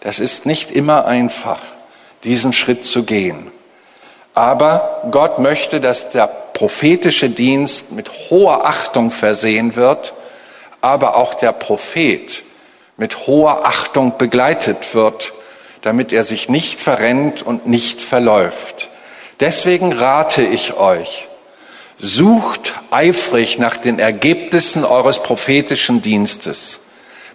Das 0.00 0.20
ist 0.20 0.44
nicht 0.44 0.70
immer 0.70 1.06
einfach, 1.06 1.60
diesen 2.24 2.52
Schritt 2.52 2.84
zu 2.84 3.04
gehen. 3.04 3.50
Aber 4.34 5.02
Gott 5.10 5.38
möchte, 5.38 5.80
dass 5.80 6.10
der 6.10 6.26
prophetische 6.26 7.30
Dienst 7.30 7.92
mit 7.92 8.10
hoher 8.28 8.66
Achtung 8.66 9.10
versehen 9.10 9.76
wird, 9.76 10.12
aber 10.82 11.16
auch 11.16 11.32
der 11.32 11.52
Prophet 11.52 12.42
mit 12.98 13.26
hoher 13.26 13.64
Achtung 13.64 14.18
begleitet 14.18 14.94
wird, 14.94 15.32
damit 15.80 16.12
er 16.12 16.24
sich 16.24 16.50
nicht 16.50 16.82
verrennt 16.82 17.40
und 17.40 17.66
nicht 17.66 18.02
verläuft. 18.02 18.90
Deswegen 19.42 19.92
rate 19.92 20.42
ich 20.42 20.74
euch, 20.74 21.26
sucht 21.98 22.74
eifrig 22.92 23.58
nach 23.58 23.76
den 23.76 23.98
Ergebnissen 23.98 24.84
eures 24.84 25.20
prophetischen 25.20 26.00
Dienstes. 26.00 26.78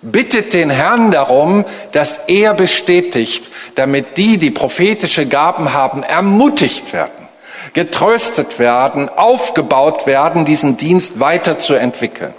Bittet 0.01 0.53
den 0.53 0.69
Herrn 0.69 1.11
darum, 1.11 1.65
dass 1.91 2.21
er 2.27 2.53
bestätigt, 2.53 3.51
damit 3.75 4.15
die, 4.15 4.37
die 4.37 4.51
prophetische 4.51 5.25
Gaben 5.25 5.73
haben, 5.73 6.01
ermutigt 6.01 6.93
werden, 6.93 7.27
getröstet 7.73 8.57
werden, 8.57 9.09
aufgebaut 9.09 10.07
werden, 10.07 10.45
diesen 10.45 10.77
Dienst 10.77 11.19
weiterzuentwickeln. 11.19 12.33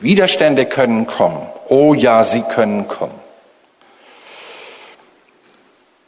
Widerstände 0.00 0.66
können 0.66 1.06
kommen. 1.06 1.46
Oh 1.70 1.94
ja, 1.94 2.22
sie 2.24 2.42
können 2.42 2.86
kommen. 2.88 3.25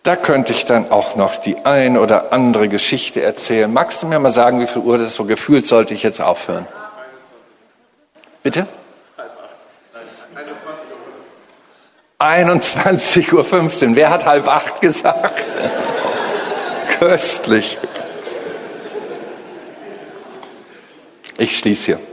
Da 0.08 0.16
könnte 0.16 0.54
ich 0.54 0.64
dann 0.64 0.90
auch 0.90 1.16
noch 1.16 1.36
die 1.36 1.66
ein 1.66 1.98
oder 1.98 2.32
andere 2.32 2.70
Geschichte 2.70 3.20
erzählen. 3.20 3.70
Magst 3.70 4.02
du 4.02 4.06
mir 4.06 4.18
mal 4.18 4.30
sagen, 4.30 4.58
wie 4.58 4.66
viel 4.66 4.80
Uhr 4.80 4.96
das 4.96 5.14
so 5.14 5.26
gefühlt 5.26 5.66
sollte 5.66 5.92
ich 5.92 6.02
jetzt 6.02 6.22
aufhören? 6.22 6.66
Bitte? 8.42 8.66
21.15 12.18 13.34
Uhr. 13.90 13.96
Wer 13.96 14.08
hat 14.08 14.24
halb 14.24 14.48
acht 14.48 14.80
gesagt? 14.80 15.46
Köstlich. 16.98 17.76
Ich 21.36 21.58
schließe 21.58 21.84
hier. 21.84 22.07